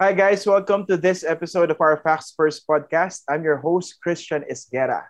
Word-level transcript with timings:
Hi, 0.00 0.16
guys. 0.16 0.48
Welcome 0.48 0.88
to 0.88 0.96
this 0.96 1.28
episode 1.28 1.68
of 1.68 1.76
our 1.76 2.00
Facts 2.00 2.32
First 2.32 2.64
podcast. 2.64 3.20
I'm 3.28 3.44
your 3.44 3.60
host, 3.60 4.00
Christian 4.00 4.48
Esguera. 4.48 5.04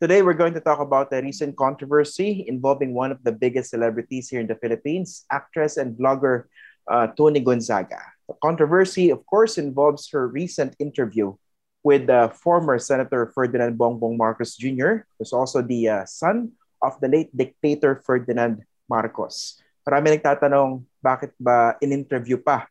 Today, 0.00 0.24
we're 0.24 0.32
going 0.32 0.56
to 0.56 0.64
talk 0.64 0.80
about 0.80 1.12
the 1.12 1.20
recent 1.20 1.60
controversy 1.60 2.48
involving 2.48 2.96
one 2.96 3.12
of 3.12 3.20
the 3.20 3.36
biggest 3.36 3.68
celebrities 3.68 4.32
here 4.32 4.40
in 4.40 4.48
the 4.48 4.56
Philippines, 4.56 5.28
actress 5.28 5.76
and 5.76 5.92
blogger 5.92 6.48
uh, 6.88 7.12
Tony 7.20 7.44
Gonzaga. 7.44 8.00
The 8.32 8.34
controversy, 8.40 9.12
of 9.12 9.20
course, 9.28 9.60
involves 9.60 10.08
her 10.16 10.24
recent 10.24 10.72
interview 10.80 11.36
with 11.84 12.08
uh, 12.08 12.32
former 12.32 12.80
Senator 12.80 13.28
Ferdinand 13.36 13.76
Bongbong 13.76 14.16
Marcos 14.16 14.56
Jr., 14.56 15.04
who's 15.20 15.36
also 15.36 15.60
the 15.60 16.00
uh, 16.00 16.04
son 16.08 16.56
of 16.80 16.96
the 17.04 17.12
late 17.12 17.28
dictator 17.36 18.00
Ferdinand 18.08 18.64
Marcos. 18.88 19.60
Marami 19.84 20.16
nagtatanong, 20.16 20.88
bakit 21.04 21.36
ba 21.36 21.76
in-interview 21.84 22.40
pa 22.40 22.64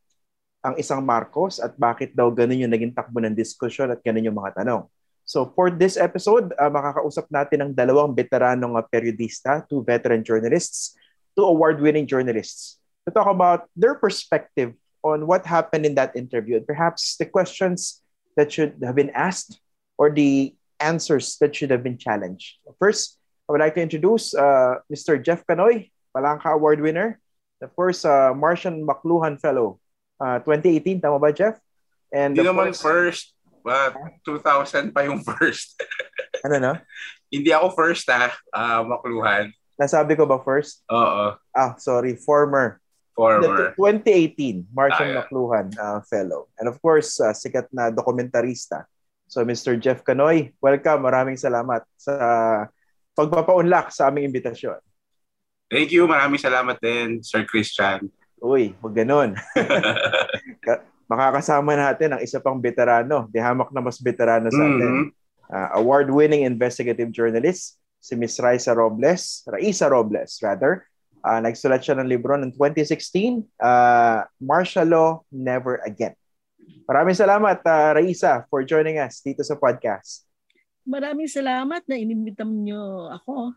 ang 0.60 0.76
isang 0.76 1.00
Marcos 1.00 1.60
at 1.64 1.76
bakit 1.80 2.12
daw 2.12 2.28
ganun 2.32 2.60
yung 2.68 2.74
naging 2.74 2.92
takbo 2.92 3.24
ng 3.24 3.36
diskusyon 3.36 3.92
at 3.96 4.04
ganun 4.04 4.28
yung 4.28 4.36
mga 4.36 4.64
tanong. 4.64 4.84
So 5.24 5.54
for 5.54 5.70
this 5.70 5.96
episode, 5.96 6.52
uh, 6.58 6.74
makakausap 6.74 7.30
natin 7.30 7.62
ang 7.62 7.72
dalawang 7.72 8.18
veteranong 8.18 8.76
uh, 8.76 8.84
periodista, 8.84 9.62
two 9.70 9.86
veteran 9.86 10.26
journalists, 10.26 10.98
two 11.38 11.46
award-winning 11.46 12.10
journalists 12.10 12.82
to 13.06 13.14
talk 13.14 13.30
about 13.30 13.70
their 13.78 13.96
perspective 13.96 14.74
on 15.06 15.30
what 15.30 15.46
happened 15.46 15.86
in 15.86 15.96
that 15.96 16.12
interview 16.18 16.60
and 16.60 16.68
perhaps 16.68 17.16
the 17.16 17.30
questions 17.30 18.02
that 18.36 18.52
should 18.52 18.76
have 18.84 18.98
been 18.98 19.14
asked 19.16 19.62
or 19.96 20.12
the 20.12 20.52
answers 20.80 21.38
that 21.40 21.56
should 21.56 21.72
have 21.72 21.84
been 21.84 21.98
challenged. 21.98 22.60
First, 22.80 23.20
I 23.48 23.52
would 23.52 23.62
like 23.62 23.76
to 23.76 23.84
introduce 23.86 24.34
uh, 24.34 24.84
Mr. 24.92 25.22
Jeff 25.22 25.46
Canoy, 25.48 25.92
Palangka 26.16 26.52
Award 26.54 26.82
winner, 26.82 27.20
the 27.62 27.70
first 27.76 28.06
uh, 28.06 28.34
Martian 28.36 28.86
McLuhan 28.86 29.40
Fellow 29.40 29.80
uh, 30.20 30.38
2018, 30.44 31.02
tama 31.02 31.18
ba, 31.18 31.32
Jeff? 31.32 31.58
And 32.12 32.36
Hindi 32.36 32.46
naman 32.46 32.76
first, 32.76 33.34
but 33.64 33.96
2000 34.28 34.92
pa 34.94 35.08
yung 35.08 35.24
first. 35.30 35.80
ano 36.46 36.56
na? 36.60 36.74
Hindi 37.30 37.54
ako 37.54 37.74
first 37.78 38.10
ah, 38.10 38.34
uh, 38.54 38.82
makluhan. 38.86 39.54
Nasabi 39.80 40.18
ko 40.18 40.28
ba 40.28 40.42
first? 40.44 40.84
Oo. 40.92 41.38
Ah, 41.56 41.72
sorry, 41.80 42.18
former. 42.20 42.82
Former. 43.16 43.76
The 43.78 44.04
2018 44.04 44.68
Martian 44.74 45.00
ah, 45.00 45.08
yeah. 45.08 45.18
McLuhan 45.24 45.68
uh, 45.78 46.00
fellow. 46.10 46.52
And 46.60 46.68
of 46.68 46.82
course, 46.84 47.22
uh, 47.22 47.32
sikat 47.32 47.72
na 47.72 47.94
dokumentarista. 47.94 48.90
So 49.30 49.46
Mr. 49.46 49.78
Jeff 49.78 50.02
Canoy, 50.02 50.52
welcome. 50.58 51.06
Maraming 51.06 51.38
salamat 51.38 51.86
sa 51.96 52.14
pagpapaunlak 53.14 53.94
sa 53.94 54.10
aming 54.10 54.34
imbitasyon. 54.34 54.82
Thank 55.70 55.94
you. 55.94 56.10
Maraming 56.10 56.42
salamat 56.42 56.82
din, 56.82 57.22
Sir 57.22 57.46
Christian. 57.46 58.10
Uy, 58.40 58.72
wag 58.80 58.96
ganun. 58.96 59.36
Makakasama 61.12 61.76
natin 61.76 62.16
ang 62.16 62.22
isa 62.22 62.40
pang 62.40 62.62
veterano, 62.62 63.28
di 63.28 63.42
hamak 63.42 63.74
na 63.74 63.84
mas 63.84 64.00
veterano 64.00 64.48
sa 64.48 64.64
atin. 64.64 64.92
Mm-hmm. 64.94 65.08
Uh, 65.50 65.70
award-winning 65.82 66.46
investigative 66.46 67.10
journalist, 67.10 67.82
si 67.98 68.14
Miss 68.14 68.38
Raisa 68.38 68.72
Robles, 68.72 69.44
Raisa 69.50 69.90
Robles 69.90 70.40
rather. 70.46 70.86
Uh, 71.20 71.44
nagsulat 71.44 71.84
siya 71.84 72.00
ng 72.00 72.08
libro 72.08 72.38
ng 72.40 72.56
2016, 72.56 73.44
uh, 73.60 74.24
Martial 74.40 74.88
Law 74.88 75.10
Never 75.34 75.84
Again. 75.84 76.16
Maraming 76.88 77.18
salamat, 77.18 77.60
uh, 77.66 77.90
Raisa, 77.98 78.48
for 78.48 78.64
joining 78.64 79.02
us 79.04 79.20
dito 79.20 79.44
sa 79.44 79.60
podcast. 79.60 80.24
Maraming 80.88 81.28
salamat 81.28 81.84
na 81.86 82.00
inimbitam 82.00 82.50
niyo 82.50 83.10
ako. 83.12 83.52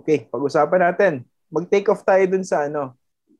Okay, 0.00 0.28
pag-usapan 0.30 0.92
natin. 0.92 1.12
Mag-take 1.52 1.88
off 1.90 2.06
tayo 2.06 2.24
dun 2.30 2.46
sa 2.46 2.70
ano, 2.70 2.96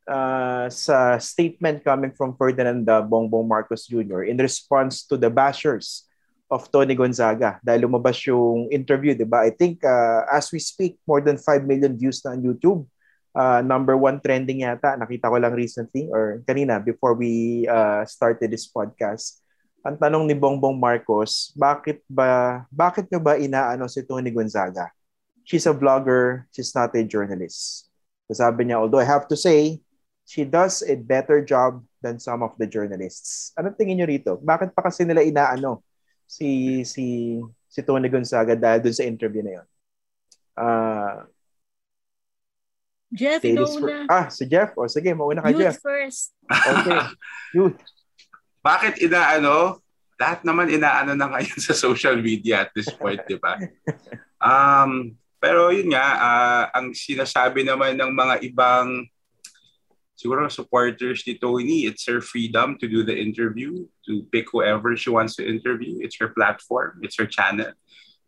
uh, 0.09 0.67
sa 0.71 1.19
statement 1.19 1.85
coming 1.85 2.11
from 2.15 2.35
Ferdinand 2.35 2.89
uh, 2.89 3.03
Bongbong 3.03 3.47
Marcos 3.47 3.87
Jr. 3.87 4.27
in 4.27 4.39
response 4.39 5.07
to 5.07 5.17
the 5.17 5.31
bashers 5.31 6.07
of 6.53 6.69
Tony 6.69 6.93
Gonzaga 6.93 7.57
dahil 7.65 7.89
lumabas 7.89 8.21
yung 8.29 8.69
interview, 8.69 9.17
di 9.17 9.25
ba? 9.25 9.41
I 9.47 9.53
think 9.57 9.81
uh, 9.81 10.29
as 10.29 10.53
we 10.53 10.61
speak, 10.61 11.01
more 11.09 11.25
than 11.25 11.41
5 11.41 11.65
million 11.65 11.97
views 11.97 12.21
na 12.25 12.37
on 12.37 12.45
YouTube. 12.45 12.85
Uh, 13.33 13.65
number 13.65 13.97
one 13.97 14.21
trending 14.21 14.61
yata. 14.61 14.93
Nakita 15.01 15.33
ko 15.33 15.41
lang 15.41 15.57
recently 15.57 16.12
or 16.12 16.45
kanina 16.45 16.77
before 16.77 17.17
we 17.17 17.65
uh, 17.65 18.05
started 18.05 18.53
this 18.53 18.69
podcast. 18.69 19.41
Ang 19.83 19.97
tanong 19.97 20.29
ni 20.29 20.37
Bongbong 20.37 20.77
Marcos, 20.77 21.51
bakit 21.57 22.05
ba 22.07 22.62
bakit 22.69 23.09
nyo 23.09 23.19
ba 23.19 23.41
inaano 23.41 23.89
si 23.89 24.05
Tony 24.05 24.29
Gonzaga? 24.29 24.93
She's 25.43 25.67
a 25.67 25.75
vlogger, 25.75 26.47
she's 26.55 26.71
not 26.77 26.95
a 26.95 27.03
journalist. 27.03 27.91
Sabi 28.31 28.69
niya, 28.69 28.79
although 28.79 29.03
I 29.03 29.09
have 29.09 29.27
to 29.33 29.35
say, 29.35 29.83
she 30.27 30.47
does 30.47 30.83
a 30.87 30.94
better 30.97 31.43
job 31.43 31.83
than 32.03 32.19
some 32.19 32.43
of 32.43 32.55
the 32.59 32.66
journalists. 32.66 33.55
Ano 33.59 33.75
tingin 33.75 33.99
niyo 34.00 34.06
rito? 34.09 34.33
Bakit 34.38 34.75
pa 34.75 34.87
kasi 34.87 35.06
nila 35.06 35.22
inaano 35.22 35.83
si 36.27 36.83
si 36.88 37.38
si 37.69 37.81
Tony 37.84 38.09
Gonzaga 38.09 38.56
dahil 38.56 38.81
dun 38.84 38.97
sa 38.97 39.06
interview 39.06 39.43
na 39.44 39.53
'yon? 39.61 39.66
Uh, 40.53 41.16
Jeff, 43.12 43.44
una. 43.44 44.09
Ah, 44.09 44.27
si 44.32 44.49
Jeff. 44.49 44.72
O 44.72 44.88
sige, 44.88 45.12
mauna 45.12 45.44
ka, 45.44 45.53
Youth 45.53 45.61
Jeff. 45.61 45.77
first. 45.84 46.32
Okay. 46.49 47.00
Youth. 47.56 47.77
Bakit 48.65 49.05
inaano? 49.05 49.84
Lahat 50.16 50.41
naman 50.47 50.72
inaano 50.72 51.12
na 51.12 51.28
ngayon 51.28 51.61
sa 51.66 51.77
social 51.77 52.16
media 52.16 52.65
at 52.65 52.71
this 52.72 52.88
point, 52.88 53.21
di 53.28 53.37
ba? 53.37 53.61
Um, 54.43 55.15
pero 55.38 55.71
yun 55.71 55.94
nga, 55.94 56.19
uh, 56.19 56.65
ang 56.75 56.91
sinasabi 56.91 57.62
naman 57.62 57.94
ng 57.94 58.11
mga 58.11 58.43
ibang 58.43 59.06
siguro 60.22 60.47
supporters 60.47 61.27
ni 61.27 61.34
Tony, 61.34 61.91
it's 61.91 62.06
her 62.06 62.22
freedom 62.22 62.78
to 62.78 62.87
do 62.87 63.03
the 63.03 63.19
interview, 63.19 63.83
to 64.06 64.22
pick 64.31 64.47
whoever 64.55 64.94
she 64.94 65.10
wants 65.10 65.34
to 65.34 65.43
interview. 65.43 65.99
It's 65.99 66.15
her 66.22 66.31
platform, 66.31 67.03
it's 67.03 67.19
her 67.19 67.27
channel, 67.27 67.75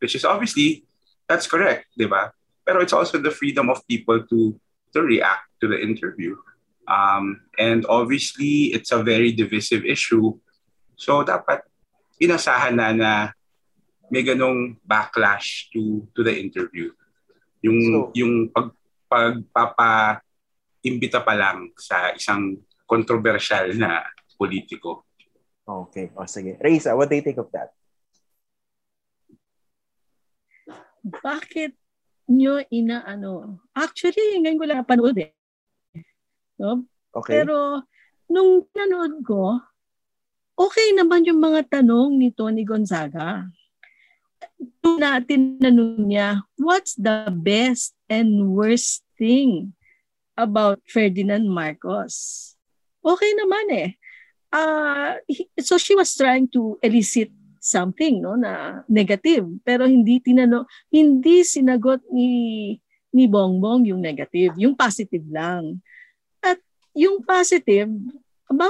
which 0.03 0.19
is 0.19 0.27
obviously, 0.27 0.83
that's 1.31 1.47
correct, 1.47 1.87
di 1.95 2.11
ba? 2.11 2.35
Pero 2.67 2.83
it's 2.83 2.93
also 2.93 3.23
the 3.23 3.31
freedom 3.31 3.71
of 3.71 3.87
people 3.87 4.27
to, 4.27 4.59
to 4.91 4.99
react 5.03 5.47
to 5.63 5.71
the 5.71 5.79
interview. 5.79 6.35
Um, 6.91 7.47
and 7.59 7.87
obviously, 7.87 8.75
it's 8.75 8.91
a 8.91 9.03
very 9.03 9.33
divisive 9.33 9.87
issue. 9.87 10.35
So 10.99 11.23
dapat 11.25 11.65
inasahan 12.21 12.77
na 12.77 12.93
na 12.93 13.13
may 14.13 14.23
ganong 14.23 14.77
backlash 14.85 15.73
to 15.73 16.05
to 16.13 16.21
the 16.23 16.33
interview. 16.33 16.93
Yung 17.65 17.79
so, 17.89 17.99
yung 18.13 18.53
pag 18.53 18.69
pagpapa 19.09 20.21
imbita 20.85 21.25
pa 21.25 21.33
lang 21.33 21.73
sa 21.81 22.13
isang 22.13 22.61
controversial 22.85 23.73
na 23.81 24.05
politiko. 24.37 25.09
Okay. 25.65 26.13
O 26.13 26.29
sige. 26.29 26.61
Reza, 26.61 26.93
what 26.93 27.09
do 27.09 27.17
you 27.17 27.25
think 27.25 27.41
of 27.41 27.49
that? 27.57 27.73
Bakit 31.05 31.73
nyo 32.29 32.61
inaano? 32.69 33.65
Actually, 33.73 34.41
ngayon 34.45 34.61
ko 34.61 34.65
lang 34.69 34.81
napanood 34.85 35.17
eh. 35.17 35.33
No? 36.61 36.85
Okay. 37.17 37.41
Pero 37.41 37.81
nung 38.29 38.69
nanood 38.77 39.25
ko, 39.25 39.61
okay 40.57 40.93
naman 40.93 41.25
yung 41.25 41.41
mga 41.41 41.81
tanong 41.81 42.21
ni 42.21 42.29
Tony 42.29 42.65
Gonzaga. 42.69 43.49
Nung 44.85 45.01
natin 45.01 45.57
tinanong 45.57 46.05
niya, 46.05 46.45
what's 46.61 46.93
the 47.01 47.33
best 47.33 47.97
and 48.13 48.53
worst 48.53 49.01
thing 49.17 49.73
about 50.35 50.83
Ferdinand 50.87 51.47
Marcos. 51.47 52.55
Okay 53.03 53.31
naman 53.39 53.67
eh. 53.71 53.91
Uh, 54.55 55.19
so 55.59 55.79
she 55.79 55.99
was 55.99 56.15
trying 56.15 56.47
to 56.47 56.79
elicit 56.79 57.31
something 57.59 58.21
no 58.21 58.37
na 58.37 58.85
negative. 58.87 59.49
Pero 59.65 59.89
hindi 59.89 60.21
tinano 60.21 60.69
hindi 60.93 61.43
sinagot 61.43 62.05
ni 62.13 62.77
ni 63.15 63.25
Bongbong 63.31 63.89
yung 63.89 64.03
negative. 64.03 64.55
Yung 64.61 64.77
positive 64.77 65.25
lang. 65.31 65.81
At 66.45 66.61
yung 66.93 67.25
positive 67.25 67.91
aba 68.51 68.69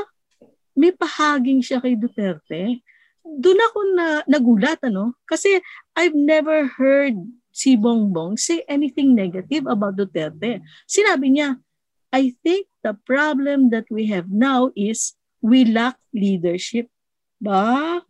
may 0.74 0.90
pahaging 0.90 1.62
siya 1.62 1.78
kay 1.78 1.94
Duterte. 1.94 2.82
Doon 3.24 3.60
ako 3.70 3.78
na 3.94 4.06
nagulat 4.26 4.82
ano? 4.84 5.14
Kasi 5.24 5.62
I've 5.94 6.14
never 6.14 6.66
heard 6.66 7.14
si 7.54 7.78
Bongbong 7.78 8.34
say 8.34 8.66
anything 8.66 9.14
negative 9.14 9.70
about 9.70 9.94
Duterte. 9.94 10.58
Sinabi 10.90 11.38
niya, 11.38 11.62
I 12.10 12.34
think 12.42 12.66
the 12.82 12.98
problem 13.06 13.70
that 13.70 13.86
we 13.94 14.10
have 14.10 14.26
now 14.26 14.74
is 14.74 15.14
we 15.38 15.62
lack 15.62 15.94
leadership. 16.10 16.90
Ba? 17.38 18.02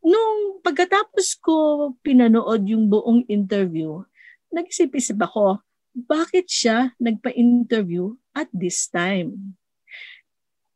Nung 0.00 0.64
pagkatapos 0.64 1.36
ko 1.44 1.54
pinanood 2.00 2.64
yung 2.64 2.88
buong 2.88 3.28
interview, 3.28 4.00
nag-isip-isip 4.48 5.20
ako, 5.20 5.60
bakit 5.92 6.48
siya 6.48 6.96
nagpa-interview 6.96 8.16
at 8.32 8.48
this 8.56 8.88
time? 8.88 9.60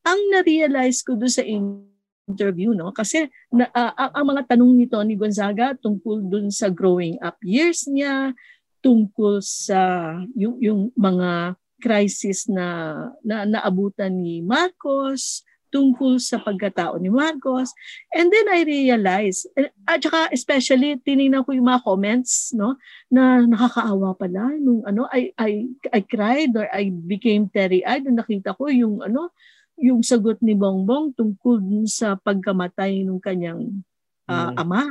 Ang 0.04 0.20
na-realize 0.30 1.00
ko 1.00 1.16
doon 1.16 1.32
sa 1.32 1.42
interview, 1.42 1.95
interview 2.26 2.74
no 2.74 2.90
kasi 2.90 3.30
na, 3.54 3.70
uh, 3.70 4.10
ang, 4.10 4.26
mga 4.34 4.54
tanong 4.54 4.72
ni 4.74 4.86
Tony 4.90 5.14
Gonzaga 5.14 5.78
tungkol 5.78 6.26
dun 6.26 6.50
sa 6.50 6.68
growing 6.68 7.16
up 7.22 7.38
years 7.42 7.86
niya 7.86 8.34
tungkol 8.82 9.42
sa 9.42 10.14
yung, 10.34 10.58
yung 10.62 10.80
mga 10.94 11.58
crisis 11.80 12.46
na, 12.50 12.94
na 13.22 13.46
naabutan 13.46 14.10
ni 14.10 14.42
Marcos 14.42 15.46
tungkol 15.76 16.16
sa 16.22 16.40
pagkatao 16.40 16.96
ni 16.96 17.10
Marcos. 17.12 17.74
And 18.14 18.30
then 18.30 18.46
I 18.48 18.64
realized, 18.64 19.50
eh, 19.58 19.68
at 19.84 20.00
saka 20.00 20.32
especially 20.32 20.96
tiningnan 21.02 21.44
ko 21.44 21.52
yung 21.52 21.68
mga 21.68 21.84
comments, 21.84 22.54
no, 22.56 22.78
na 23.12 23.44
nakakaawa 23.44 24.16
pala 24.16 24.56
nung 24.56 24.86
ano, 24.86 25.04
I 25.10 25.34
I 25.36 25.68
I 25.92 26.00
cried 26.06 26.54
or 26.56 26.70
I 26.70 26.88
became 26.88 27.50
teary-eyed 27.50 28.06
nung 28.06 28.16
nakita 28.16 28.56
ko 28.56 28.70
yung 28.70 29.04
ano, 29.04 29.34
yung 29.76 30.00
sagot 30.00 30.40
ni 30.40 30.56
Bongbong 30.56 31.12
tungkol 31.12 31.60
sa 31.88 32.16
pagkamatay 32.16 33.04
ng 33.04 33.20
kanyang 33.20 33.84
uh, 34.28 34.52
mm. 34.52 34.56
ama. 34.56 34.88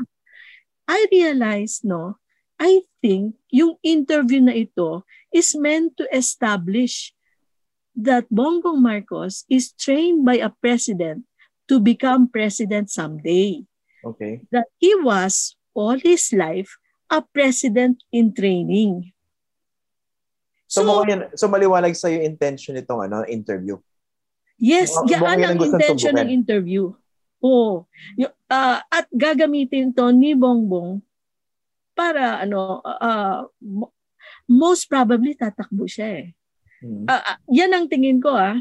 I 0.85 1.09
realized, 1.09 1.81
no, 1.83 2.21
I 2.61 2.85
think 3.01 3.35
yung 3.49 3.75
interview 3.81 4.39
na 4.39 4.53
ito 4.53 5.03
is 5.33 5.57
meant 5.57 5.97
to 5.97 6.05
establish 6.13 7.11
that 7.97 8.29
Bongbong 8.29 8.79
Marcos 8.79 9.43
is 9.49 9.73
trained 9.73 10.23
by 10.23 10.37
a 10.39 10.53
president 10.53 11.25
to 11.67 11.81
become 11.81 12.29
president 12.29 12.93
someday. 12.93 13.65
Okay. 14.05 14.45
That 14.53 14.69
he 14.77 14.93
was 15.01 15.57
all 15.73 15.97
his 15.97 16.29
life 16.29 16.77
a 17.09 17.21
president 17.21 18.01
in 18.11 18.33
training. 18.33 19.13
So, 20.65 20.81
so, 20.81 21.05
so 21.37 21.45
maliwanag 21.47 21.93
sa 21.93 22.09
yung 22.09 22.25
intention 22.25 22.73
nitong 22.75 23.05
ano, 23.09 23.23
interview. 23.29 23.77
Yes, 24.55 24.95
so, 24.95 25.03
yan 25.07 25.43
ang 25.43 25.59
intention 25.59 26.15
ng 26.15 26.31
interview. 26.31 26.95
Oo. 27.43 27.85
Uh, 28.47 28.79
at 28.87 29.05
gagamitin 29.11 29.91
to 29.91 30.09
ni 30.15 30.33
Bongbong 30.33 31.03
para 31.95 32.43
ano 32.43 32.79
uh, 32.83 33.47
most 34.47 34.87
probably 34.87 35.35
tatakbo 35.35 35.85
siya 35.87 36.23
eh. 36.23 36.27
Hmm. 36.83 37.07
Uh, 37.07 37.23
uh, 37.23 37.37
yan 37.51 37.71
ang 37.71 37.85
tingin 37.87 38.19
ko 38.19 38.35
ah. 38.35 38.57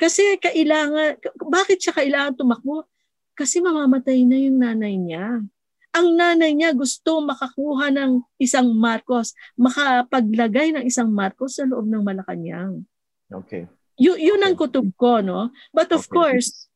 Kasi 0.00 0.34
kailangan, 0.42 1.22
bakit 1.46 1.78
siya 1.78 1.94
kailangan 1.94 2.34
tumakbo? 2.34 2.90
Kasi 3.38 3.62
mamamatay 3.62 4.26
na 4.26 4.34
yung 4.34 4.58
nanay 4.58 4.98
niya. 4.98 5.46
Ang 5.92 6.08
nanay 6.16 6.56
niya 6.56 6.74
gusto 6.74 7.22
makakuha 7.22 7.92
ng 7.94 8.24
isang 8.40 8.72
Marcos, 8.74 9.36
makapaglagay 9.54 10.74
ng 10.74 10.84
isang 10.88 11.12
Marcos 11.12 11.60
sa 11.60 11.68
loob 11.68 11.86
ng 11.86 12.02
Malacanang. 12.02 12.82
Okay. 13.30 13.70
Y- 14.00 14.32
yun 14.32 14.42
ang 14.44 14.56
kutob 14.56 14.88
ko, 14.96 15.20
no? 15.20 15.52
But 15.74 15.92
of 15.92 16.06
okay. 16.06 16.12
course, 16.12 16.68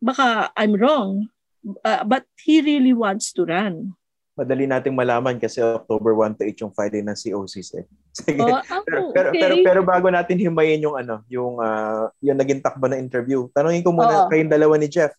baka 0.00 0.52
I'm 0.56 0.76
wrong, 0.76 1.28
uh, 1.84 2.04
but 2.04 2.24
he 2.40 2.60
really 2.60 2.92
wants 2.92 3.32
to 3.36 3.44
run 3.44 3.96
madali 4.36 4.68
nating 4.68 4.92
malaman 4.92 5.40
kasi 5.40 5.64
October 5.64 6.12
1 6.12 6.36
to 6.36 6.44
8 6.44 6.62
yung 6.68 6.72
filing 6.76 7.08
ng 7.08 7.16
COCs 7.16 7.68
eh. 7.80 7.84
Sige. 8.20 8.44
Oh, 8.44 8.60
pero, 8.84 9.00
pero, 9.10 9.28
okay. 9.32 9.40
pero, 9.40 9.54
pero 9.64 9.80
bago 9.80 10.12
natin 10.12 10.36
himayin 10.36 10.84
yung 10.84 10.96
ano, 11.00 11.24
yung 11.32 11.56
uh, 11.56 12.12
yung 12.20 12.36
naging 12.36 12.60
takbo 12.60 12.84
na 12.84 13.00
interview. 13.00 13.48
Tanungin 13.56 13.80
ko 13.80 13.96
muna 13.96 14.24
oh. 14.24 14.28
kayong 14.28 14.52
dalawa 14.52 14.76
ni 14.76 14.92
Jeff. 14.92 15.16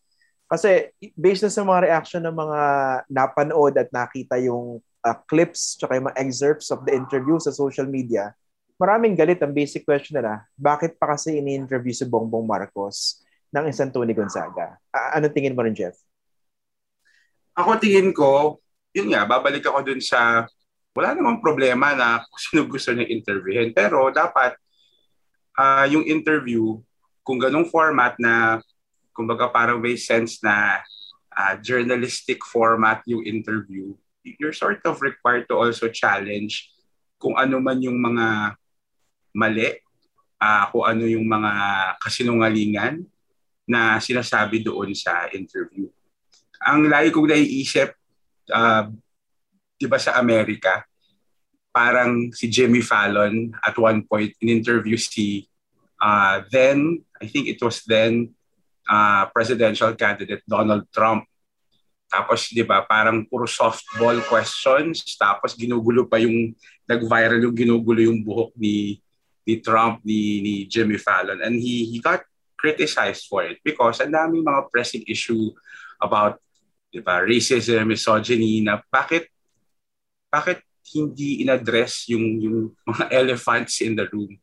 Kasi 0.48 0.94
based 1.18 1.44
na 1.44 1.52
sa 1.52 1.66
mga 1.66 1.90
reaction 1.90 2.22
ng 2.24 2.38
mga 2.38 2.62
napanood 3.10 3.74
at 3.76 3.90
nakita 3.90 4.38
yung 4.40 4.80
uh, 5.04 5.18
clips 5.28 5.76
tsaka 5.82 5.98
yung 5.98 6.08
mga 6.08 6.20
excerpts 6.22 6.70
of 6.70 6.86
the 6.86 6.94
interview 6.94 7.42
sa 7.42 7.52
social 7.52 7.90
media, 7.90 8.32
maraming 8.78 9.18
galit 9.18 9.42
ang 9.42 9.52
basic 9.52 9.84
question 9.84 10.22
nila, 10.22 10.46
bakit 10.54 10.96
pa 11.02 11.18
kasi 11.18 11.42
ini-interview 11.42 11.92
si 11.92 12.06
Bongbong 12.06 12.46
Marcos 12.46 13.26
ng 13.50 13.66
isang 13.70 13.90
Tony 13.90 14.14
Gonzaga? 14.14 14.78
Uh, 14.94 15.18
ano 15.18 15.26
tingin 15.34 15.58
mo 15.58 15.66
rin, 15.66 15.74
Jeff? 15.74 15.98
Ako 17.58 17.82
tingin 17.82 18.14
ko, 18.14 18.62
yun 18.94 19.10
nga, 19.10 19.26
babalik 19.26 19.66
ako 19.66 19.82
dun 19.82 20.02
sa 20.02 20.46
wala 20.94 21.14
namang 21.14 21.42
problema 21.42 21.94
na 21.94 22.22
kung 22.26 22.42
sino 22.42 22.62
gusto 22.66 22.90
niya 22.94 23.10
interviewin. 23.10 23.74
Pero 23.74 24.10
dapat 24.10 24.58
uh, 25.58 25.86
yung 25.90 26.06
interview, 26.06 26.82
kung 27.22 27.38
ganong 27.38 27.70
format 27.70 28.18
na 28.18 28.62
kumbaga 29.14 29.50
parang 29.50 29.82
may 29.82 29.98
sense 29.98 30.42
na 30.42 30.82
uh, 31.34 31.54
journalistic 31.62 32.42
format 32.46 33.02
yung 33.10 33.26
interview, 33.26 33.94
you're 34.38 34.54
sort 34.54 34.82
of 34.86 35.02
required 35.02 35.46
to 35.50 35.58
also 35.58 35.90
challenge 35.90 36.70
kung 37.18 37.34
ano 37.38 37.58
man 37.58 37.82
yung 37.82 37.98
mga 37.98 38.58
mali, 39.36 39.68
uh, 40.42 40.66
kung 40.70 40.86
ano 40.86 41.04
yung 41.06 41.26
mga 41.26 41.52
kasinungalingan 42.02 43.04
na 43.68 44.00
sinasabi 44.00 44.64
doon 44.64 44.96
sa 44.96 45.28
interview. 45.36 45.92
Ang 46.64 46.88
lagi 46.88 47.12
kong 47.12 47.30
naiisip, 47.30 47.94
uh, 48.54 48.88
'di 49.78 49.86
ba 49.86 50.00
sa 50.00 50.18
Amerika, 50.18 50.88
parang 51.70 52.34
si 52.34 52.50
Jimmy 52.50 52.82
Fallon 52.82 53.54
at 53.62 53.76
one 53.78 54.02
point 54.08 54.34
in 54.42 54.50
interview 54.50 54.98
si 54.98 55.46
uh, 56.02 56.42
then 56.50 56.98
I 57.22 57.30
think 57.30 57.52
it 57.52 57.62
was 57.62 57.86
then 57.86 58.34
uh, 58.90 59.30
presidential 59.30 59.94
candidate 59.94 60.42
Donald 60.48 60.90
Trump. 60.90 61.28
Tapos 62.08 62.50
'di 62.50 62.64
ba, 62.64 62.88
parang 62.88 63.28
puro 63.28 63.44
softball 63.46 64.18
questions, 64.32 65.04
tapos 65.20 65.54
ginugulo 65.54 66.08
pa 66.08 66.18
yung 66.24 66.56
nag-viral 66.88 67.44
yung 67.44 67.54
ginugulo 67.54 68.00
yung 68.00 68.24
buhok 68.24 68.56
ni 68.56 69.04
ni 69.48 69.64
Trump 69.64 70.04
ni, 70.04 70.44
ni 70.44 70.54
Jimmy 70.68 71.00
Fallon 71.00 71.40
and 71.40 71.56
he 71.56 71.88
he 71.88 72.04
got 72.04 72.28
criticized 72.60 73.32
for 73.32 73.48
it 73.48 73.64
because 73.64 74.04
ang 74.04 74.12
daming 74.12 74.44
mga 74.44 74.68
pressing 74.68 75.08
issue 75.08 75.56
about 76.04 76.42
'di 76.92 77.02
ba? 77.04 77.24
Racism, 77.24 77.88
misogyny 77.88 78.66
na 78.66 78.82
bakit 78.92 79.30
bakit 80.28 80.60
hindi 80.92 81.44
inaddress 81.44 82.08
yung 82.12 82.26
yung 82.42 82.58
mga 82.88 83.06
elephants 83.24 83.80
in 83.86 83.96
the 83.96 84.10
room. 84.10 84.40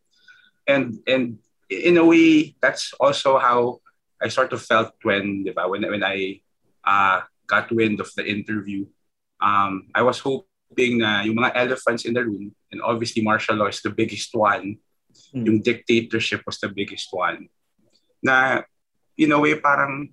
And 0.64 1.00
and 1.04 1.42
in 1.68 2.00
a 2.00 2.06
way 2.06 2.56
that's 2.62 2.94
also 2.96 3.36
how 3.36 3.84
I 4.22 4.30
sort 4.30 4.52
of 4.54 4.62
felt 4.62 4.96
when 5.02 5.44
'di 5.44 5.52
ba 5.52 5.68
when 5.68 5.84
when 5.84 6.06
I 6.06 6.40
uh, 6.84 7.26
got 7.50 7.72
wind 7.72 8.00
of 8.00 8.08
the 8.16 8.24
interview. 8.24 8.86
Um, 9.42 9.90
I 9.92 10.00
was 10.00 10.22
hoping 10.22 11.02
na 11.02 11.26
yung 11.26 11.36
mga 11.36 11.52
elephants 11.52 12.08
in 12.08 12.16
the 12.16 12.24
room 12.24 12.54
and 12.72 12.80
obviously 12.80 13.20
martial 13.20 13.56
law 13.56 13.68
is 13.68 13.82
the 13.82 13.92
biggest 13.92 14.32
one. 14.32 14.80
Mm. 15.34 15.44
Yung 15.46 15.58
dictatorship 15.62 16.42
was 16.46 16.58
the 16.58 16.70
biggest 16.70 17.10
one. 17.14 17.46
Na 18.22 18.62
in 19.14 19.34
a 19.34 19.38
way 19.38 19.58
parang 19.58 20.10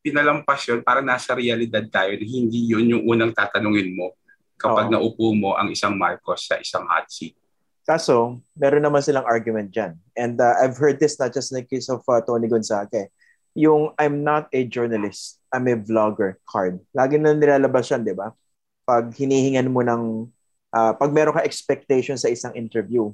pinalampas 0.00 0.64
yun, 0.68 0.80
para 0.80 1.04
nasa 1.04 1.36
realidad 1.36 1.84
tayo 1.92 2.16
na 2.16 2.24
hindi 2.24 2.72
yun 2.72 2.88
yung 2.88 3.04
unang 3.04 3.32
tatanungin 3.36 3.92
mo 3.92 4.16
kapag 4.60 4.88
Oo. 4.88 4.92
naupo 4.92 5.32
mo 5.32 5.56
ang 5.56 5.72
isang 5.72 5.96
Marcos 5.96 6.44
sa 6.44 6.60
isang 6.60 6.84
hot 6.88 7.08
seat. 7.08 7.36
Kaso, 7.84 8.44
meron 8.56 8.84
naman 8.84 9.00
silang 9.00 9.24
argument 9.24 9.72
dyan. 9.72 9.96
And 10.12 10.36
uh, 10.36 10.56
I've 10.60 10.76
heard 10.76 11.00
this 11.00 11.16
not 11.16 11.32
just 11.32 11.52
in 11.52 11.64
the 11.64 11.66
case 11.66 11.88
of 11.88 12.04
uh, 12.04 12.20
Tony 12.20 12.48
Gonzaga. 12.48 13.08
Yung 13.56 13.96
I'm 13.96 14.22
not 14.22 14.52
a 14.52 14.62
journalist, 14.68 15.40
I'm 15.50 15.66
a 15.66 15.74
vlogger 15.74 16.38
card. 16.44 16.78
Lagi 16.94 17.18
na 17.18 17.34
nilalabas 17.34 17.88
yan, 17.90 18.04
di 18.04 18.14
ba? 18.14 18.30
Pag 18.84 19.16
hinihingan 19.16 19.72
mo 19.72 19.80
ng, 19.80 20.28
uh, 20.70 20.92
pag 20.94 21.10
meron 21.10 21.34
ka 21.34 21.42
expectation 21.42 22.14
sa 22.20 22.30
isang 22.30 22.54
interview. 22.54 23.10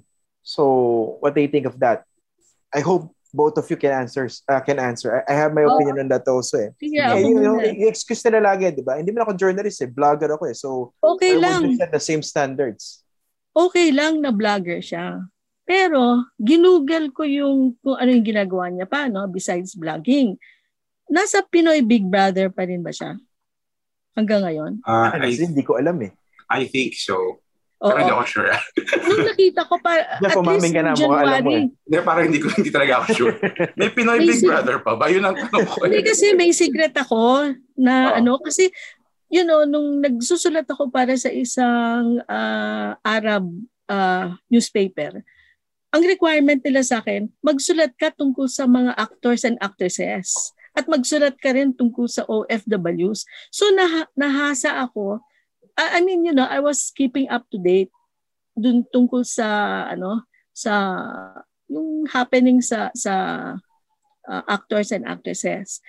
So, 0.47 1.19
what 1.19 1.35
do 1.35 1.43
you 1.43 1.51
think 1.51 1.67
of 1.67 1.75
that? 1.83 2.07
I 2.71 2.79
hope 2.79 3.11
both 3.35 3.59
of 3.59 3.67
you 3.67 3.77
can 3.77 3.91
answer 3.91 4.31
uh, 4.47 4.63
can 4.63 4.79
answer. 4.79 5.11
I, 5.11 5.21
I 5.27 5.35
have 5.35 5.51
my 5.51 5.67
opinion 5.67 5.99
oh. 5.99 6.03
on 6.07 6.09
that 6.15 6.23
also 6.31 6.71
eh. 6.71 6.71
Yeah, 6.79 7.19
you 7.19 7.43
know, 7.43 7.59
excuse 7.59 8.23
nila 8.23 8.55
lagi, 8.55 8.71
'di 8.71 8.87
ba? 8.87 9.03
Hindi 9.03 9.11
man 9.11 9.27
ako 9.27 9.35
journalist 9.35 9.83
eh, 9.83 9.91
vlogger 9.91 10.39
ako 10.39 10.45
eh. 10.47 10.55
So 10.55 10.95
okay 11.03 11.35
I 11.35 11.43
lang. 11.43 11.75
set 11.75 11.91
the 11.91 11.99
same 11.99 12.23
standards. 12.23 13.03
Okay 13.51 13.91
lang 13.91 14.23
na 14.23 14.31
vlogger 14.31 14.79
siya. 14.79 15.27
Pero 15.67 16.31
ginugol 16.39 17.11
ko 17.11 17.27
yung 17.27 17.75
kung 17.83 17.99
ano 17.99 18.15
yung 18.15 18.23
ginagawa 18.23 18.71
niya 18.71 18.87
pa 18.87 19.11
no 19.11 19.27
besides 19.27 19.75
vlogging. 19.75 20.39
Nasa 21.11 21.43
Pinoy 21.43 21.83
Big 21.83 22.07
Brother 22.07 22.55
pa 22.55 22.63
rin 22.67 22.87
ba 22.87 22.95
siya? 22.95 23.19
Hanggang 24.15 24.47
ngayon? 24.47 24.73
Uh, 24.87 25.11
I, 25.13 25.35
hindi 25.35 25.63
ko 25.67 25.77
alam 25.77 25.99
eh. 26.07 26.15
I 26.47 26.71
think 26.71 26.95
so. 26.95 27.43
Oo. 27.77 27.93
Pero 27.93 27.99
hindi 28.01 28.15
ako 28.17 28.25
sure. 28.25 28.49
Nung 29.05 29.27
nakita 29.29 29.61
ko 29.69 29.75
pa, 29.85 29.93
at 30.01 30.21
least 30.23 30.73
ka 30.73 30.81
na, 30.81 30.93
January. 30.97 31.29
Alam 31.29 31.45
mo 31.45 31.51
eh. 31.53 31.65
Hindi, 31.69 31.97
parang 32.01 32.25
hindi, 32.33 32.41
ko, 32.41 32.47
hindi 32.57 32.71
talaga 32.73 32.93
ako 33.05 33.07
sure. 33.13 33.35
May 33.77 33.89
Pinoy 33.93 34.19
may 34.25 34.33
Big 34.33 34.41
si- 34.41 34.49
Brother 34.49 34.81
pa 34.81 34.97
ba? 34.97 35.13
Yun 35.13 35.29
ang 35.29 35.37
tanong 35.37 35.69
ko. 35.69 35.85
hindi 35.85 36.01
kasi 36.01 36.33
may 36.33 36.51
secret 36.57 36.97
ako 36.97 37.53
na 37.77 38.17
oh. 38.17 38.19
ano, 38.19 38.33
kasi 38.41 38.73
you 39.29 39.43
know, 39.45 39.67
nung 39.67 40.01
nagsusulat 40.01 40.65
ako 40.71 40.89
para 40.89 41.13
sa 41.19 41.29
isang 41.29 42.23
uh, 42.25 42.97
Arab 43.03 43.45
uh, 43.91 44.33
newspaper, 44.49 45.21
ang 45.91 46.03
requirement 46.05 46.61
nila 46.63 46.81
sa 46.81 47.01
akin, 47.01 47.29
magsulat 47.41 47.93
ka 47.97 48.13
tungkol 48.15 48.47
sa 48.49 48.65
mga 48.65 48.95
actors 48.97 49.45
and 49.45 49.59
actresses 49.61 50.53
at 50.77 50.85
magsulat 50.89 51.35
ka 51.41 51.57
rin 51.57 51.73
tungkol 51.73 52.05
sa 52.05 52.25
OFWs. 52.29 53.25
So 53.49 53.69
nah- 53.73 54.11
nahasa 54.13 54.77
ako 54.81 55.25
I 55.77 56.01
mean, 56.01 56.25
you 56.25 56.33
know, 56.33 56.49
I 56.49 56.61
was 56.61 56.89
keeping 56.97 57.29
up 57.29 57.45
to 57.53 57.61
date 57.61 57.93
dun 58.57 58.89
tungkol 58.89 59.21
sa 59.21 59.85
ano 59.93 60.25
sa 60.57 60.73
yung 61.69 62.09
happening 62.09 62.65
sa 62.65 62.89
sa 62.97 63.15
uh, 64.25 64.43
actors 64.49 64.91
and 64.91 65.05
actresses. 65.05 65.85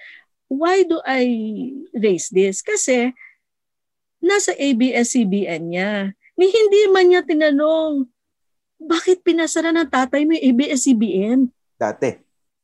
Why 0.51 0.83
do 0.83 0.99
I 1.03 1.23
raise 1.95 2.27
this? 2.31 2.59
Kasi 2.59 3.15
nasa 4.19 4.51
ABS-CBN 4.55 5.63
niya. 5.71 6.11
Ni 6.37 6.47
hindi 6.47 6.81
man 6.91 7.07
niya 7.07 7.21
tinanong, 7.23 8.07
bakit 8.77 9.25
pinasara 9.25 9.73
ng 9.73 9.89
tatay 9.89 10.23
mo 10.23 10.37
yung 10.37 10.45
ABS-CBN? 10.53 11.39
Dati. 11.75 12.11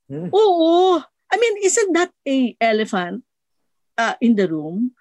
Hmm. 0.07 0.29
Oo. 0.31 1.01
I 1.33 1.35
mean, 1.41 1.55
isn't 1.65 1.91
that 1.97 2.13
a 2.27 2.53
elephant 2.61 3.25
uh, 3.97 4.15
in 4.21 4.37
the 4.37 4.45
room? 4.45 4.93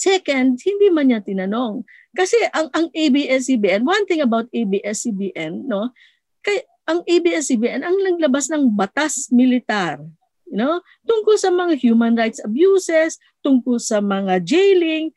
Second, 0.00 0.56
hindi 0.56 0.88
man 0.88 1.12
niya 1.12 1.20
tinanong. 1.20 1.84
Kasi 2.16 2.40
ang 2.56 2.72
ang 2.72 2.88
ABS-CBN, 2.88 3.84
one 3.84 4.08
thing 4.08 4.24
about 4.24 4.48
ABS-CBN, 4.48 5.68
no, 5.68 5.92
kay 6.40 6.64
ang 6.88 7.04
ABS-CBN 7.04 7.84
ang 7.84 8.00
naglabas 8.00 8.48
ng 8.48 8.72
batas 8.72 9.28
militar, 9.28 10.00
you 10.48 10.56
know, 10.56 10.80
tungkol 11.04 11.36
sa 11.36 11.52
mga 11.52 11.76
human 11.76 12.16
rights 12.16 12.40
abuses, 12.40 13.20
tungkol 13.44 13.76
sa 13.76 14.00
mga 14.00 14.40
jailing, 14.40 15.12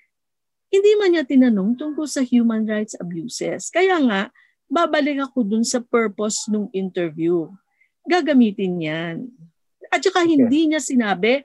hindi 0.68 0.92
man 1.00 1.16
niya 1.16 1.24
tinanong 1.24 1.80
tungkol 1.80 2.04
sa 2.04 2.20
human 2.20 2.68
rights 2.68 3.00
abuses. 3.00 3.72
Kaya 3.72 4.04
nga, 4.04 4.22
babalik 4.68 5.24
ako 5.24 5.48
dun 5.48 5.64
sa 5.64 5.80
purpose 5.80 6.52
ng 6.52 6.68
interview. 6.76 7.48
Gagamitin 8.04 8.84
yan. 8.84 9.16
At 9.88 10.04
saka 10.04 10.28
hindi 10.28 10.68
niya 10.68 10.84
sinabi, 10.84 11.40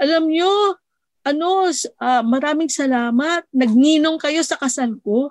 alam 0.00 0.26
niyo, 0.26 0.48
ano, 1.28 1.68
uh, 1.72 2.22
maraming 2.24 2.72
salamat. 2.72 3.44
Nagninong 3.52 4.16
kayo 4.16 4.40
sa 4.40 4.56
kasal 4.56 4.96
ko. 5.04 5.28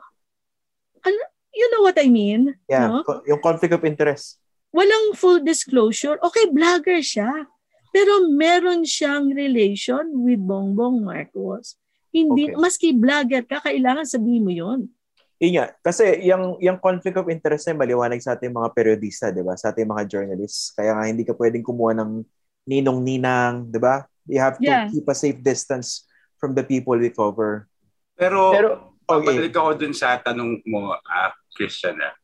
Ano, 1.02 1.18
you 1.54 1.68
know 1.74 1.82
what 1.82 1.98
I 1.98 2.10
mean? 2.10 2.54
Yeah, 2.70 3.02
no? 3.02 3.06
yung 3.26 3.42
conflict 3.42 3.74
of 3.74 3.86
interest. 3.86 4.38
Walang 4.70 5.18
full 5.18 5.42
disclosure. 5.42 6.22
Okay, 6.22 6.54
vlogger 6.54 7.02
siya. 7.02 7.50
Pero 7.90 8.30
meron 8.30 8.86
siyang 8.86 9.34
relation 9.34 10.06
with 10.22 10.38
Bongbong 10.38 11.02
Marcos. 11.02 11.80
Hindi, 12.14 12.54
okay. 12.54 12.60
maski 12.60 12.90
vlogger 12.94 13.44
ka, 13.48 13.64
kailangan 13.64 14.06
sabihin 14.06 14.46
mo 14.46 14.54
yon. 14.54 14.92
Yun 15.38 15.54
nga. 15.62 15.68
Kasi 15.86 16.26
yung, 16.26 16.58
yung 16.58 16.82
conflict 16.82 17.18
of 17.18 17.30
interest 17.30 17.70
ay 17.70 17.78
maliwanag 17.78 18.22
sa 18.22 18.34
ating 18.34 18.54
mga 18.54 18.70
periodista, 18.74 19.30
di 19.30 19.46
ba? 19.46 19.54
Sa 19.54 19.70
ating 19.70 19.86
mga 19.86 20.04
journalists. 20.10 20.74
Kaya 20.74 20.98
nga 20.98 21.06
hindi 21.06 21.22
ka 21.22 21.38
pwedeng 21.38 21.66
kumuha 21.66 21.94
ng 21.98 22.26
ninong-ninang, 22.66 23.70
di 23.70 23.80
ba? 23.80 24.04
You 24.28 24.40
have 24.44 24.60
to 24.60 24.68
yeah. 24.68 24.92
keep 24.92 25.08
a 25.08 25.16
safe 25.16 25.40
distance 25.42 26.06
from 26.38 26.54
the 26.54 26.64
people 26.64 26.96
we 27.00 27.10
cover. 27.10 27.66
Pero, 28.14 28.52
Pero 28.54 28.70
okay. 29.08 29.34
pabalik 29.34 29.56
ako 29.56 29.72
dun 29.80 29.96
sa 29.96 30.20
tanong 30.20 30.62
mo, 30.68 30.94
uh, 30.94 31.32
Christian. 31.56 31.98
Uh, 31.98 32.16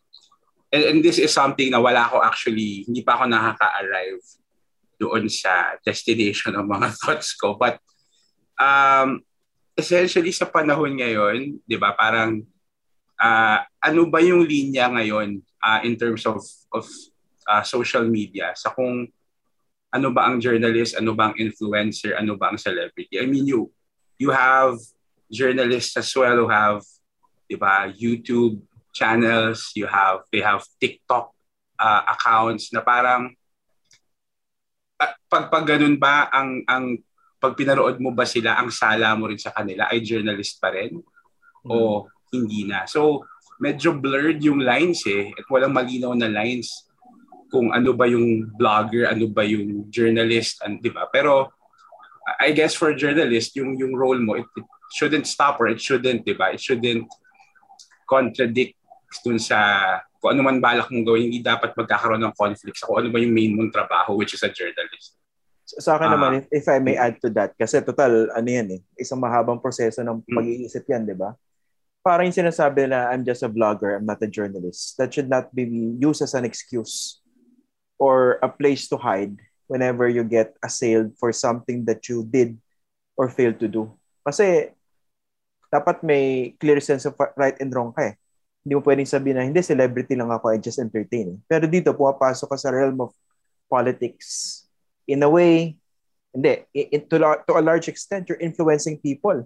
and, 0.70 0.84
and 0.84 0.98
this 1.00 1.18
is 1.18 1.32
something 1.34 1.72
na 1.72 1.80
wala 1.80 2.06
ako 2.06 2.22
actually, 2.22 2.86
hindi 2.86 3.02
pa 3.02 3.18
ako 3.18 3.32
nakaka-arrive 3.32 4.24
doon 5.02 5.26
sa 5.32 5.80
destination 5.82 6.54
ng 6.54 6.68
mga 6.68 6.88
thoughts 7.00 7.34
ko. 7.40 7.56
But 7.56 7.80
um, 8.60 9.24
essentially 9.74 10.34
sa 10.34 10.50
panahon 10.50 11.00
ngayon, 11.00 11.64
di 11.66 11.78
ba, 11.80 11.98
parang 11.98 12.44
uh, 13.18 13.58
ano 13.82 14.02
ba 14.10 14.20
yung 14.22 14.46
linya 14.46 14.90
ngayon 14.92 15.42
uh, 15.62 15.80
in 15.82 15.98
terms 15.98 16.26
of, 16.30 16.42
of 16.74 16.86
uh, 17.50 17.64
social 17.64 18.06
media 18.06 18.54
sa 18.54 18.72
kung 18.72 19.10
ano 19.94 20.10
ba 20.10 20.26
ang 20.26 20.42
journalist, 20.42 20.98
ano 20.98 21.14
ba 21.14 21.30
ang 21.30 21.38
influencer, 21.38 22.18
ano 22.18 22.34
ba 22.34 22.50
ang 22.50 22.58
celebrity. 22.58 23.22
I 23.22 23.30
mean, 23.30 23.46
you 23.46 23.70
you 24.18 24.34
have 24.34 24.82
journalists 25.30 25.94
as 25.98 26.10
well 26.18 26.46
who 26.46 26.50
have, 26.50 26.82
di 27.50 27.58
ba, 27.58 27.90
YouTube 27.90 28.62
channels, 28.94 29.74
you 29.74 29.90
have, 29.90 30.26
they 30.30 30.42
have 30.42 30.62
TikTok 30.78 31.34
uh, 31.82 32.02
accounts 32.10 32.70
na 32.70 32.86
parang 32.86 33.34
uh, 35.02 35.14
pag, 35.30 35.50
pag 35.50 35.66
ganun 35.66 35.98
ba 35.98 36.30
ang, 36.30 36.62
ang 36.70 36.86
pag 37.42 37.58
pinarood 37.58 38.00
mo 38.00 38.14
ba 38.14 38.24
sila, 38.24 38.56
ang 38.56 38.70
sala 38.72 39.18
mo 39.18 39.28
rin 39.28 39.42
sa 39.42 39.52
kanila 39.52 39.90
ay 39.92 40.00
journalist 40.00 40.62
pa 40.62 40.72
rin? 40.72 41.02
Mm. 41.66 41.70
O 41.70 42.08
hindi 42.32 42.64
na? 42.64 42.86
So, 42.88 43.26
medyo 43.60 43.94
blurred 43.94 44.40
yung 44.42 44.64
lines 44.64 45.04
eh. 45.06 45.34
At 45.36 45.46
walang 45.52 45.76
malinaw 45.76 46.16
na 46.16 46.32
lines 46.32 46.88
kung 47.54 47.70
ano 47.70 47.94
ba 47.94 48.10
yung 48.10 48.50
blogger, 48.58 49.06
ano 49.06 49.30
ba 49.30 49.46
yung 49.46 49.86
journalist, 49.94 50.58
and, 50.66 50.82
di 50.82 50.90
ba? 50.90 51.06
Pero 51.14 51.54
I 52.42 52.50
guess 52.50 52.74
for 52.74 52.90
journalist, 52.98 53.54
yung 53.54 53.78
yung 53.78 53.94
role 53.94 54.18
mo, 54.18 54.42
it, 54.42 54.50
it 54.58 54.66
shouldn't 54.98 55.30
stop 55.30 55.62
or 55.62 55.70
it 55.70 55.78
shouldn't, 55.78 56.26
di 56.26 56.34
ba? 56.34 56.50
It 56.50 56.58
shouldn't 56.58 57.06
contradict 58.10 58.74
dun 59.22 59.38
sa 59.38 60.02
kung 60.18 60.34
ano 60.34 60.42
man 60.42 60.58
balak 60.58 60.90
mong 60.90 61.06
gawin, 61.06 61.30
hindi 61.30 61.46
dapat 61.46 61.78
magkakaroon 61.78 62.26
ng 62.26 62.34
conflict 62.34 62.82
sa 62.82 62.90
kung 62.90 63.06
ano 63.06 63.14
ba 63.14 63.22
yung 63.22 63.36
main 63.38 63.54
mong 63.54 63.70
trabaho, 63.70 64.18
which 64.18 64.34
is 64.34 64.42
a 64.42 64.50
journalist. 64.50 65.14
Sa 65.78 66.00
akin 66.00 66.10
uh, 66.10 66.14
naman, 66.18 66.32
if, 66.42 66.46
if 66.50 66.66
I 66.66 66.82
may 66.82 66.98
add 66.98 67.22
to 67.22 67.30
that, 67.38 67.54
kasi 67.54 67.78
total, 67.86 68.34
ano 68.34 68.50
yan 68.50 68.68
eh, 68.74 68.82
isang 68.98 69.22
mahabang 69.22 69.62
proseso 69.62 70.02
ng 70.02 70.26
hmm. 70.26 70.34
pag-iisip 70.34 70.84
yan, 70.90 71.06
di 71.06 71.14
ba? 71.14 71.38
Parang 72.02 72.26
yung 72.26 72.36
sinasabi 72.36 72.90
na 72.90 73.14
I'm 73.14 73.28
just 73.28 73.46
a 73.46 73.52
vlogger, 73.52 74.00
I'm 74.00 74.08
not 74.08 74.24
a 74.24 74.28
journalist. 74.32 74.96
That 74.96 75.14
should 75.14 75.28
not 75.28 75.52
be 75.54 75.68
used 76.00 76.24
as 76.24 76.36
an 76.36 76.48
excuse 76.48 77.23
or 77.98 78.40
a 78.42 78.50
place 78.50 78.88
to 78.90 78.98
hide 78.98 79.38
whenever 79.68 80.08
you 80.10 80.24
get 80.24 80.56
assailed 80.64 81.16
for 81.18 81.32
something 81.32 81.86
that 81.86 82.08
you 82.10 82.26
did 82.28 82.58
or 83.18 83.30
failed 83.30 83.60
to 83.60 83.68
do. 83.68 83.90
Kasi 84.26 84.72
dapat 85.74 86.06
may 86.06 86.54
clear 86.62 86.78
sense 86.78 87.10
of 87.10 87.18
right 87.34 87.58
and 87.58 87.74
wrong 87.74 87.90
ka 87.90 88.14
eh. 88.14 88.16
Hindi 88.64 88.74
mo 88.80 88.82
pwedeng 88.86 89.10
sabihin 89.10 89.36
na, 89.36 89.44
hindi, 89.44 89.60
celebrity 89.60 90.16
lang 90.16 90.32
ako, 90.32 90.56
I 90.56 90.62
just 90.62 90.80
entertain. 90.80 91.36
Pero 91.52 91.68
dito, 91.68 91.92
pumapasok 91.92 92.48
ka 92.48 92.58
sa 92.58 92.72
realm 92.72 93.04
of 93.04 93.12
politics. 93.68 94.64
In 95.04 95.20
a 95.20 95.28
way, 95.28 95.76
hindi, 96.32 96.64
in, 96.72 97.04
to, 97.12 97.20
to 97.20 97.54
a 97.60 97.64
large 97.66 97.92
extent, 97.92 98.32
you're 98.32 98.40
influencing 98.40 99.04
people. 99.04 99.44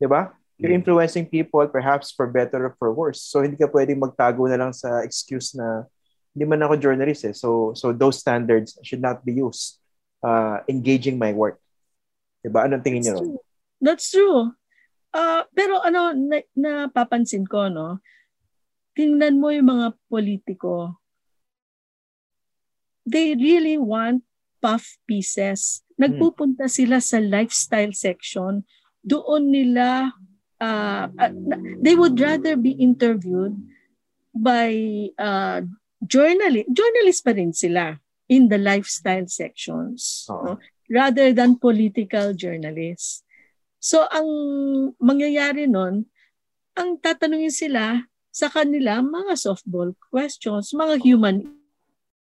Di 0.00 0.08
ba? 0.08 0.32
You're 0.56 0.72
mm. 0.72 0.80
influencing 0.80 1.28
people 1.28 1.66
perhaps 1.68 2.08
for 2.08 2.24
better 2.24 2.72
or 2.72 2.74
for 2.80 2.88
worse. 2.88 3.20
So, 3.20 3.44
hindi 3.44 3.60
ka 3.60 3.68
pwedeng 3.68 4.00
magtago 4.00 4.48
na 4.48 4.56
lang 4.56 4.72
sa 4.72 5.04
excuse 5.04 5.52
na 5.52 5.84
hindi 6.38 6.46
man 6.46 6.62
ako 6.62 6.78
journalist 6.78 7.26
eh. 7.26 7.34
So, 7.34 7.74
so 7.74 7.90
those 7.90 8.22
standards 8.22 8.78
should 8.86 9.02
not 9.02 9.26
be 9.26 9.42
used 9.42 9.82
uh, 10.22 10.62
engaging 10.70 11.18
my 11.18 11.34
work. 11.34 11.58
Diba? 12.46 12.62
Anong 12.62 12.86
tingin 12.86 13.02
niyo? 13.02 13.18
True. 13.18 13.42
That's 13.82 14.06
true. 14.14 14.54
Uh, 15.10 15.42
pero 15.50 15.82
ano, 15.82 16.14
na, 16.14 16.38
napapansin 16.54 17.42
ko, 17.42 17.66
no? 17.66 17.98
Tingnan 18.94 19.42
mo 19.42 19.50
yung 19.50 19.66
mga 19.66 19.98
politiko. 20.06 21.02
They 23.02 23.34
really 23.34 23.74
want 23.74 24.22
puff 24.62 24.94
pieces. 25.10 25.82
Nagpupunta 25.98 26.70
hmm. 26.70 26.76
sila 26.78 27.02
sa 27.02 27.18
lifestyle 27.18 27.90
section. 27.90 28.62
Doon 29.02 29.50
nila, 29.50 30.14
uh, 30.62 31.10
uh, 31.10 31.34
they 31.82 31.98
would 31.98 32.14
rather 32.22 32.54
be 32.54 32.78
interviewed 32.78 33.58
by 34.30 34.70
uh, 35.18 35.66
journalist, 36.02 36.68
journalist 36.70 37.20
pa 37.26 37.32
rin 37.34 37.50
sila 37.50 37.98
in 38.28 38.46
the 38.52 38.60
lifestyle 38.60 39.26
sections 39.26 40.28
uh-huh. 40.28 40.54
no? 40.54 40.62
rather 40.92 41.32
than 41.32 41.58
political 41.58 42.32
journalists. 42.32 43.24
So 43.78 44.06
ang 44.10 44.28
mangyayari 44.98 45.70
nun, 45.70 46.06
ang 46.78 46.98
tatanungin 47.02 47.54
sila 47.54 48.06
sa 48.30 48.46
kanila 48.50 49.02
mga 49.02 49.34
softball 49.34 49.94
questions, 50.10 50.70
mga 50.74 51.02
human 51.02 51.58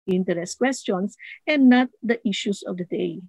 interest 0.03 0.60
questions 0.60 1.15
and 1.48 1.72
not 1.72 1.88
the 2.03 2.20
issues 2.27 2.63
of 2.67 2.75
the 2.75 2.88
day. 2.88 3.24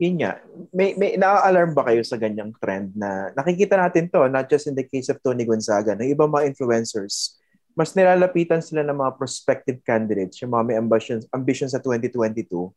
Yun 0.00 0.18
nga. 0.24 0.42
May, 0.74 0.98
may 0.98 1.14
na-alarm 1.14 1.76
ba 1.76 1.86
kayo 1.86 2.02
sa 2.02 2.18
ganyang 2.18 2.50
trend 2.58 2.96
na 2.98 3.30
nakikita 3.36 3.78
natin 3.78 4.10
to, 4.10 4.26
not 4.26 4.50
just 4.50 4.66
in 4.66 4.74
the 4.74 4.82
case 4.82 5.06
of 5.12 5.22
Tony 5.22 5.46
Gonzaga, 5.46 5.94
ng 5.94 6.10
ibang 6.10 6.32
mga 6.32 6.50
influencers 6.50 7.38
mas 7.74 7.90
nilalapitan 7.92 8.62
sila 8.62 8.86
ng 8.86 8.94
mga 8.94 9.12
prospective 9.18 9.82
candidates, 9.82 10.38
yung 10.40 10.54
mga 10.54 10.64
may 10.64 10.76
ambitions, 10.78 11.26
ambition 11.34 11.66
sa 11.66 11.82
2022 11.82 12.70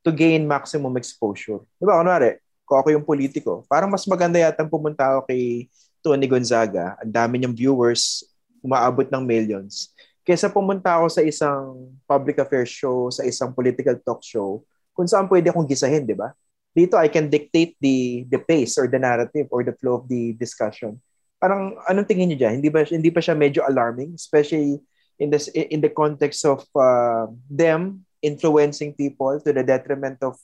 to 0.00 0.10
gain 0.10 0.48
maximum 0.48 0.96
exposure. 0.96 1.60
Di 1.76 1.84
ba? 1.84 2.00
Kunwari, 2.00 2.40
kung 2.64 2.80
ako 2.80 2.88
yung 2.96 3.04
politiko, 3.04 3.62
parang 3.68 3.92
mas 3.92 4.08
maganda 4.08 4.40
yata 4.40 4.64
pumunta 4.64 5.04
ako 5.04 5.28
kay 5.28 5.68
Tony 6.00 6.24
Gonzaga, 6.24 6.96
ang 6.96 7.12
dami 7.12 7.36
niyang 7.36 7.52
viewers, 7.52 8.24
umaabot 8.64 9.04
ng 9.04 9.22
millions, 9.22 9.92
kaysa 10.24 10.48
pumunta 10.48 10.96
ako 10.96 11.06
sa 11.12 11.20
isang 11.20 11.92
public 12.08 12.40
affairs 12.40 12.72
show, 12.72 13.12
sa 13.12 13.28
isang 13.28 13.52
political 13.52 13.96
talk 14.00 14.24
show, 14.24 14.64
kung 14.96 15.04
saan 15.04 15.28
pwede 15.28 15.52
akong 15.52 15.68
gisahin, 15.68 16.08
di 16.08 16.16
ba? 16.16 16.32
Dito, 16.72 16.96
I 16.96 17.10
can 17.10 17.26
dictate 17.28 17.74
the 17.82 18.28
the 18.28 18.38
pace 18.38 18.78
or 18.78 18.86
the 18.86 19.00
narrative 19.00 19.50
or 19.50 19.66
the 19.66 19.74
flow 19.76 19.98
of 19.98 20.04
the 20.06 20.36
discussion 20.38 21.00
parang 21.38 21.78
anong 21.86 22.06
tingin 22.10 22.30
niyo 22.30 22.46
diyan? 22.46 22.54
Hindi 22.60 22.70
ba 22.70 22.82
hindi 22.84 23.10
pa 23.10 23.22
siya 23.22 23.38
medyo 23.38 23.62
alarming 23.64 24.14
especially 24.18 24.82
in 25.18 25.30
this 25.30 25.50
in 25.50 25.82
the 25.82 25.90
context 25.90 26.42
of 26.46 26.62
uh, 26.74 27.26
them 27.50 28.06
influencing 28.22 28.94
people 28.94 29.38
to 29.42 29.50
the 29.54 29.62
detriment 29.62 30.18
of 30.22 30.34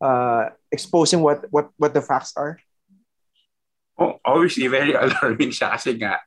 uh, 0.00 0.52
exposing 0.72 1.20
what 1.20 1.44
what 1.52 1.68
what 1.76 1.92
the 1.92 2.04
facts 2.04 2.32
are? 2.36 2.56
Oh, 4.00 4.16
obviously 4.24 4.68
very 4.68 4.96
alarming 5.00 5.52
siya 5.52 5.76
kasi 5.76 5.96
nga 6.00 6.20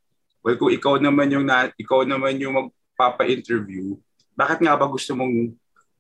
well 0.46 0.58
kung 0.58 0.74
ikaw 0.74 1.01
naman 1.01 1.34
yung 1.34 1.46
na, 1.46 1.74
ikaw 1.74 2.05
naman 2.05 2.38
yung 2.38 2.53
magpapa-interview, 2.53 3.98
bakit 4.38 4.62
nga 4.62 4.77
ba 4.77 4.86
gusto 4.86 5.17
mong 5.17 5.53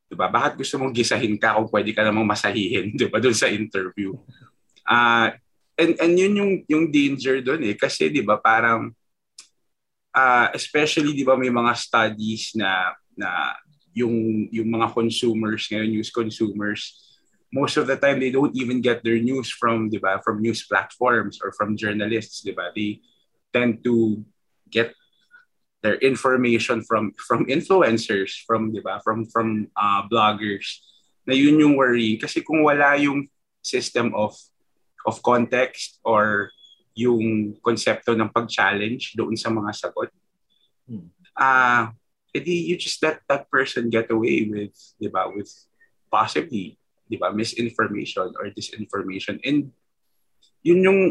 'di 0.09 0.15
ba? 0.15 0.29
Bakit 0.29 0.61
gusto 0.61 0.77
mong 0.77 0.93
gisahin 0.93 1.33
ka 1.41 1.57
kung 1.57 1.69
pwede 1.73 1.89
ka 1.89 2.05
namang 2.05 2.29
masahihin, 2.29 2.91
'di 2.97 3.09
ba, 3.09 3.17
doon 3.17 3.33
sa 3.33 3.49
interview? 3.49 4.13
Ah, 4.85 4.93
uh, 4.93 5.27
and 5.79 5.97
and 5.97 6.13
yun 6.17 6.33
yung 6.37 6.53
yung 6.69 6.85
danger 6.91 7.41
doon 7.41 7.61
eh 7.65 7.75
kasi 7.77 8.09
'di 8.09 8.21
ba 8.21 8.37
parang 8.37 8.93
uh, 10.13 10.47
especially 10.53 11.13
'di 11.13 11.25
ba 11.25 11.37
may 11.37 11.49
mga 11.49 11.73
studies 11.77 12.53
na 12.53 12.93
na 13.17 13.57
yung 13.93 14.47
yung 14.49 14.69
mga 14.69 14.89
consumers 14.93 15.69
ngayon 15.69 15.89
news 15.97 16.09
consumers 16.09 17.03
most 17.53 17.77
of 17.77 17.85
the 17.85 17.95
time 17.95 18.19
they 18.19 18.33
don't 18.33 18.57
even 18.57 18.81
get 18.81 19.05
their 19.05 19.21
news 19.21 19.53
from, 19.53 19.87
di 19.87 20.01
ba, 20.01 20.17
from 20.25 20.41
news 20.41 20.65
platforms 20.65 21.37
or 21.37 21.53
from 21.53 21.77
journalists, 21.77 22.41
di 22.41 22.49
ba? 22.49 22.73
They 22.73 23.05
tend 23.53 23.85
to 23.85 24.25
get 24.73 24.97
their 25.85 26.01
information 26.01 26.81
from 26.81 27.13
from 27.13 27.45
influencers, 27.45 28.41
from 28.49 28.73
di 28.73 28.81
ba, 28.81 28.97
from 29.05 29.29
from 29.29 29.69
uh, 29.77 30.01
bloggers. 30.09 30.81
Na 31.29 31.37
yun 31.37 31.61
yung 31.61 31.77
worry 31.77 32.17
kasi 32.17 32.41
kung 32.41 32.65
wala 32.65 32.97
yung 32.97 33.29
system 33.61 34.11
of 34.17 34.33
of 35.03 35.19
context 35.23 35.99
or 36.03 36.51
yung 36.93 37.57
konsepto 37.59 38.13
ng 38.13 38.29
pag-challenge 38.29 39.17
doon 39.17 39.33
sa 39.33 39.49
mga 39.49 39.71
sagot. 39.73 40.09
Hmm. 40.85 41.09
Ah, 41.33 41.43
uh, 41.43 41.83
edi 42.33 42.69
you 42.69 42.75
just 42.77 43.01
let 43.01 43.21
that 43.29 43.45
person 43.49 43.89
get 43.89 44.09
away 44.09 44.45
with, 44.49 44.73
'di 44.97 45.09
ba, 45.09 45.29
with 45.29 45.49
possibly, 46.09 46.77
'di 47.09 47.17
ba, 47.17 47.33
misinformation 47.33 48.33
or 48.37 48.49
disinformation. 48.53 49.37
And 49.45 49.69
yun 50.65 50.85
yung 50.85 51.01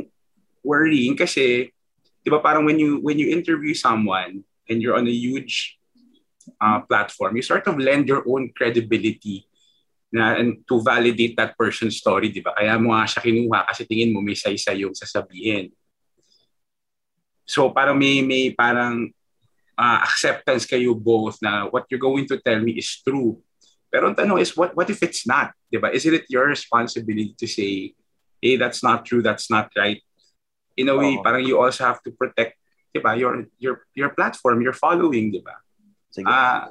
worrying 0.63 1.15
kasi 1.19 1.71
'di 2.23 2.31
ba 2.31 2.43
parang 2.43 2.67
when 2.67 2.79
you 2.79 3.03
when 3.03 3.19
you 3.19 3.31
interview 3.31 3.75
someone 3.75 4.47
and 4.71 4.79
you're 4.79 4.99
on 4.99 5.11
a 5.11 5.15
huge 5.15 5.79
uh, 6.63 6.83
platform, 6.87 7.39
you 7.39 7.43
sort 7.43 7.67
of 7.67 7.79
lend 7.79 8.07
your 8.07 8.23
own 8.27 8.51
credibility 8.55 9.47
na 10.13 10.37
and 10.37 10.61
to 10.69 10.79
validate 10.85 11.35
that 11.41 11.57
person's 11.57 11.97
story, 11.97 12.29
di 12.29 12.45
ba? 12.45 12.53
Kaya 12.53 12.77
mo 12.77 12.93
nga 12.93 13.09
siya 13.09 13.25
kinuha 13.25 13.65
kasi 13.65 13.89
tingin 13.89 14.13
mo 14.13 14.21
may 14.21 14.37
say-say 14.37 14.85
yung 14.85 14.93
sasabihin. 14.93 15.73
So 17.49 17.73
parang 17.73 17.97
may 17.97 18.21
may 18.21 18.53
parang 18.53 19.09
uh, 19.75 19.99
acceptance 20.05 20.69
kayo 20.69 20.93
both 20.93 21.41
na 21.41 21.67
what 21.73 21.89
you're 21.89 22.03
going 22.03 22.29
to 22.29 22.37
tell 22.39 22.61
me 22.61 22.77
is 22.77 23.01
true. 23.01 23.41
Pero 23.89 24.13
ang 24.13 24.17
tanong 24.17 24.39
is 24.41 24.53
what 24.53 24.77
what 24.77 24.93
if 24.93 25.01
it's 25.01 25.25
not? 25.25 25.57
Di 25.73 25.81
ba? 25.81 25.89
Isn't 25.89 26.13
it 26.13 26.29
your 26.29 26.53
responsibility 26.53 27.33
to 27.41 27.49
say, 27.49 27.97
hey, 28.39 28.61
that's 28.61 28.85
not 28.85 29.09
true, 29.09 29.25
that's 29.25 29.49
not 29.49 29.73
right? 29.75 29.99
In 30.77 30.93
a 30.93 30.97
way, 30.97 31.17
oh. 31.17 31.25
parang 31.25 31.45
you 31.45 31.57
also 31.57 31.89
have 31.89 32.05
to 32.05 32.13
protect 32.13 32.61
'di 32.93 33.01
ba? 33.01 33.17
Your 33.17 33.49
your 33.57 33.89
your 33.97 34.13
platform, 34.13 34.61
your 34.61 34.77
following, 34.77 35.33
'di 35.33 35.41
ba? 35.41 35.57
Sige. 36.13 36.29
Uh, 36.29 36.69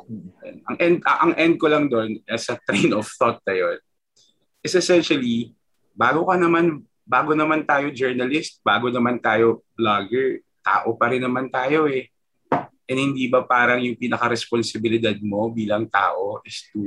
ang 0.69 0.77
end 0.77 0.95
uh, 1.01 1.19
ang 1.25 1.33
end 1.33 1.57
ko 1.57 1.65
lang 1.65 1.89
doon 1.89 2.21
as 2.29 2.45
a 2.53 2.55
train 2.61 2.93
of 2.93 3.09
thought 3.17 3.41
na 3.41 3.57
yun 3.57 3.77
is 4.61 4.77
essentially 4.77 5.49
bago 5.97 6.29
ka 6.29 6.37
naman 6.37 6.85
bago 7.01 7.33
naman 7.33 7.65
tayo 7.65 7.89
journalist, 7.91 8.61
bago 8.61 8.87
naman 8.87 9.17
tayo 9.17 9.65
vlogger, 9.73 10.45
tao 10.61 10.93
pa 10.95 11.09
rin 11.11 11.25
naman 11.25 11.49
tayo 11.49 11.89
eh. 11.89 12.07
And 12.85 12.99
hindi 12.99 13.27
ba 13.27 13.43
parang 13.43 13.81
yung 13.81 13.97
pinaka-responsibilidad 13.97 15.15
mo 15.19 15.49
bilang 15.49 15.89
tao 15.89 16.39
is 16.45 16.63
to 16.71 16.79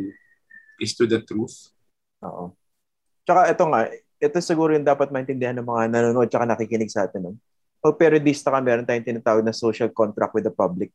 is 0.78 0.92
to 0.94 1.04
the 1.04 1.20
truth? 1.20 1.74
Oo. 2.22 2.54
Tsaka 3.24 3.50
ito 3.50 3.64
nga, 3.68 3.80
ito 4.20 4.36
siguro 4.40 4.76
yung 4.76 4.84
dapat 4.84 5.08
maintindihan 5.08 5.56
ng 5.56 5.66
mga 5.66 5.82
nanonood 5.90 6.28
tsaka 6.28 6.44
nakikinig 6.44 6.92
sa 6.92 7.08
atin. 7.08 7.32
No? 7.32 7.32
Pag 7.80 7.96
periodista 8.00 8.52
ka, 8.52 8.60
meron 8.60 8.84
tayong 8.84 9.04
tinatawag 9.04 9.44
na 9.44 9.52
social 9.52 9.88
contract 9.92 10.32
with 10.36 10.44
the 10.44 10.52
public. 10.52 10.92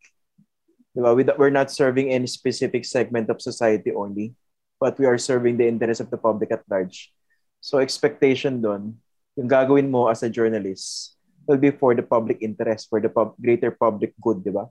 Diba? 0.95 1.13
We're 1.37 1.53
not 1.53 1.69
serving 1.69 2.09
any 2.09 2.27
specific 2.27 2.85
segment 2.85 3.29
of 3.29 3.41
society 3.41 3.93
only, 3.93 4.33
but 4.81 4.97
we 4.97 5.05
are 5.05 5.17
serving 5.17 5.57
the 5.57 5.67
interest 5.67 6.01
of 6.01 6.09
the 6.09 6.17
public 6.17 6.49
at 6.51 6.65
large. 6.69 7.13
So 7.59 7.77
expectation 7.83 8.63
doon, 8.63 8.95
yung 9.35 9.49
gagawin 9.51 9.91
mo 9.91 10.07
as 10.07 10.23
a 10.23 10.31
journalist 10.31 11.15
will 11.45 11.59
be 11.59 11.71
for 11.71 11.93
the 11.93 12.05
public 12.05 12.39
interest, 12.41 12.87
for 12.87 13.01
the 13.01 13.11
pub- 13.11 13.35
greater 13.37 13.71
public 13.71 14.15
good, 14.21 14.41
di 14.41 14.53
ba? 14.53 14.69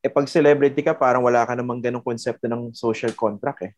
E 0.00 0.08
pag 0.08 0.26
celebrity 0.26 0.80
ka, 0.80 0.96
parang 0.96 1.20
wala 1.20 1.44
ka 1.44 1.52
namang 1.52 1.84
ganong 1.84 2.04
konsepto 2.04 2.48
ng 2.48 2.72
social 2.72 3.12
contract 3.12 3.68
eh. 3.68 3.72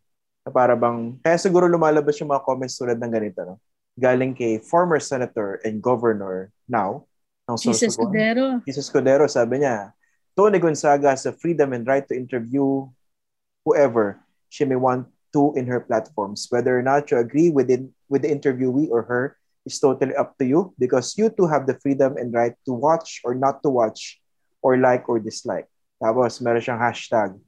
Na 0.47 0.51
para 0.55 0.79
bang, 0.79 1.19
kaya 1.19 1.39
siguro 1.39 1.67
lumalabas 1.67 2.15
yung 2.23 2.31
mga 2.31 2.47
comments 2.47 2.79
tulad 2.79 2.99
ng 2.99 3.13
ganito, 3.13 3.41
no? 3.43 3.57
Galing 3.99 4.33
kay 4.33 4.63
former 4.63 5.03
senator 5.03 5.61
and 5.67 5.83
governor 5.83 6.49
now, 6.65 7.05
ng 7.51 7.59
Jesus 7.59 7.99
Escudero. 7.99 8.63
Jesus 8.65 8.87
Escudero, 8.89 9.27
sabi 9.29 9.67
niya, 9.67 9.91
Tony 10.37 10.59
Gonzaga 10.59 11.11
has 11.11 11.25
the 11.25 11.33
freedom 11.33 11.73
and 11.73 11.87
right 11.87 12.07
to 12.09 12.17
interview 12.17 12.89
whoever 13.65 14.21
she 14.49 14.65
may 14.65 14.77
want 14.77 15.07
to 15.33 15.53
in 15.57 15.67
her 15.67 15.81
platforms. 15.81 16.47
Whether 16.51 16.79
or 16.79 16.83
not 16.83 17.11
you 17.11 17.19
agree 17.19 17.51
with, 17.51 17.71
it, 17.71 17.85
with 18.09 18.23
the 18.23 18.29
interviewee 18.29 18.89
or 18.91 19.03
her 19.03 19.37
is 19.65 19.79
totally 19.79 20.15
up 20.17 20.37
to 20.39 20.45
you 20.45 20.75
because 20.79 21.17
you 21.17 21.31
too 21.31 21.47
have 21.47 21.67
the 21.67 21.79
freedom 21.81 22.17
and 22.17 22.33
right 22.33 22.55
to 22.67 22.73
watch 22.73 23.21
or 23.25 23.35
not 23.35 23.63
to 23.63 23.71
watch 23.71 24.21
or 24.63 24.77
like 24.77 25.09
or 25.09 25.19
dislike. 25.19 25.69
Tapos 26.03 26.41
meron 26.41 26.61
siyang 26.61 26.81
hashtag, 26.81 27.39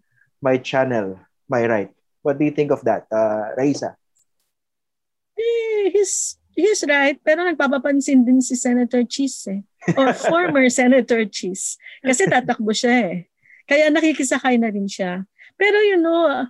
my 0.40 0.58
channel, 0.58 1.18
my 1.48 1.66
right. 1.66 1.90
What 2.22 2.38
do 2.38 2.44
you 2.44 2.52
think 2.52 2.70
of 2.70 2.80
that, 2.86 3.04
uh, 3.10 3.52
Raisa? 3.56 3.96
Eh, 5.36 5.90
he's, 5.90 6.38
he's 6.54 6.82
right, 6.86 7.18
pero 7.20 7.42
nagpapapansin 7.42 8.22
din 8.22 8.40
si 8.40 8.54
Senator 8.54 9.02
Cheese 9.06 9.38
eh 9.50 9.60
or 9.98 10.14
former 10.30 10.66
Senator 10.70 11.26
Cheese. 11.28 11.76
Kasi 12.00 12.24
tatakbo 12.30 12.72
siya 12.72 13.12
eh. 13.12 13.16
Kaya 13.68 13.92
nakikisakay 13.92 14.56
na 14.56 14.72
rin 14.72 14.88
siya. 14.88 15.26
Pero 15.60 15.76
you 15.84 15.98
know, 16.00 16.48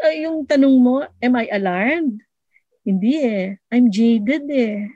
uh, 0.00 0.14
yung 0.16 0.44
tanong 0.48 0.76
mo, 0.80 1.06
am 1.22 1.34
I 1.38 1.46
alarmed? 1.52 2.24
Hindi 2.82 3.20
eh. 3.22 3.60
I'm 3.70 3.92
jaded 3.92 4.48
eh. 4.50 4.90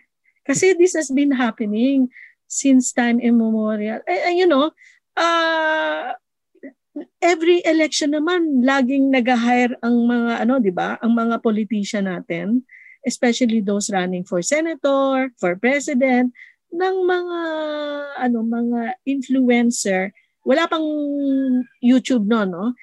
Kasi 0.44 0.76
this 0.76 0.92
has 0.98 1.08
been 1.08 1.32
happening 1.32 2.12
since 2.44 2.92
time 2.92 3.18
immemorial. 3.20 4.04
Eh, 4.04 4.36
you 4.36 4.44
know, 4.44 4.72
uh, 5.16 6.12
every 7.18 7.64
election 7.64 8.14
naman, 8.14 8.62
laging 8.62 9.10
nag-hire 9.10 9.74
ang 9.80 10.04
mga, 10.06 10.32
ano, 10.46 10.60
di 10.60 10.70
ba, 10.70 11.00
ang 11.00 11.16
mga 11.16 11.40
politician 11.40 12.06
natin, 12.06 12.62
especially 13.06 13.60
those 13.60 13.92
running 13.92 14.24
for 14.24 14.40
senator, 14.40 15.30
for 15.38 15.56
president, 15.56 16.32
ng 16.74 16.96
mga 17.06 17.40
ano 18.18 18.42
mga 18.42 18.98
influencer. 19.06 20.10
Wala 20.44 20.68
pang 20.68 20.84
YouTube 21.80 22.26
no 22.26 22.44
no? 22.44 22.74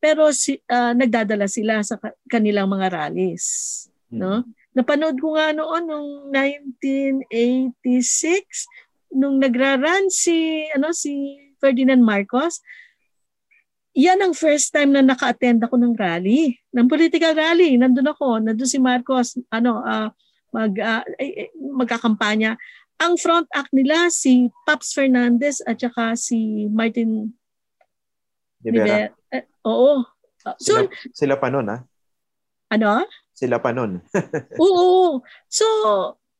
Pero 0.00 0.32
si, 0.32 0.56
uh, 0.72 0.96
nagdadala 0.96 1.44
sila 1.44 1.84
sa 1.84 2.00
kanilang 2.30 2.72
mga 2.72 2.88
rallies 2.88 3.90
no? 4.10 4.42
Hmm. 4.42 4.50
napanood 4.74 5.18
ko 5.18 5.34
nga 5.38 5.54
noon 5.54 5.86
nung 5.86 6.30
1986 6.34 9.14
nung 9.14 9.38
nagraran 9.42 10.06
si 10.10 10.66
ano 10.74 10.92
si 10.94 11.38
Ferdinand 11.58 12.02
Marcos 12.02 12.62
yan 13.96 14.22
ang 14.22 14.34
first 14.36 14.70
time 14.70 14.94
na 14.94 15.02
naka-attend 15.02 15.66
ako 15.66 15.74
ng 15.78 15.94
rally, 15.98 16.58
ng 16.70 16.86
political 16.86 17.34
rally. 17.34 17.74
Nandun 17.74 18.06
ako, 18.06 18.38
nandun 18.38 18.70
si 18.70 18.78
Marcos, 18.78 19.34
ano, 19.50 19.82
uh, 19.82 20.08
mag, 20.54 20.72
uh, 20.78 21.02
magkakampanya 21.58 22.54
ang 23.00 23.16
front 23.16 23.48
act 23.56 23.72
nila 23.72 24.12
si 24.12 24.52
Paps 24.68 24.92
Fernandez 24.92 25.64
at 25.64 25.80
saka 25.80 26.12
si 26.20 26.68
Martin 26.68 27.32
Rivera. 28.60 29.08
Eh, 29.32 29.48
oo. 29.64 30.04
So, 30.36 30.52
sila, 30.60 30.80
sila 31.16 31.34
pa 31.40 31.48
nun, 31.48 31.72
ha? 31.72 31.80
Ano? 32.68 33.08
Sila 33.32 33.56
pa 33.56 33.72
nun. 33.72 34.04
oo. 34.62 35.24
So, 35.48 35.66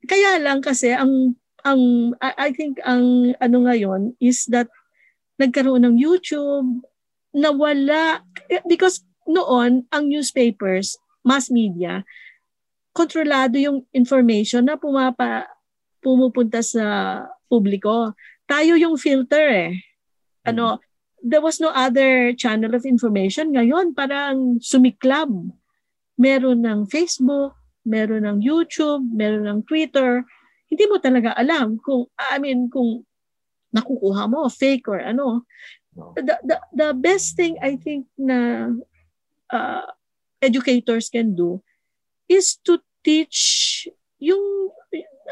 kaya 0.04 0.36
lang 0.36 0.60
kasi 0.60 0.92
ang 0.92 1.36
ang 1.64 2.12
I 2.20 2.56
think 2.56 2.80
ang 2.84 3.36
ano 3.36 3.56
ngayon 3.64 4.16
is 4.20 4.48
that 4.52 4.68
nagkaroon 5.36 5.84
ng 5.84 5.96
YouTube 5.96 6.84
nawala 7.30 8.24
because 8.66 9.02
noon 9.26 9.86
ang 9.94 10.04
newspapers, 10.10 10.98
mass 11.22 11.50
media 11.50 12.02
kontrolado 12.90 13.54
yung 13.56 13.86
information 13.94 14.66
na 14.66 14.74
pumapa 14.74 15.46
pumupunta 16.02 16.60
sa 16.64 16.84
publiko. 17.46 18.14
Tayo 18.50 18.74
yung 18.74 18.98
filter 18.98 19.46
eh. 19.46 19.72
Ano, 20.42 20.82
there 21.22 21.44
was 21.44 21.62
no 21.62 21.70
other 21.70 22.34
channel 22.34 22.72
of 22.74 22.88
information. 22.88 23.54
Ngayon, 23.54 23.94
parang 23.94 24.58
sumiklab. 24.58 25.30
Meron 26.20 26.66
ng 26.66 26.80
Facebook, 26.90 27.54
meron 27.86 28.26
ng 28.26 28.38
YouTube, 28.42 29.04
meron 29.14 29.46
ng 29.46 29.60
Twitter. 29.64 30.24
Hindi 30.66 30.84
mo 30.90 30.98
talaga 30.98 31.36
alam 31.36 31.78
kung, 31.80 32.10
I 32.18 32.42
mean, 32.42 32.68
kung 32.72 33.06
nakukuha 33.70 34.26
mo, 34.26 34.50
fake 34.50 34.90
or 34.90 34.98
ano. 34.98 35.46
The, 36.16 36.38
the, 36.42 36.58
the 36.72 36.90
best 36.94 37.36
thing 37.36 37.56
I 37.62 37.76
think 37.76 38.06
na 38.18 38.70
uh, 39.50 39.86
educators 40.42 41.08
can 41.08 41.34
do 41.34 41.62
is 42.28 42.56
to 42.64 42.80
teach 43.04 43.88
yung 44.20 44.70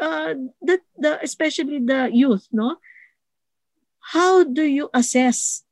uh, 0.00 0.34
that 0.62 0.82
the 0.96 1.20
especially 1.22 1.80
the 1.80 2.10
youth 2.12 2.48
no? 2.52 2.76
How 4.00 4.44
do 4.44 4.64
you 4.64 4.88
assess? 4.96 5.64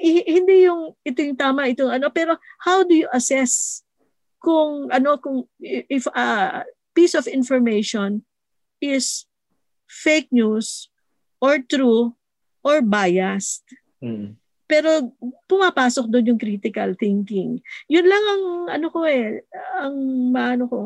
Hindi 0.00 0.64
yung 0.64 0.96
ito 1.04 1.20
yung 1.20 1.36
tama 1.36 1.68
ito 1.68 1.88
ano 1.88 2.08
pero 2.08 2.36
how 2.64 2.84
do 2.84 2.96
you 2.96 3.08
assess 3.12 3.84
kung 4.40 4.92
ano 4.92 5.16
kung 5.20 5.48
if 5.60 6.04
a 6.12 6.12
uh, 6.12 6.58
piece 6.92 7.16
of 7.16 7.28
information 7.28 8.24
is 8.80 9.24
fake 9.88 10.28
news 10.32 10.88
or 11.40 11.60
true 11.60 12.16
or 12.64 12.80
biased 12.80 13.64
mm. 14.04 14.36
pero 14.68 15.08
pumapasok 15.48 16.12
doon 16.12 16.36
yung 16.36 16.40
critical 16.40 16.92
thinking 17.00 17.56
yun 17.88 18.04
lang 18.04 18.20
ang 18.20 18.44
ano 18.76 18.86
ko 18.92 19.08
eh 19.08 19.48
ang 19.80 19.96
maano 20.28 20.68
ko 20.68 20.80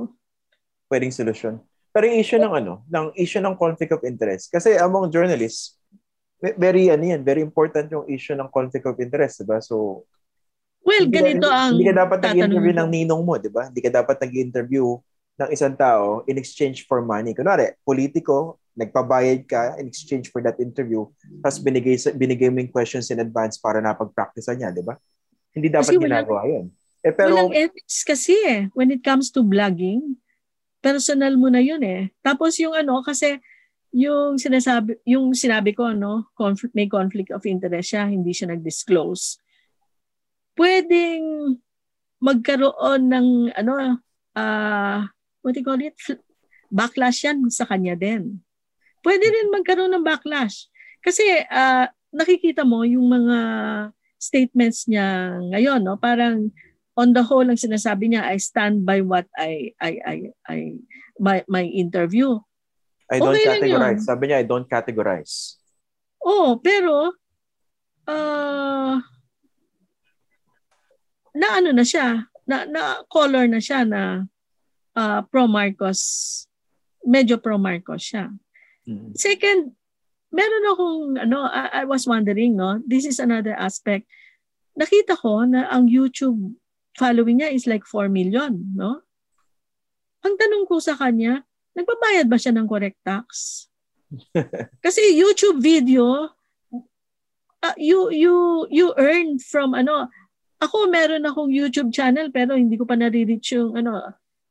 pwedeng 0.89 1.13
solusyon. 1.13 1.61
Pero 1.93 2.05
yung 2.09 2.19
issue 2.21 2.41
ng 2.41 2.53
ano, 2.53 2.85
ng 2.89 3.07
issue 3.17 3.41
ng 3.41 3.57
conflict 3.57 3.93
of 3.93 4.05
interest. 4.05 4.53
Kasi 4.53 4.77
among 4.77 5.13
journalists, 5.13 5.77
very 6.41 6.89
ano 6.93 7.05
yan, 7.05 7.21
very 7.25 7.45
important 7.45 7.89
yung 7.93 8.09
issue 8.09 8.37
ng 8.37 8.49
conflict 8.53 8.85
of 8.89 8.97
interest, 9.01 9.45
diba? 9.45 9.61
So, 9.61 10.05
well, 10.85 11.05
hindi 11.05 11.17
ganito 11.17 11.49
ka, 11.49 11.57
ang 11.57 11.73
hindi 11.77 11.89
ka 11.89 11.97
dapat 11.97 12.19
nag-interview 12.25 12.75
ng 12.77 12.89
ninong 12.89 13.23
mo, 13.25 13.35
di 13.41 13.53
ba? 13.53 13.69
Hindi 13.69 13.81
ka 13.85 13.91
dapat 13.93 14.17
nag-interview 14.21 14.85
ng 15.39 15.49
isang 15.55 15.75
tao 15.79 16.27
in 16.27 16.37
exchange 16.37 16.85
for 16.89 17.01
money. 17.03 17.33
Kunwari, 17.33 17.75
politiko, 17.87 18.59
nagpabayad 18.79 19.43
ka 19.51 19.75
in 19.83 19.91
exchange 19.91 20.31
for 20.31 20.39
that 20.39 20.55
interview, 20.63 21.03
tapos 21.43 21.59
binigay, 21.59 21.99
binigay 22.15 22.47
mo 22.47 22.63
yung 22.63 22.71
questions 22.71 23.11
in 23.11 23.19
advance 23.19 23.59
para 23.59 23.83
napag-practice 23.83 24.55
niya, 24.55 24.71
di 24.71 24.87
ba? 24.87 24.95
Hindi 25.51 25.69
dapat 25.75 25.99
Kasi 25.99 25.99
ginagawa 25.99 26.47
yun. 26.47 26.71
Eh, 27.03 27.11
pero, 27.11 27.35
Walang 27.35 27.55
ethics 27.59 28.07
kasi 28.07 28.39
eh, 28.47 28.71
when 28.79 28.95
it 28.95 29.03
comes 29.03 29.35
to 29.35 29.43
blogging. 29.43 30.19
Personal 30.79 31.35
mo 31.35 31.51
na 31.51 31.59
yun 31.59 31.83
eh. 31.83 32.15
Tapos 32.23 32.55
yung 32.63 32.71
ano, 32.71 33.03
kasi 33.03 33.43
yung 33.91 34.39
sinasabi, 34.39 34.95
yung 35.03 35.35
sinabi 35.35 35.75
ko, 35.75 35.91
no, 35.91 36.31
conflict, 36.39 36.77
may 36.79 36.87
conflict 36.87 37.35
of 37.35 37.43
interest 37.43 37.91
siya, 37.91 38.07
hindi 38.07 38.31
siya 38.31 38.55
nag-disclose. 38.55 39.43
Pwedeng 40.55 41.59
magkaroon 42.23 43.11
ng, 43.11 43.29
ano, 43.59 43.99
ah, 44.39 45.11
what 45.43 45.55
do 45.55 45.63
you 45.63 45.67
call 45.67 45.83
it? 45.83 45.99
Backlash 46.71 47.27
yan 47.27 47.51
sa 47.51 47.67
kanya 47.67 47.99
din. 47.99 48.39
Pwede 49.03 49.27
rin 49.27 49.55
magkaroon 49.55 49.93
ng 49.95 50.05
backlash. 50.07 50.67
Kasi 51.03 51.23
ah, 51.49 51.89
nakikita 52.11 52.67
mo 52.67 52.83
yung 52.83 53.07
mga 53.07 53.39
statements 54.19 54.91
niya 54.91 55.39
ngayon, 55.55 55.81
no? 55.87 55.95
Parang 55.97 56.51
on 56.99 57.15
the 57.15 57.23
whole 57.23 57.47
ang 57.47 57.59
sinasabi 57.59 58.11
niya 58.11 58.27
I 58.27 58.43
stand 58.43 58.83
by 58.83 58.99
what 59.07 59.31
I 59.39 59.71
I 59.79 59.93
I 60.03 60.17
I 60.51 60.59
my 61.23 61.47
my 61.47 61.63
interview. 61.63 62.35
I 63.09 63.23
don't 63.23 63.39
okay 63.39 63.47
categorize. 63.47 64.03
Sabi 64.05 64.29
niya, 64.29 64.43
I 64.43 64.47
don't 64.47 64.69
categorize. 64.69 65.57
Oh, 66.21 66.59
pero 66.59 67.15
uh, 68.05 68.95
na 71.33 71.49
ano 71.55 71.71
na 71.71 71.87
siya, 71.87 72.27
na 72.45 72.67
na 72.67 73.07
color 73.07 73.47
na 73.47 73.63
siya 73.63 73.87
na 73.87 74.27
ah, 74.99 75.23
pro 75.23 75.47
Marcos 75.47 76.45
medyo 77.07 77.39
pro 77.39 77.57
Marcos 77.57 78.03
siya. 78.03 78.29
Mm. 78.89 79.13
Second, 79.13 79.77
meron 80.33 80.65
akong 80.73 81.01
ano, 81.21 81.45
I, 81.45 81.85
I 81.85 81.85
was 81.85 82.09
wondering, 82.09 82.57
no. 82.57 82.81
This 82.89 83.05
is 83.05 83.21
another 83.21 83.53
aspect. 83.53 84.09
Nakita 84.73 85.21
ko 85.21 85.45
na 85.45 85.69
ang 85.69 85.93
YouTube 85.93 86.57
following 86.97 87.45
niya 87.45 87.53
is 87.53 87.69
like 87.69 87.85
4 87.85 88.09
million, 88.09 88.57
no? 88.73 89.05
Ang 90.25 90.35
tanong 90.41 90.65
ko 90.65 90.81
sa 90.81 90.97
kanya, 90.97 91.45
nagbabayad 91.77 92.27
ba 92.27 92.41
siya 92.41 92.57
ng 92.57 92.67
correct 92.67 92.99
tax? 93.05 93.67
Kasi 94.85 95.15
YouTube 95.15 95.61
video, 95.61 96.33
uh, 97.63 97.77
you 97.77 98.09
you 98.11 98.67
you 98.73 98.87
earn 98.97 99.39
from 99.39 99.77
ano, 99.77 100.09
ako 100.59 100.91
meron 100.91 101.23
akong 101.23 101.55
YouTube 101.55 101.95
channel 101.95 102.35
pero 102.35 102.59
hindi 102.59 102.75
ko 102.75 102.83
pa 102.83 102.99
nare-reach 102.99 103.55
yung 103.55 103.79
ano, 103.79 104.03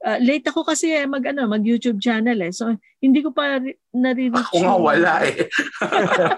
uh, 0.07 0.19
late 0.23 0.47
ako 0.47 0.63
kasi 0.63 0.95
eh, 0.95 1.03
mag 1.03 1.23
ano, 1.27 1.43
mag 1.51 1.59
YouTube 1.59 1.99
channel 1.99 2.39
eh. 2.39 2.53
So 2.55 2.71
hindi 3.03 3.19
ko 3.19 3.35
pa 3.35 3.59
ri- 3.59 3.75
nare-reach. 3.91 4.55
Ako 4.55 4.63
nga 4.63 4.77
wala 4.79 5.13
eh. 5.27 5.51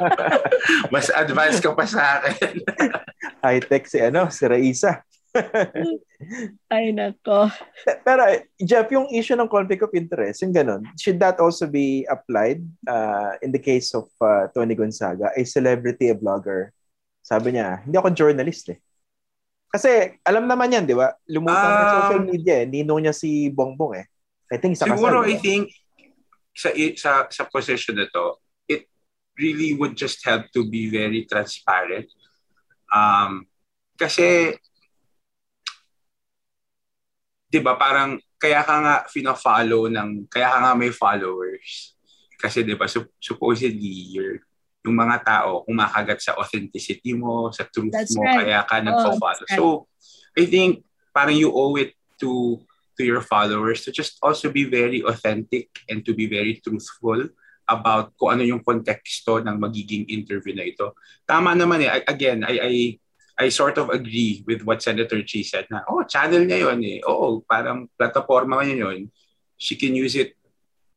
Mas 0.93 1.13
advanced 1.13 1.61
ka 1.61 1.77
pa 1.77 1.85
sa 1.85 2.25
akin. 2.25 2.65
High-tech 3.45 3.85
si, 3.85 4.01
ano, 4.01 4.33
si 4.33 4.43
Raisa. 4.49 5.05
Ay 6.73 6.89
nako. 6.89 7.53
Pero 8.01 8.25
Jeff, 8.57 8.89
yung 8.89 9.07
issue 9.13 9.37
ng 9.37 9.47
conflict 9.47 9.85
of 9.85 9.93
interest, 9.93 10.41
yung 10.41 10.51
ganun, 10.51 10.81
should 10.97 11.21
that 11.21 11.37
also 11.37 11.69
be 11.69 12.01
applied 12.09 12.65
uh, 12.89 13.37
in 13.45 13.53
the 13.53 13.61
case 13.61 13.93
of 13.93 14.09
uh, 14.19 14.49
Tony 14.51 14.73
Gonzaga, 14.73 15.29
a 15.37 15.45
celebrity, 15.45 16.09
a 16.09 16.17
blogger? 16.17 16.73
Sabi 17.21 17.53
niya, 17.53 17.85
hindi 17.85 17.93
ako 17.93 18.09
journalist 18.09 18.73
eh. 18.73 18.81
Kasi 19.69 20.17
alam 20.25 20.49
naman 20.49 20.73
yan, 20.73 20.85
di 20.89 20.97
ba? 20.97 21.13
Lumutang 21.29 21.61
sa 21.61 21.85
Ah. 21.85 21.93
social 22.09 22.25
media 22.25 22.55
eh. 22.61 22.65
Ninong 22.65 23.05
niya 23.05 23.13
si 23.13 23.53
Bongbong 23.53 24.01
eh. 24.01 24.05
I 24.49 24.57
think 24.57 24.73
sa 24.73 24.89
Siguro 24.89 25.21
kasal. 25.21 25.29
I 25.29 25.35
think 25.37 25.63
sa 26.57 26.69
sa 26.97 27.11
sa 27.29 27.43
position 27.45 27.93
na 27.95 28.09
to, 28.09 28.41
it 28.65 28.89
really 29.37 29.77
would 29.77 29.93
just 29.93 30.25
help 30.25 30.49
to 30.51 30.65
be 30.65 30.89
very 30.89 31.29
transparent. 31.29 32.09
Um 32.89 33.45
kasi 33.93 34.57
'di 37.45 37.59
ba 37.61 37.77
parang 37.77 38.17
kaya 38.41 38.65
ka 38.65 38.75
nga 38.81 38.95
fina-follow 39.05 39.85
ng 39.85 40.25
kaya 40.25 40.49
ka 40.49 40.57
nga 40.65 40.73
may 40.73 40.89
followers. 40.89 41.93
Kasi 42.41 42.65
'di 42.65 42.73
ba 42.73 42.89
sup- 42.89 43.13
supposedly 43.21 44.17
you're 44.17 44.41
yung 44.89 44.97
mga 44.97 45.21
tao 45.21 45.61
kumakagat 45.69 46.17
sa 46.17 46.33
authenticity 46.33 47.13
mo, 47.13 47.53
sa 47.53 47.69
truth 47.69 47.93
That's 47.93 48.17
mo, 48.17 48.25
right. 48.25 48.49
kaya 48.49 48.65
ka 48.65 48.81
Oh, 48.81 48.85
nagfo-follow. 48.89 49.45
that's 49.45 49.53
right. 49.53 49.61
So 49.61 49.85
I 50.33 50.49
think 50.49 50.81
parang 51.13 51.37
you 51.37 51.53
owe 51.53 51.77
it 51.77 51.93
to 52.25 52.57
to 52.97 53.01
your 53.05 53.21
followers 53.21 53.85
to 53.85 53.93
just 53.93 54.17
also 54.25 54.49
be 54.49 54.65
very 54.65 55.05
authentic 55.05 55.69
and 55.87 56.01
to 56.03 56.11
be 56.17 56.25
very 56.25 56.57
truthful 56.59 57.29
about 57.69 58.17
kung 58.17 58.33
ano 58.35 58.43
yung 58.43 58.65
konteksto 58.65 59.39
ng 59.45 59.55
magiging 59.61 60.09
interview 60.09 60.57
na 60.57 60.65
ito. 60.65 60.97
Tama 61.23 61.53
naman 61.53 61.85
eh. 61.85 62.01
Again, 62.09 62.41
I, 62.41 62.55
I, 62.59 62.73
I 63.39 63.47
sort 63.53 63.77
of 63.77 63.93
agree 63.93 64.41
with 64.43 64.65
what 64.65 64.81
Senator 64.81 65.21
Chi 65.21 65.45
said 65.45 65.69
na, 65.69 65.85
oh, 65.87 66.01
channel 66.03 66.43
niya 66.43 66.65
yun 66.65 66.81
eh. 66.81 66.99
Oo, 67.05 67.45
parang 67.45 67.85
plataforma 67.93 68.65
niya 68.65 68.89
yun. 68.89 69.13
She 69.55 69.77
can 69.77 69.93
use 69.93 70.17
it 70.17 70.33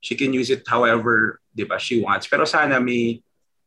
she 0.03 0.19
can 0.19 0.35
use 0.35 0.51
it 0.51 0.67
however, 0.67 1.39
'di 1.55 1.71
ba, 1.71 1.79
she 1.79 2.03
wants. 2.03 2.27
Pero 2.27 2.43
sana 2.43 2.83
may 2.83 3.23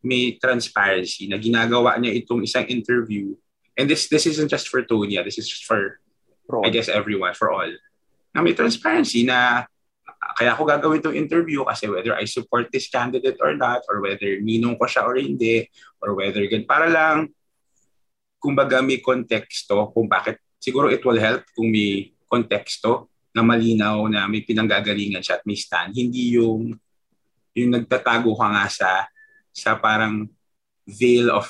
may 0.05 0.37
transparency 0.37 1.25
na 1.25 1.41
ginagawa 1.41 1.97
niya 1.97 2.13
itong 2.21 2.45
isang 2.45 2.69
interview. 2.69 3.33
And 3.73 3.89
this 3.89 4.05
this 4.07 4.29
isn't 4.29 4.53
just 4.53 4.69
for 4.69 4.85
Tonya, 4.85 5.25
this 5.25 5.41
is 5.41 5.49
for 5.49 5.99
Pro. 6.45 6.61
I 6.61 6.69
guess 6.69 6.85
everyone, 6.85 7.33
for 7.33 7.49
all, 7.49 7.73
na 8.29 8.45
may 8.45 8.53
transparency 8.53 9.25
na 9.25 9.65
ah, 10.05 10.31
kaya 10.37 10.53
ako 10.53 10.69
gagawin 10.69 11.01
itong 11.01 11.17
interview 11.17 11.65
kasi 11.65 11.89
whether 11.89 12.13
I 12.13 12.29
support 12.29 12.69
this 12.69 12.85
candidate 12.85 13.41
or 13.41 13.57
not, 13.57 13.81
or 13.89 13.97
whether 13.97 14.29
ninong 14.37 14.77
ko 14.77 14.85
siya 14.85 15.09
or 15.09 15.17
hindi, 15.17 15.65
or 16.05 16.13
whether 16.13 16.45
gan 16.45 16.69
para 16.69 16.85
lang, 16.85 17.33
kumbaga 18.37 18.85
may 18.85 19.01
konteksto 19.01 19.89
kung 19.89 20.05
bakit, 20.05 20.37
siguro 20.61 20.93
it 20.93 21.01
will 21.01 21.17
help 21.17 21.41
kung 21.57 21.73
may 21.73 22.13
konteksto 22.29 23.09
na 23.33 23.41
malinaw 23.41 24.05
na 24.05 24.29
may 24.29 24.45
pinanggagalingan 24.45 25.25
siya 25.25 25.41
at 25.41 25.43
may 25.49 25.57
stand. 25.57 25.97
Hindi 25.97 26.37
yung 26.37 26.77
yung 27.55 27.71
nagtatago 27.73 28.35
ka 28.37 28.47
nga 28.53 28.65
sa 28.69 28.89
sa 29.55 29.79
parang 29.79 30.27
veil 30.83 31.31
of 31.31 31.47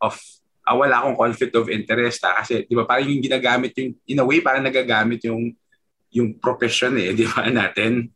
of 0.00 0.16
ah, 0.64 0.72
wala 0.72 1.04
akong 1.04 1.20
conflict 1.20 1.54
of 1.60 1.68
interest 1.68 2.24
ha? 2.24 2.40
kasi 2.40 2.64
di 2.64 2.72
ba 2.72 2.88
parang 2.88 3.04
yung 3.12 3.20
ginagamit 3.20 3.76
yung 3.76 3.92
in 4.08 4.22
a 4.22 4.24
way 4.24 4.40
parang 4.40 4.64
nagagamit 4.64 5.20
yung 5.28 5.52
yung 6.08 6.40
profession 6.40 6.96
eh 6.96 7.12
di 7.18 7.28
ba 7.28 7.44
natin 7.52 8.08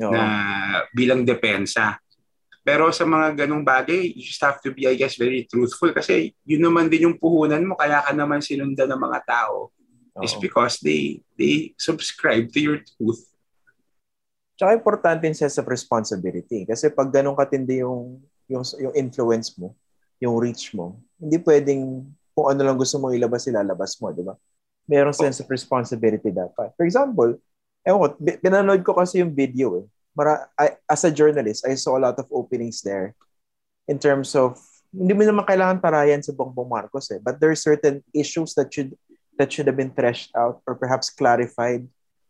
Oo. 0.00 0.10
na 0.10 0.22
bilang 0.96 1.22
depensa 1.22 2.00
pero 2.64 2.88
sa 2.88 3.04
mga 3.04 3.44
ganong 3.44 3.60
bagay 3.60 4.16
you 4.16 4.24
just 4.24 4.40
have 4.40 4.56
to 4.64 4.72
be 4.72 4.88
I 4.88 4.96
guess 4.96 5.20
very 5.20 5.44
truthful 5.44 5.92
kasi 5.92 6.32
yun 6.48 6.64
naman 6.64 6.88
din 6.88 7.12
yung 7.12 7.20
puhunan 7.20 7.68
mo 7.68 7.76
kaya 7.76 8.00
ka 8.00 8.16
naman 8.16 8.40
sinundan 8.40 8.88
ng 8.88 9.02
mga 9.04 9.20
tao 9.28 9.68
is 10.24 10.32
Oo. 10.32 10.40
because 10.40 10.80
they 10.80 11.20
they 11.36 11.76
subscribe 11.76 12.48
to 12.48 12.58
your 12.64 12.80
truth 12.80 13.28
Tsaka 14.54 14.70
importante 14.70 15.26
yung 15.26 15.34
sense 15.34 15.58
of 15.58 15.66
responsibility. 15.66 16.62
Kasi 16.62 16.86
pag 16.94 17.10
ganun 17.10 17.34
katindi 17.34 17.82
yung, 17.82 18.22
yung, 18.48 18.64
yung 18.80 18.94
influence 18.94 19.54
mo, 19.56 19.72
yung 20.20 20.36
reach 20.38 20.72
mo, 20.72 20.98
hindi 21.20 21.40
pwedeng 21.42 22.04
kung 22.34 22.46
ano 22.50 22.60
lang 22.66 22.76
gusto 22.76 22.98
mong 22.98 23.14
ilabas, 23.14 23.46
ilalabas 23.46 23.96
mo, 24.02 24.10
di 24.10 24.24
ba? 24.26 24.34
Merong 24.84 25.16
sense 25.16 25.40
of 25.40 25.48
responsibility 25.48 26.28
dapat. 26.34 26.74
For 26.76 26.84
example, 26.84 27.38
ewan 27.86 27.98
ko, 28.00 28.06
pinanood 28.42 28.82
ko 28.84 28.92
kasi 28.98 29.22
yung 29.22 29.32
video 29.32 29.80
eh. 29.80 29.86
Mara, 30.14 30.46
I, 30.54 30.78
as 30.86 31.02
a 31.02 31.10
journalist, 31.10 31.66
I 31.66 31.74
saw 31.74 31.96
a 31.98 32.04
lot 32.10 32.16
of 32.20 32.28
openings 32.30 32.82
there 32.84 33.16
in 33.88 33.98
terms 33.98 34.36
of, 34.36 34.60
hindi 34.94 35.10
mo 35.10 35.26
naman 35.26 35.42
kailangan 35.42 35.82
tarayan 35.82 36.22
si 36.22 36.30
Bongbong 36.30 36.70
Marcos 36.70 37.10
eh. 37.10 37.18
But 37.18 37.42
there 37.42 37.50
are 37.50 37.58
certain 37.58 37.98
issues 38.14 38.54
that 38.54 38.70
should 38.70 38.94
that 39.34 39.50
should 39.50 39.66
have 39.66 39.74
been 39.74 39.90
threshed 39.90 40.30
out 40.38 40.62
or 40.70 40.78
perhaps 40.78 41.10
clarified 41.10 41.82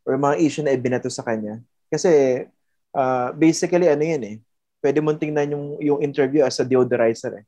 or 0.08 0.16
mga 0.16 0.40
issue 0.40 0.64
na 0.64 0.72
ibinato 0.72 1.12
sa 1.12 1.20
kanya. 1.20 1.60
Kasi 1.92 2.44
uh, 2.96 3.28
basically 3.36 3.84
ano 3.84 4.00
yun 4.00 4.22
eh. 4.24 4.36
Pwede 4.84 5.00
mong 5.00 5.16
tingnan 5.16 5.48
yung, 5.48 5.66
yung 5.80 6.00
interview 6.04 6.44
as 6.44 6.60
a 6.60 6.64
deodorizer 6.68 7.40
eh. 7.40 7.44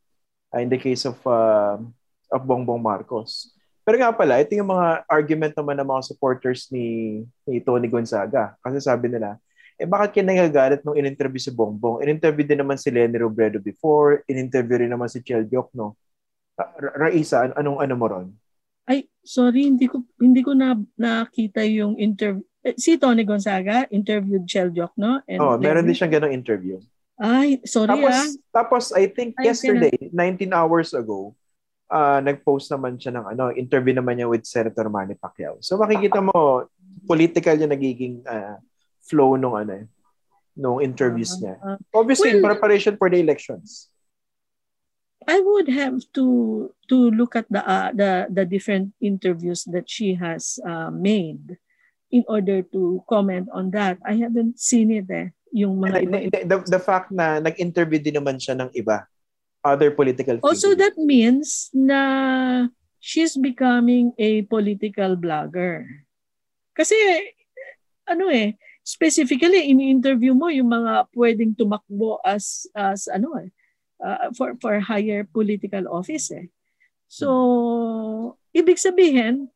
Uh, 0.49 0.65
in 0.65 0.73
the 0.73 0.81
case 0.81 1.05
of 1.05 1.21
uh, 1.29 1.77
of 2.33 2.41
Bongbong 2.49 2.81
Marcos. 2.81 3.53
Pero 3.85 4.01
nga 4.01 4.11
pala, 4.11 4.41
ito 4.41 4.57
yung 4.57 4.73
mga 4.73 5.05
argument 5.05 5.53
naman 5.53 5.77
ng 5.79 5.87
mga 5.93 6.03
supporters 6.09 6.73
ni, 6.73 7.21
ni 7.45 7.61
Tony 7.61 7.87
Gonzaga. 7.87 8.57
Kasi 8.59 8.81
sabi 8.81 9.13
nila, 9.13 9.37
eh 9.77 9.85
bakit 9.85 10.17
kayo 10.17 10.25
nagagalit 10.25 10.81
nung 10.83 10.97
in-interview 10.97 11.39
si 11.39 11.53
Bongbong? 11.53 12.01
In-interview 12.03 12.43
din 12.49 12.65
naman 12.65 12.81
si 12.81 12.89
Lenny 12.89 13.21
Robredo 13.21 13.61
before, 13.61 14.25
in-interview 14.27 14.81
rin 14.83 14.91
naman 14.91 15.07
si 15.07 15.21
Chel 15.21 15.45
Diokno. 15.45 15.95
Ra- 16.57 16.97
Raisa, 16.97 17.47
an- 17.47 17.55
anong 17.61 17.79
ano 17.85 17.95
mo 17.95 18.07
ron? 18.09 18.27
Ay, 18.89 19.07
sorry, 19.21 19.69
hindi 19.69 19.87
ko 19.87 20.03
hindi 20.19 20.41
ko 20.41 20.57
na 20.57 20.79
nakita 20.97 21.61
yung 21.69 22.01
inter 22.01 22.41
si 22.75 22.99
Tony 22.99 23.23
Gonzaga 23.23 23.87
interviewed 23.93 24.49
Chel 24.49 24.73
Diokno. 24.73 25.23
And 25.29 25.39
Oh, 25.39 25.55
meron 25.61 25.87
din 25.87 25.95
siyang 25.95 26.11
ganong 26.17 26.35
interview. 26.35 26.81
Ay, 27.17 27.65
sorry 27.65 27.97
Tapos, 27.97 28.13
ah. 28.13 28.29
tapos 28.53 28.85
I 28.93 29.09
think 29.09 29.33
Ay, 29.41 29.53
yesterday, 29.53 29.97
19 30.13 30.53
hours 30.53 30.93
ago, 30.93 31.33
ah 31.89 32.19
nag-post 32.21 32.69
naman 32.69 32.99
siya 32.99 33.15
ng 33.17 33.27
ano, 33.33 33.45
interview 33.55 33.95
naman 33.95 34.19
niya 34.19 34.29
with 34.29 34.45
Senator 34.45 34.91
Manny 34.93 35.17
Pacquiao. 35.17 35.57
So 35.65 35.81
makikita 35.81 36.21
mo, 36.21 36.67
political 37.09 37.57
yung 37.57 37.73
nagiging 37.73 38.21
ah, 38.29 38.61
flow 39.07 39.39
nung 39.41 39.57
ano 39.57 39.73
eh, 39.81 39.87
nung 40.59 40.83
interviews 40.85 41.39
niya. 41.41 41.57
Ah, 41.63 41.79
Obviously, 41.97 42.37
in 42.37 42.43
Well- 42.45 42.53
preparation 42.53 43.01
for 43.01 43.09
the 43.09 43.19
elections. 43.23 43.89
I 45.27 45.43
would 45.43 45.67
have 45.75 46.07
to 46.15 46.71
to 46.87 47.11
look 47.11 47.35
at 47.35 47.51
the 47.51 47.59
uh, 47.59 47.91
the 47.91 48.31
the 48.31 48.47
different 48.47 48.95
interviews 49.03 49.67
that 49.75 49.91
she 49.91 50.15
has 50.15 50.63
uh, 50.63 50.95
made 50.95 51.59
in 52.15 52.23
order 52.31 52.63
to 52.63 53.03
comment 53.11 53.51
on 53.51 53.75
that. 53.75 53.99
I 54.07 54.23
haven't 54.23 54.63
seen 54.63 54.95
it 54.95 55.11
eh. 55.11 55.35
Yung 55.57 55.81
mga 55.81 55.99
iba. 56.05 56.17
The, 56.45 56.57
the 56.69 56.83
fact 56.83 57.09
na 57.09 57.41
nag-interview 57.41 57.97
din 57.97 58.21
naman 58.21 58.37
siya 58.37 58.61
ng 58.61 58.77
iba, 58.77 59.09
other 59.65 59.89
political 59.97 60.37
Also, 60.45 60.77
figures. 60.77 60.83
that 60.85 60.97
means 61.01 61.73
na 61.73 62.01
she's 63.01 63.41
becoming 63.41 64.13
a 64.21 64.45
political 64.45 65.17
blogger. 65.17 65.89
Kasi, 66.77 66.95
ano 68.05 68.29
eh, 68.29 68.61
specifically, 68.85 69.73
in-interview 69.73 70.37
mo 70.37 70.53
yung 70.53 70.69
mga 70.69 71.09
pwedeng 71.17 71.57
tumakbo 71.57 72.21
as, 72.21 72.69
as 72.77 73.09
ano 73.09 73.41
eh, 73.41 73.49
uh, 74.05 74.29
for, 74.37 74.55
for 74.61 74.77
higher 74.79 75.25
political 75.25 75.89
office 75.89 76.31
eh. 76.37 76.53
So, 77.09 78.37
ibig 78.53 78.77
sabihin, 78.77 79.49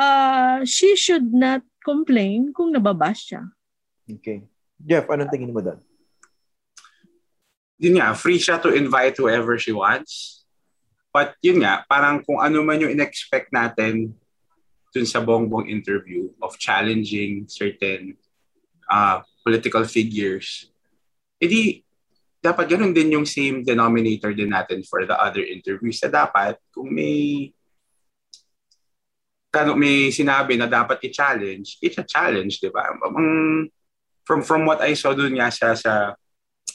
uh, 0.00 0.64
she 0.64 0.96
should 0.96 1.36
not 1.36 1.60
complain 1.84 2.56
kung 2.56 2.72
nababash 2.72 3.30
siya. 3.34 3.44
Okay. 4.08 4.46
Jeff, 4.80 5.08
anong 5.08 5.32
tingin 5.32 5.52
mo 5.52 5.64
doon? 5.64 5.80
yun 7.76 8.00
nga, 8.00 8.16
free 8.16 8.40
siya 8.40 8.60
to 8.60 8.72
invite 8.72 9.16
whoever 9.20 9.60
she 9.60 9.72
wants. 9.72 10.44
But 11.12 11.36
yun 11.40 11.64
nga, 11.64 11.84
parang 11.88 12.24
kung 12.24 12.40
ano 12.40 12.60
man 12.60 12.80
yung 12.80 12.92
in-expect 12.92 13.52
natin 13.52 14.12
dun 14.92 15.08
sa 15.08 15.20
bongbong 15.20 15.68
interview 15.68 16.32
of 16.40 16.56
challenging 16.56 17.48
certain 17.48 18.16
uh, 18.88 19.20
political 19.44 19.84
figures, 19.84 20.72
edi 21.36 21.84
dapat 22.40 22.76
ganun 22.76 22.96
din 22.96 23.12
yung 23.12 23.28
same 23.28 23.64
denominator 23.64 24.32
din 24.32 24.52
natin 24.52 24.80
for 24.86 25.04
the 25.04 25.16
other 25.16 25.42
interviews 25.42 25.98
na 26.04 26.24
dapat 26.24 26.54
kung 26.70 26.88
may 26.88 27.50
kano 29.50 29.72
may 29.72 30.12
sinabi 30.12 30.56
na 30.56 30.68
dapat 30.68 31.00
i-challenge, 31.00 31.80
it's 31.80 31.96
a 31.96 32.04
challenge, 32.04 32.60
di 32.60 32.68
ba? 32.68 32.92
Ang- 32.92 33.68
from 34.26 34.42
from 34.42 34.66
what 34.66 34.82
I 34.82 34.98
saw 34.98 35.14
dun 35.14 35.38
nga 35.38 35.48
sa 35.54 35.78
sa 35.78 36.18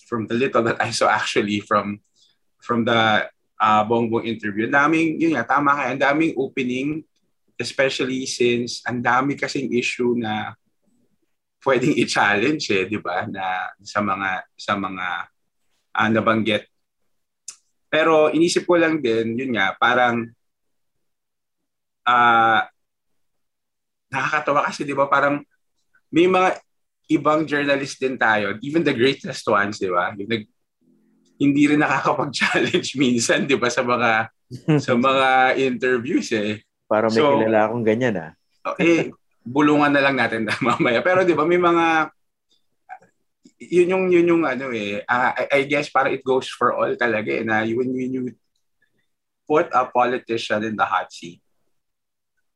from 0.08 0.26
the 0.26 0.36
little 0.40 0.64
that 0.64 0.80
I 0.80 0.96
saw 0.96 1.12
actually 1.12 1.60
from 1.60 2.00
from 2.64 2.88
the 2.88 3.28
uh, 3.62 3.86
Bongbong 3.86 4.26
interview, 4.26 4.66
daming, 4.66 5.22
yun 5.22 5.38
nga, 5.38 5.46
tama 5.46 5.78
ka, 5.78 5.84
ang 5.94 6.02
daming 6.02 6.34
opening, 6.34 7.06
especially 7.62 8.26
since 8.26 8.82
ang 8.90 9.06
dami 9.06 9.38
kasing 9.38 9.70
issue 9.70 10.18
na 10.18 10.58
pwedeng 11.62 11.94
i-challenge 11.94 12.74
eh, 12.74 12.90
di 12.90 12.98
ba, 12.98 13.30
na 13.30 13.70
sa 13.86 14.02
mga, 14.02 14.30
sa 14.58 14.74
mga 14.74 15.08
uh, 15.94 16.10
nabanggit. 16.10 16.66
Pero 17.86 18.34
inisip 18.34 18.66
ko 18.66 18.82
lang 18.82 18.98
din, 18.98 19.38
yun 19.38 19.54
nga, 19.54 19.78
parang 19.78 20.26
ah 22.02 22.66
nakakatawa 24.10 24.66
kasi 24.66 24.82
di 24.82 24.98
ba 24.98 25.06
parang 25.06 25.38
may 26.10 26.26
mga 26.26 26.58
ibang 27.12 27.44
journalist 27.44 28.00
din 28.00 28.16
tayo, 28.16 28.56
even 28.64 28.82
the 28.82 28.96
greatest 28.96 29.44
ones, 29.48 29.78
di 29.78 29.92
ba? 29.92 30.16
Yung 30.16 30.30
nag, 30.32 30.44
hindi 31.42 31.64
rin 31.68 31.82
nakakapag-challenge 31.84 32.96
minsan, 33.04 33.46
di 33.46 33.60
ba, 33.60 33.68
sa 33.68 33.84
mga 33.84 34.32
sa 34.80 34.94
mga 35.08 35.28
interviews 35.60 36.32
eh. 36.32 36.64
Para 36.88 37.12
may 37.12 37.20
So- 37.20 37.40
kilala 37.40 37.68
akong 37.68 37.86
ganyan 37.86 38.16
ah. 38.20 38.32
Eh, 38.78 39.10
bulungan 39.42 39.90
na 39.90 40.06
lang 40.06 40.16
natin 40.16 40.46
mamaya. 40.64 41.02
Pero 41.02 41.26
di 41.26 41.34
ba, 41.34 41.44
may 41.44 41.60
mga 41.60 42.12
yun 43.62 43.94
yung 43.94 44.06
yun 44.10 44.26
yung 44.26 44.44
ano 44.44 44.74
eh 44.74 45.06
ah, 45.06 45.38
I, 45.38 45.62
I 45.62 45.70
guess 45.70 45.86
para 45.94 46.10
it 46.10 46.26
goes 46.26 46.50
for 46.50 46.74
all 46.74 46.90
talaga 46.98 47.30
eh 47.30 47.46
na 47.46 47.62
when, 47.62 47.94
when 47.94 48.10
you 48.10 48.24
put 49.46 49.70
a 49.70 49.86
politician 49.86 50.66
in 50.66 50.74
the 50.74 50.82
hot 50.82 51.14
seat 51.14 51.38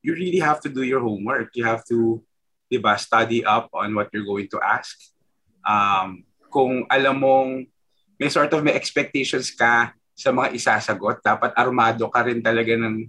you 0.01 0.17
really 0.17 0.41
have 0.41 0.57
to 0.65 0.69
do 0.69 0.81
your 0.81 1.05
homework 1.05 1.53
you 1.53 1.61
have 1.61 1.85
to 1.85 2.25
di 2.65 2.77
ba 2.81 2.97
study 2.97 3.45
up 3.45 3.69
on 3.73 3.93
what 3.93 4.09
you're 4.11 4.27
going 4.27 4.49
to 4.49 4.59
ask. 4.61 4.97
Um 5.65 6.25
kung 6.49 6.87
alam 6.87 7.19
mong 7.19 7.49
may 8.15 8.31
sort 8.31 8.51
of 8.53 8.63
may 8.63 8.73
expectations 8.73 9.51
ka 9.51 9.91
sa 10.15 10.31
mga 10.31 10.55
isasagot 10.55 11.19
dapat 11.19 11.51
armado 11.59 12.07
ka 12.07 12.23
rin 12.23 12.39
talaga 12.39 12.73
ng 12.79 13.05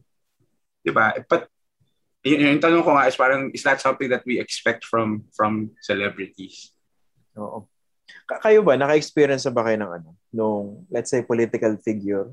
di 0.83 0.91
ba 0.91 1.15
but 1.31 1.47
yun, 2.27 2.59
yung 2.59 2.63
tanong 2.63 2.83
ko 2.83 2.91
nga 2.91 3.07
is 3.07 3.15
parang 3.15 3.55
is 3.55 3.63
that 3.63 3.79
something 3.79 4.11
that 4.11 4.27
we 4.27 4.43
expect 4.43 4.83
from 4.83 5.23
from 5.31 5.71
celebrities? 5.79 6.75
Oo. 7.39 7.71
Ka- 8.27 8.43
kayo 8.43 8.67
ba, 8.67 8.75
naka-experience 8.75 9.47
na 9.47 9.55
ba 9.55 9.63
kayo 9.67 9.79
ng 9.79 9.93
ano, 10.03 10.11
nung, 10.35 10.87
let's 10.91 11.11
say, 11.11 11.23
political 11.23 11.79
figure 11.79 12.31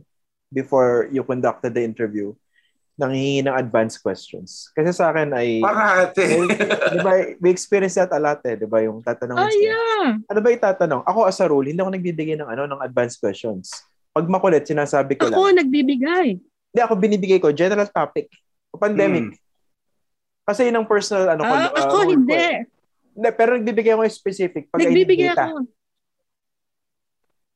before 0.50 1.10
you 1.14 1.22
conducted 1.22 1.74
the 1.74 1.82
interview, 1.86 2.34
nanghihingi 2.94 3.42
ng 3.44 3.56
advanced 3.56 4.00
questions? 4.00 4.70
Kasi 4.72 4.94
sa 4.94 5.10
akin 5.10 5.34
ay, 5.34 5.60
Parate. 5.60 6.46
di 6.90 7.00
ba, 7.02 7.12
we 7.38 7.50
experience 7.50 7.96
that 7.96 8.10
a 8.10 8.20
lot 8.20 8.40
eh, 8.44 8.54
di 8.54 8.66
ba, 8.66 8.80
yung 8.80 9.02
tatanong 9.02 9.38
Ah, 9.38 9.50
yeah. 9.52 10.18
ano 10.24 10.40
ba 10.40 10.50
itatanong? 10.50 11.02
Ako 11.04 11.26
as 11.26 11.38
a 11.38 11.48
rule, 11.48 11.66
hindi 11.66 11.78
ako 11.78 11.92
nagbibigay 11.92 12.38
ng 12.38 12.46
ano 12.46 12.68
ng 12.68 12.82
advanced 12.82 13.18
questions. 13.18 13.74
Pag 14.14 14.30
makulit, 14.30 14.62
sinasabi 14.64 15.18
ko 15.18 15.26
lang. 15.26 15.34
Ako 15.34 15.58
nagbibigay. 15.58 16.38
Hindi 16.40 16.82
ako 16.82 16.94
binibigay 16.96 17.38
ko 17.38 17.50
general 17.50 17.90
topic. 17.90 18.30
O 18.70 18.78
pandemic. 18.78 19.34
Hmm. 19.34 19.42
Kasi 20.44 20.68
yun 20.68 20.76
ang 20.76 20.86
personal 20.86 21.34
ano 21.34 21.42
ko. 21.42 21.54
Ah, 21.54 21.66
uh, 21.66 21.72
ako 21.72 21.86
ko 21.88 22.00
hindi. 22.10 22.34
eh. 22.36 22.58
Hindi, 23.14 23.30
pero 23.32 23.58
nagbibigay 23.58 23.94
ako 23.94 24.04
ng 24.04 24.14
specific 24.14 24.64
pag 24.68 24.82
Nagbibigay 24.82 25.32
data. 25.32 25.50
ako. 25.50 25.58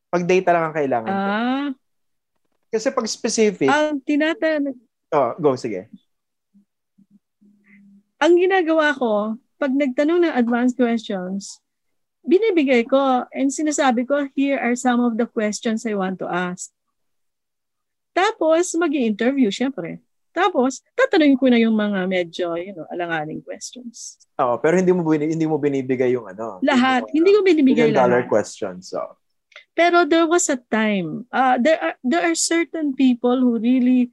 Pag 0.08 0.23
data 0.23 0.50
lang 0.50 0.63
ang 0.65 0.76
kailangan 0.76 1.12
ko. 1.12 1.19
Ah, 1.19 1.67
Kasi 2.67 2.88
pag 2.91 3.08
specific, 3.08 3.67
ang 3.67 4.00
tinatanong, 4.02 4.78
oh, 5.13 5.30
go, 5.39 5.56
sige. 5.56 5.88
ang 8.17 8.34
ginagawa 8.34 8.98
ko, 8.98 9.38
pag 9.62 9.74
nagtanong 9.74 10.26
ng 10.26 10.34
advanced 10.34 10.78
questions, 10.78 11.62
binibigay 12.26 12.84
ko 12.84 13.24
and 13.32 13.54
sinasabi 13.54 14.04
ko, 14.04 14.26
here 14.34 14.58
are 14.58 14.74
some 14.74 15.00
of 15.00 15.15
the 15.15 15.26
questions 15.30 15.86
I 15.86 15.93
want 15.93 16.17
to 16.20 16.28
ask. 16.28 16.74
Tapos, 18.17 18.74
mag 18.74 18.89
interview 18.98 19.54
syempre. 19.54 20.02
Tapos, 20.34 20.82
tatanungin 20.98 21.38
ko 21.38 21.46
na 21.50 21.58
yung 21.62 21.74
mga 21.78 22.06
medyo, 22.10 22.54
you 22.58 22.74
know, 22.74 22.86
alanganing 22.89 23.41
questions. 23.41 24.22
Oo, 24.38 24.58
pero 24.62 24.78
hindi 24.78 24.93
mo 24.93 25.02
bini- 25.06 25.34
hindi 25.34 25.46
mo 25.50 25.58
binibigay 25.58 26.13
yung 26.13 26.30
ano. 26.30 26.62
Lahat. 26.62 27.06
yung, 27.10 27.22
Hindi 27.22 27.30
ko 27.34 27.39
binibigay 27.41 27.89
million 27.89 27.98
dollar 27.98 28.22
lahat. 28.26 28.30
questions. 28.30 28.93
So, 28.93 29.02
Pero 29.74 30.06
there 30.06 30.26
was 30.26 30.50
a 30.50 30.58
time, 30.58 31.26
uh, 31.34 31.58
there 31.58 31.78
are 31.78 31.96
there 32.02 32.26
are 32.26 32.38
certain 32.38 32.93
people 32.98 33.38
who 33.38 33.58
really 33.62 34.10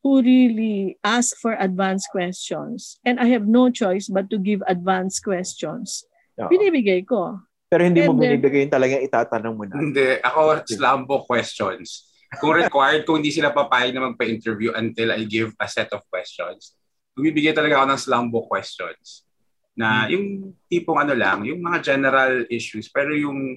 who 0.00 0.22
really 0.22 0.96
ask 1.02 1.34
for 1.42 1.58
advanced 1.58 2.06
questions 2.14 3.02
and 3.02 3.18
I 3.18 3.30
have 3.34 3.50
no 3.50 3.66
choice 3.68 4.06
but 4.06 4.30
to 4.30 4.38
give 4.38 4.62
advanced 4.66 5.22
questions. 5.22 6.06
oo. 6.38 6.46
Binibigay 6.46 7.02
ko. 7.02 7.42
Pero 7.68 7.82
hindi 7.84 8.00
mo 8.06 8.14
And 8.14 8.22
then- 8.22 8.38
binibigay 8.38 8.60
yung 8.64 8.74
talagang 8.74 9.02
itatanong 9.02 9.54
mo 9.58 9.64
na. 9.66 9.74
Hindi. 9.76 10.22
Ako, 10.22 10.62
slambo 10.64 11.26
questions. 11.26 12.06
Kung 12.38 12.54
required, 12.54 13.02
kung 13.04 13.20
hindi 13.20 13.32
sila 13.32 13.50
papayag 13.50 13.96
na 13.96 14.08
magpa-interview 14.12 14.76
until 14.76 15.16
I 15.16 15.24
give 15.24 15.52
a 15.56 15.66
set 15.66 15.88
of 15.96 16.04
questions, 16.08 16.76
bumibigay 17.16 17.56
talaga 17.56 17.80
ako 17.80 17.86
ng 17.88 18.00
slambo 18.00 18.38
questions. 18.46 19.24
Na 19.72 20.06
yung 20.06 20.52
tipong 20.68 21.00
ano 21.00 21.14
lang, 21.16 21.42
yung 21.48 21.58
mga 21.58 21.80
general 21.82 22.44
issues, 22.52 22.86
pero 22.86 23.16
yung 23.16 23.56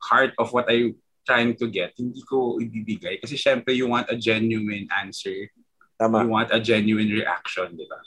heart 0.00 0.32
of 0.40 0.48
what 0.50 0.64
I 0.68 0.96
trying 1.24 1.56
to 1.56 1.66
get, 1.66 1.96
hindi 1.96 2.20
ko 2.24 2.60
ibibigay. 2.60 3.18
Kasi 3.18 3.34
syempre, 3.34 3.72
you 3.72 3.88
want 3.88 4.06
a 4.12 4.16
genuine 4.16 4.86
answer. 4.92 5.48
Tama. 5.96 6.22
You 6.22 6.30
want 6.30 6.52
a 6.52 6.60
genuine 6.60 7.10
reaction, 7.10 7.74
di 7.74 7.88
ba? 7.88 7.98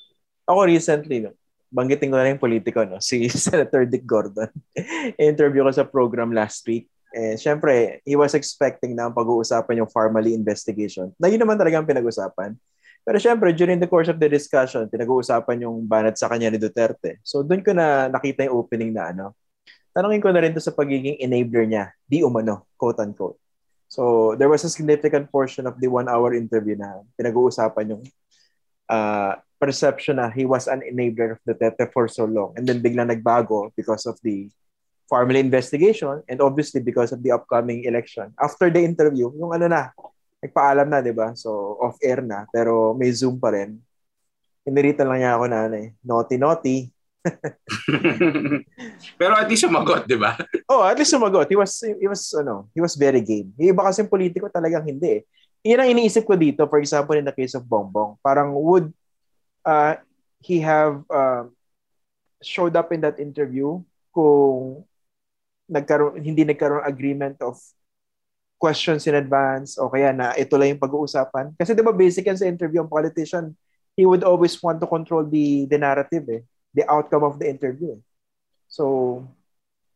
Ako 0.47 0.69
recently, 0.69 1.25
no, 1.25 1.35
banggitin 1.73 2.13
ko 2.13 2.15
na 2.15 2.31
yung 2.31 2.39
politiko, 2.39 2.85
no, 2.87 3.01
si 3.03 3.27
Senator 3.49 3.83
Dick 3.83 4.05
Gordon. 4.05 4.47
Interview 5.19 5.65
ko 5.65 5.71
sa 5.73 5.83
program 5.83 6.31
last 6.31 6.63
week. 6.69 6.87
Eh, 7.11 7.35
Siyempre, 7.35 8.03
he 8.05 8.13
was 8.13 8.37
expecting 8.37 8.93
na 8.93 9.09
ang 9.09 9.15
pag-uusapan 9.17 9.83
yung 9.83 9.89
Farmally 9.89 10.37
investigation. 10.37 11.11
Na 11.17 11.27
yun 11.27 11.41
naman 11.41 11.57
talaga 11.57 11.81
ang 11.81 11.87
pinag-usapan. 11.89 12.53
Pero 13.07 13.17
syempre, 13.23 13.55
during 13.55 13.79
the 13.79 13.87
course 13.87 14.11
of 14.11 14.19
the 14.19 14.27
discussion, 14.27 14.83
pinag-uusapan 14.91 15.63
yung 15.63 15.87
banat 15.87 16.19
sa 16.19 16.27
kanya 16.27 16.51
ni 16.51 16.59
Duterte. 16.59 17.23
So 17.23 17.39
doon 17.39 17.63
ko 17.63 17.71
na 17.71 18.11
nakita 18.11 18.43
yung 18.43 18.59
opening 18.59 18.91
na 18.91 19.15
ano. 19.15 19.31
Tanungin 19.97 20.21
ko 20.21 20.29
na 20.29 20.45
rin 20.45 20.53
to 20.53 20.61
sa 20.61 20.69
pagiging 20.69 21.17
enabler 21.17 21.65
niya, 21.65 21.89
di 22.05 22.21
umano, 22.21 22.69
quote-unquote. 22.77 23.41
So 23.89 24.35
there 24.37 24.45
was 24.45 24.61
a 24.61 24.69
significant 24.69 25.33
portion 25.33 25.65
of 25.65 25.81
the 25.81 25.89
one-hour 25.89 26.37
interview 26.37 26.77
na 26.77 27.01
pinag-uusapan 27.17 27.97
yung 27.97 28.03
uh, 28.93 29.41
perception 29.57 30.21
na 30.21 30.29
he 30.29 30.45
was 30.45 30.69
an 30.69 30.85
enabler 30.85 31.33
of 31.33 31.41
Duterte 31.41 31.89
for 31.89 32.05
so 32.05 32.29
long. 32.29 32.53
And 32.53 32.69
then 32.69 32.85
biglang 32.85 33.09
nagbago 33.09 33.73
because 33.73 34.05
of 34.05 34.21
the 34.21 34.53
family 35.09 35.41
investigation 35.41 36.21
and 36.29 36.37
obviously 36.45 36.85
because 36.85 37.09
of 37.09 37.25
the 37.25 37.33
upcoming 37.33 37.89
election. 37.89 38.37
After 38.37 38.69
the 38.69 38.85
interview, 38.85 39.33
yung 39.33 39.49
ano 39.49 39.65
na, 39.65 39.89
nagpaalam 40.45 40.93
na, 40.93 41.01
di 41.01 41.15
ba? 41.15 41.33
So, 41.33 41.81
off-air 41.81 42.21
na. 42.21 42.45
Pero 42.53 42.93
may 42.93 43.09
Zoom 43.09 43.41
pa 43.41 43.49
rin. 43.49 43.81
Inirita 44.67 45.07
lang 45.07 45.25
niya 45.25 45.41
ako 45.41 45.45
na, 45.49 45.59
ano, 45.65 45.75
eh, 45.79 45.89
naughty, 46.05 46.35
naughty. 46.37 46.77
Pero 49.19 49.33
at 49.35 49.47
least 49.49 49.65
sumagot, 49.65 50.07
di 50.07 50.17
ba? 50.17 50.37
oh, 50.71 50.83
at 50.83 50.97
least 50.97 51.13
sumagot. 51.13 51.47
He 51.49 51.57
was, 51.57 51.71
he 51.83 52.07
was, 52.07 52.21
ano, 52.35 52.69
he 52.71 52.79
was 52.79 52.95
very 52.95 53.21
game. 53.21 53.51
Yung 53.59 53.75
iba 53.75 53.83
kasi 53.85 54.05
politiko 54.07 54.47
talagang 54.51 54.85
hindi 54.87 55.21
eh. 55.21 55.23
Yan 55.67 55.83
ang 55.83 55.91
iniisip 55.91 56.23
ko 56.23 56.39
dito, 56.39 56.63
for 56.69 56.79
example, 56.79 57.17
in 57.17 57.27
the 57.27 57.35
case 57.35 57.57
of 57.57 57.67
Bongbong. 57.67 58.15
Parang 58.23 58.55
would 58.55 58.93
uh, 59.67 59.99
he 60.39 60.61
have 60.63 61.03
uh, 61.11 61.43
showed 62.39 62.75
up 62.77 62.93
in 62.95 63.01
that 63.03 63.19
interview 63.19 63.81
kung 64.15 64.85
nagkaroon, 65.67 66.23
hindi 66.23 66.47
nagkaroon 66.47 66.87
agreement 66.87 67.35
of 67.43 67.59
questions 68.57 69.05
in 69.05 69.13
advance 69.13 69.77
o 69.77 69.91
kaya 69.91 70.09
na 70.15 70.33
ito 70.33 70.57
lang 70.57 70.75
yung 70.75 70.81
pag-uusapan. 70.81 71.53
Kasi 71.59 71.77
di 71.77 71.85
ba 71.85 71.93
basic 71.93 72.25
yan 72.25 72.39
sa 72.39 72.49
interview 72.49 72.81
ang 72.81 72.89
politician, 72.89 73.53
he 73.93 74.05
would 74.05 74.25
always 74.25 74.57
want 74.61 74.81
to 74.81 74.89
control 74.89 75.25
the, 75.25 75.65
the 75.69 75.77
narrative 75.77 76.25
eh, 76.29 76.41
the 76.77 76.85
outcome 76.85 77.25
of 77.25 77.41
the 77.41 77.49
interview. 77.49 77.97
Eh. 77.97 78.01
So, 78.69 79.25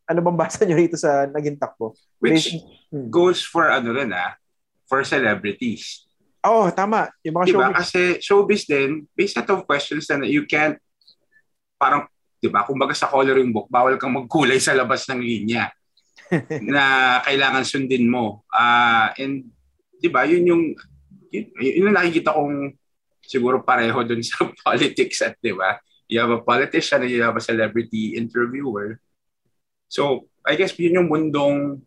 ano 0.09 0.19
bang 0.25 0.39
basa 0.41 0.65
nyo 0.65 0.73
rito 0.73 0.97
sa 0.97 1.29
naging 1.29 1.61
takbo? 1.61 1.93
Which 2.17 2.57
Basic, 2.57 2.65
hmm. 2.89 3.13
goes 3.13 3.45
for 3.45 3.69
ano 3.69 3.93
rin 3.93 4.09
ah, 4.09 4.33
for 4.89 5.05
celebrities. 5.05 6.09
Oh, 6.41 6.73
tama. 6.73 7.13
Yung 7.21 7.37
mga 7.37 7.45
diba? 7.53 7.69
showbiz. 7.69 7.77
Kasi 7.77 8.01
showbiz 8.17 8.61
din, 8.65 9.05
based 9.13 9.37
set 9.37 9.45
of 9.53 9.61
questions 9.69 10.09
na 10.09 10.25
you 10.25 10.49
can't, 10.49 10.81
parang, 11.77 12.09
di 12.41 12.49
ba, 12.49 12.65
kumbaga 12.65 12.97
sa 12.97 13.05
coloring 13.05 13.53
book, 13.53 13.69
bawal 13.69 13.93
kang 14.01 14.17
magkulay 14.17 14.57
sa 14.57 14.73
labas 14.73 15.05
ng 15.05 15.21
linya 15.21 15.69
na 16.73 17.17
kailangan 17.21 17.61
sundin 17.61 18.09
mo. 18.09 18.41
Uh, 18.49 19.13
and, 19.21 19.53
di 20.01 20.09
ba, 20.09 20.25
yun 20.25 20.49
yung, 20.49 20.63
yun, 21.29 21.45
yun 21.61 21.85
yung 21.85 21.97
nakikita 21.97 22.33
kong 22.33 22.73
siguro 23.21 23.61
pareho 23.61 24.01
dun 24.01 24.25
sa 24.25 24.49
politics 24.65 25.21
at, 25.21 25.37
di 25.37 25.53
ba, 25.53 25.77
you 26.11 26.19
have 26.19 26.35
a 26.35 26.43
politician 26.43 27.07
and 27.07 27.09
you 27.09 27.23
have 27.23 27.39
a 27.39 27.41
celebrity 27.41 28.19
interviewer. 28.19 28.99
So, 29.87 30.27
I 30.43 30.59
guess 30.59 30.75
yun 30.75 30.99
yung 30.99 31.07
mundong 31.07 31.79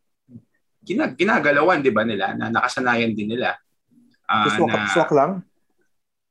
ginag 0.80 1.20
ginagalawan, 1.20 1.84
di 1.84 1.92
ba 1.92 2.08
nila, 2.08 2.32
na 2.32 2.48
nakasanayan 2.48 3.12
din 3.12 3.36
nila. 3.36 3.60
Uh, 4.24 4.48
swak, 4.48 4.72
na, 4.72 4.88
swak 4.88 5.12
lang? 5.12 5.32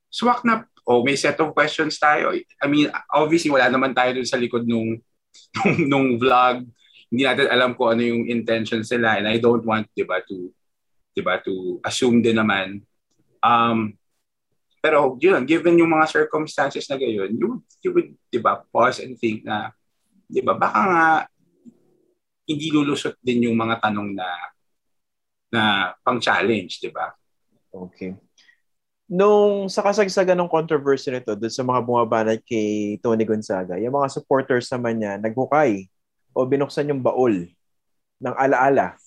Swak 0.09 0.41
na, 0.41 0.65
oh, 0.89 1.05
may 1.05 1.13
set 1.13 1.37
of 1.37 1.53
questions 1.53 2.01
tayo. 2.01 2.33
I 2.33 2.65
mean, 2.65 2.89
obviously, 3.13 3.53
wala 3.53 3.69
naman 3.69 3.93
tayo 3.93 4.17
dun 4.17 4.25
sa 4.25 4.41
likod 4.41 4.65
nung, 4.65 4.97
nung, 5.61 5.77
nung 5.85 6.09
vlog. 6.17 6.65
Hindi 7.13 7.29
natin 7.29 7.45
alam 7.45 7.77
kung 7.77 7.93
ano 7.93 8.01
yung 8.01 8.25
intentions 8.25 8.89
nila 8.89 9.21
and 9.21 9.29
I 9.29 9.37
don't 9.37 9.61
want, 9.61 9.85
di 9.93 10.01
ba, 10.01 10.17
to, 10.25 10.49
di 11.13 11.21
ba, 11.21 11.37
to 11.45 11.77
assume 11.85 12.25
din 12.25 12.41
naman. 12.41 12.81
Um, 13.37 13.93
pero 14.83 15.15
yun, 15.15 15.47
given 15.47 15.79
yung 15.79 15.95
mga 15.95 16.11
circumstances 16.11 16.83
na 16.91 16.99
gayon, 16.99 17.31
you, 17.31 17.63
you 17.79 17.89
would, 17.95 18.11
di 18.27 18.35
ba, 18.43 18.67
pause 18.67 18.99
and 18.99 19.15
think 19.15 19.47
na, 19.47 19.71
di 20.27 20.43
ba, 20.43 20.59
baka 20.59 20.79
nga 20.83 21.05
hindi 22.43 22.67
lulusot 22.67 23.15
din 23.23 23.47
yung 23.47 23.55
mga 23.55 23.79
tanong 23.79 24.11
na 24.11 24.27
na 25.53 25.61
pang-challenge, 26.03 26.83
di 26.83 26.91
ba? 26.91 27.15
Okay. 27.71 28.19
Nung 29.07 29.71
sa 29.71 29.85
kasagsagan 29.85 30.35
ng 30.35 30.51
controversy 30.51 31.15
nito 31.15 31.31
doon 31.31 31.53
sa 31.53 31.63
mga 31.63 31.79
bumabanat 31.79 32.39
kay 32.43 32.99
Tony 32.99 33.23
Gonzaga, 33.23 33.79
yung 33.79 33.95
mga 33.95 34.11
supporters 34.11 34.67
naman 34.67 34.99
niya 34.99 35.15
naghukay 35.15 35.87
o 36.35 36.43
binuksan 36.43 36.91
yung 36.91 36.99
baol 36.99 37.47
ng 38.19 38.35
alaala 38.35 38.99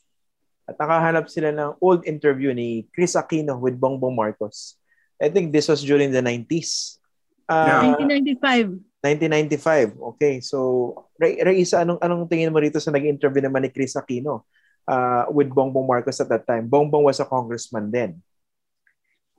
at 0.64 0.74
nakahanap 0.80 1.26
sila 1.28 1.52
ng 1.52 1.76
old 1.84 2.06
interview 2.08 2.54
ni 2.56 2.88
Chris 2.96 3.12
Aquino 3.12 3.60
with 3.60 3.76
Bongbong 3.76 4.16
Marcos. 4.16 4.80
I 5.20 5.28
think 5.32 5.52
this 5.52 5.68
was 5.68 5.80
during 5.82 6.12
the 6.12 6.20
90s. 6.20 7.00
Uh, 7.48 7.94
1995. 7.96 8.80
1995. 9.00 10.16
Okay. 10.16 10.40
So, 10.40 11.08
Ray, 11.16 11.40
Raisa, 11.40 11.86
anong, 11.86 12.00
anong 12.02 12.28
tingin 12.28 12.52
mo 12.52 12.60
rito 12.60 12.82
sa 12.82 12.92
nag-interview 12.92 13.44
naman 13.44 13.64
ni 13.64 13.70
Chris 13.70 13.96
Aquino 13.96 14.44
uh, 14.84 15.24
with 15.32 15.48
Bongbong 15.48 15.86
Marcos 15.86 16.20
at 16.20 16.28
that 16.28 16.44
time? 16.44 16.68
Bongbong 16.68 17.06
was 17.06 17.22
a 17.22 17.28
congressman 17.28 17.88
then. 17.88 18.20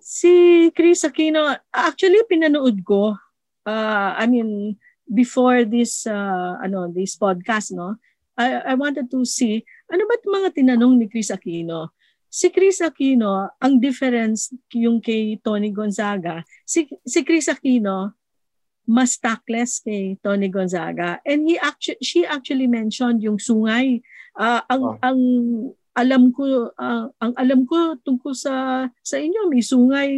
Si 0.02 0.72
Chris 0.72 1.04
Aquino, 1.04 1.52
actually 1.74 2.24
pinanood 2.26 2.80
ko. 2.82 3.14
Uh, 3.68 4.12
I 4.16 4.24
mean, 4.26 4.80
before 5.08 5.64
this 5.64 6.04
uh, 6.06 6.60
ano 6.60 6.92
this 6.92 7.16
podcast 7.16 7.72
no 7.72 7.96
I, 8.36 8.60
I 8.60 8.74
wanted 8.76 9.08
to 9.12 9.24
see 9.24 9.64
ano 9.88 10.04
ba't 10.04 10.24
mga 10.28 10.50
tinanong 10.60 11.00
ni 11.00 11.08
Chris 11.08 11.32
Aquino 11.32 11.96
si 12.28 12.52
Chris 12.52 12.84
Aquino 12.84 13.50
ang 13.58 13.80
difference 13.80 14.52
yung 14.76 15.00
kay 15.00 15.40
Tony 15.40 15.72
Gonzaga 15.72 16.44
si 16.68 16.86
si 17.08 17.24
Chris 17.24 17.48
Aquino 17.48 18.18
mas 18.88 19.20
tactless 19.20 19.84
kay 19.84 20.16
Tony 20.24 20.48
Gonzaga. 20.48 21.20
And 21.28 21.44
he 21.44 21.60
actually 21.60 22.00
she 22.00 22.24
actually 22.24 22.72
mentioned 22.72 23.20
yung 23.20 23.36
sungay. 23.36 24.00
Uh, 24.32 24.64
ang 24.72 24.82
oh. 24.82 24.96
ang 25.04 25.20
alam 25.92 26.32
ko 26.32 26.72
uh, 26.72 27.12
ang 27.20 27.34
alam 27.36 27.68
ko 27.68 28.00
tungkol 28.00 28.32
sa 28.32 28.88
sa 29.04 29.16
inyo 29.20 29.52
may 29.52 29.60
sungay. 29.60 30.12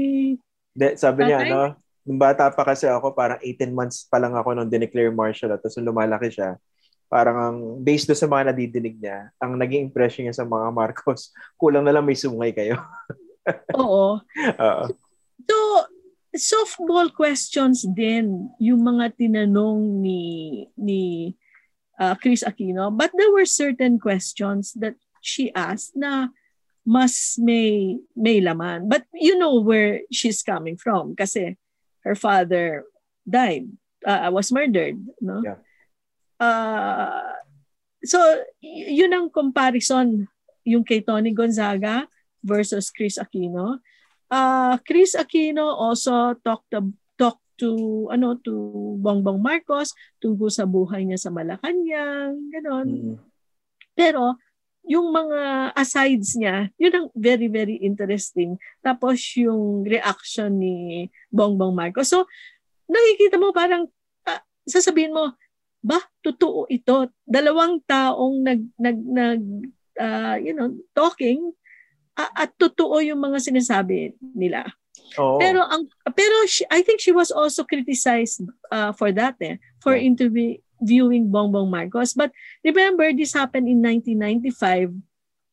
De, 0.77 0.93
sabi 0.93 1.25
niya 1.25 1.49
ano, 1.49 1.81
nung 2.05 2.21
bata 2.21 2.53
pa 2.53 2.61
kasi 2.61 2.85
ako, 2.85 3.17
parang 3.17 3.41
18 3.41 3.73
months 3.73 4.05
pa 4.05 4.21
lang 4.21 4.37
ako 4.37 4.53
nung 4.53 4.69
dineclare 4.69 5.09
martial 5.09 5.49
law. 5.49 5.57
Tapos 5.57 5.81
lumalaki 5.81 6.29
siya, 6.29 6.61
parang 7.09 7.37
ang 7.41 7.57
based 7.81 8.05
do 8.05 8.13
sa 8.13 8.29
mga 8.29 8.53
nadidinig 8.53 9.01
niya, 9.01 9.33
ang 9.41 9.57
naging 9.57 9.89
impression 9.89 10.29
niya 10.29 10.37
sa 10.37 10.45
mga 10.45 10.69
Marcos, 10.79 11.33
kulang 11.57 11.83
na 11.83 11.91
lang 11.91 12.05
may 12.05 12.15
sungay 12.15 12.53
kayo. 12.53 12.77
Oo. 13.81 14.21
Uh, 14.55 14.85
so, 15.49 15.57
softball 16.37 17.09
questions 17.09 17.81
din 17.89 18.53
yung 18.61 18.85
mga 18.85 19.17
tinanong 19.17 19.81
ni 19.97 20.21
ni 20.77 21.33
uh, 21.97 22.13
Chris 22.13 22.45
Aquino 22.45 22.93
but 22.93 23.09
there 23.17 23.33
were 23.33 23.49
certain 23.49 23.97
questions 23.97 24.77
that 24.77 24.93
she 25.25 25.49
asked 25.57 25.97
na 25.97 26.29
mas 26.85 27.33
may 27.41 27.97
may 28.13 28.37
laman 28.45 28.85
but 28.85 29.09
you 29.17 29.41
know 29.41 29.57
where 29.57 30.05
she's 30.13 30.45
coming 30.45 30.77
from 30.77 31.17
kasi 31.17 31.57
her 32.05 32.13
father 32.13 32.85
died 33.25 33.65
uh, 34.05 34.29
was 34.29 34.53
murdered 34.53 35.01
no 35.17 35.41
yeah. 35.41 35.57
Uh, 36.39 37.35
so 38.03 38.19
yun 38.63 39.11
ang 39.11 39.27
comparison 39.29 40.27
yung 40.63 40.83
kay 40.83 41.03
Tony 41.03 41.35
Gonzaga 41.35 42.07
versus 42.43 42.89
Chris 42.89 43.19
Aquino 43.19 43.79
uh, 44.31 44.77
Chris 44.85 45.17
Aquino 45.17 45.73
also 45.73 46.37
talked 46.45 46.69
to, 46.71 46.93
talked 47.17 47.43
to 47.59 48.07
ano 48.13 48.39
to 48.39 48.53
Bongbong 49.03 49.41
Marcos 49.43 49.91
tungkol 50.23 50.47
sa 50.47 50.63
buhay 50.63 51.03
niya 51.03 51.19
sa 51.19 51.33
Malacanang, 51.33 52.37
ganon. 52.53 52.87
Mm. 52.87 53.15
Pero 53.97 54.39
yung 54.87 55.11
mga 55.11 55.69
asides 55.75 56.39
niya, 56.39 56.71
yun 56.79 56.93
ang 56.95 57.07
very, 57.13 57.51
very 57.51 57.77
interesting. 57.83 58.55
Tapos 58.79 59.19
yung 59.35 59.83
reaction 59.83 60.55
ni 60.55 61.05
Bongbong 61.29 61.75
Marcos. 61.75 62.09
So, 62.09 62.25
nakikita 62.89 63.37
mo 63.37 63.53
parang, 63.53 63.85
uh, 64.25 64.41
sasabihin 64.65 65.13
mo, 65.13 65.35
ba, 65.79 65.99
totoo 66.23 66.67
ito. 66.67 67.07
Dalawang 67.23 67.83
taong 67.87 68.43
nag, 68.43 68.61
nag, 68.75 68.97
nag 68.99 69.43
uh, 69.99 70.37
you 70.39 70.55
know, 70.55 70.75
talking, 70.95 71.51
at 72.19 72.51
totoo 72.59 72.99
yung 72.99 73.23
mga 73.23 73.39
sinasabi 73.39 74.11
nila. 74.19 74.67
Oh. 75.15 75.39
Pero 75.39 75.63
ang 75.63 75.87
pero 76.13 76.35
she, 76.45 76.67
I 76.67 76.83
think 76.83 76.99
she 76.99 77.15
was 77.15 77.31
also 77.31 77.63
criticized 77.63 78.43
uh, 78.69 78.91
for 78.91 79.15
that 79.15 79.39
eh, 79.39 79.57
for 79.79 79.95
oh. 79.95 79.99
interviewing 79.99 81.31
Bongbong 81.31 81.71
Marcos. 81.71 82.13
But 82.13 82.35
remember 82.61 83.09
this 83.15 83.33
happened 83.33 83.71
in 83.71 83.79
1995 83.81 84.93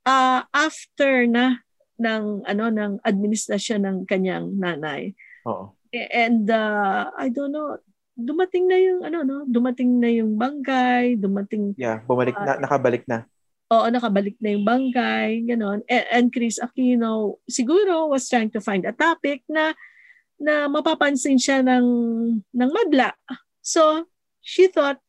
uh, 0.05 0.43
after 0.51 1.25
na 1.31 1.63
ng 1.97 2.45
ano 2.45 2.65
ng 2.69 2.93
administrasyon 3.07 3.81
ng 3.87 3.99
kanyang 4.05 4.59
nanay. 4.59 5.15
Oo. 5.47 5.73
And 5.95 6.51
uh, 6.51 7.09
I 7.17 7.31
don't 7.33 7.55
know 7.55 7.81
dumating 8.17 8.65
na 8.65 8.81
yung 8.81 9.01
ano 9.05 9.23
no, 9.23 9.45
dumating 9.45 10.01
na 10.01 10.09
yung 10.09 10.41
bangkay, 10.41 11.21
dumating 11.21 11.77
Yeah, 11.77 12.01
bumalik 12.09 12.35
uh, 12.35 12.45
na 12.45 12.53
nakabalik 12.65 13.05
na 13.05 13.29
oo, 13.67 13.87
nakabalik 13.91 14.39
na 14.39 14.55
yung 14.55 14.65
bangkay, 14.67 15.43
gano'n. 15.43 15.83
And, 15.91 16.07
and 16.11 16.27
Chris 16.31 16.63
Aquino 16.63 17.43
siguro 17.51 18.11
was 18.11 18.31
trying 18.31 18.51
to 18.55 18.63
find 18.63 18.87
a 18.87 18.95
topic 18.95 19.43
na 19.51 19.75
na 20.39 20.71
mapapansin 20.71 21.41
siya 21.41 21.65
ng 21.65 21.87
ng 22.41 22.71
madla. 22.71 23.17
So, 23.65 24.07
she 24.45 24.71
thought, 24.71 25.01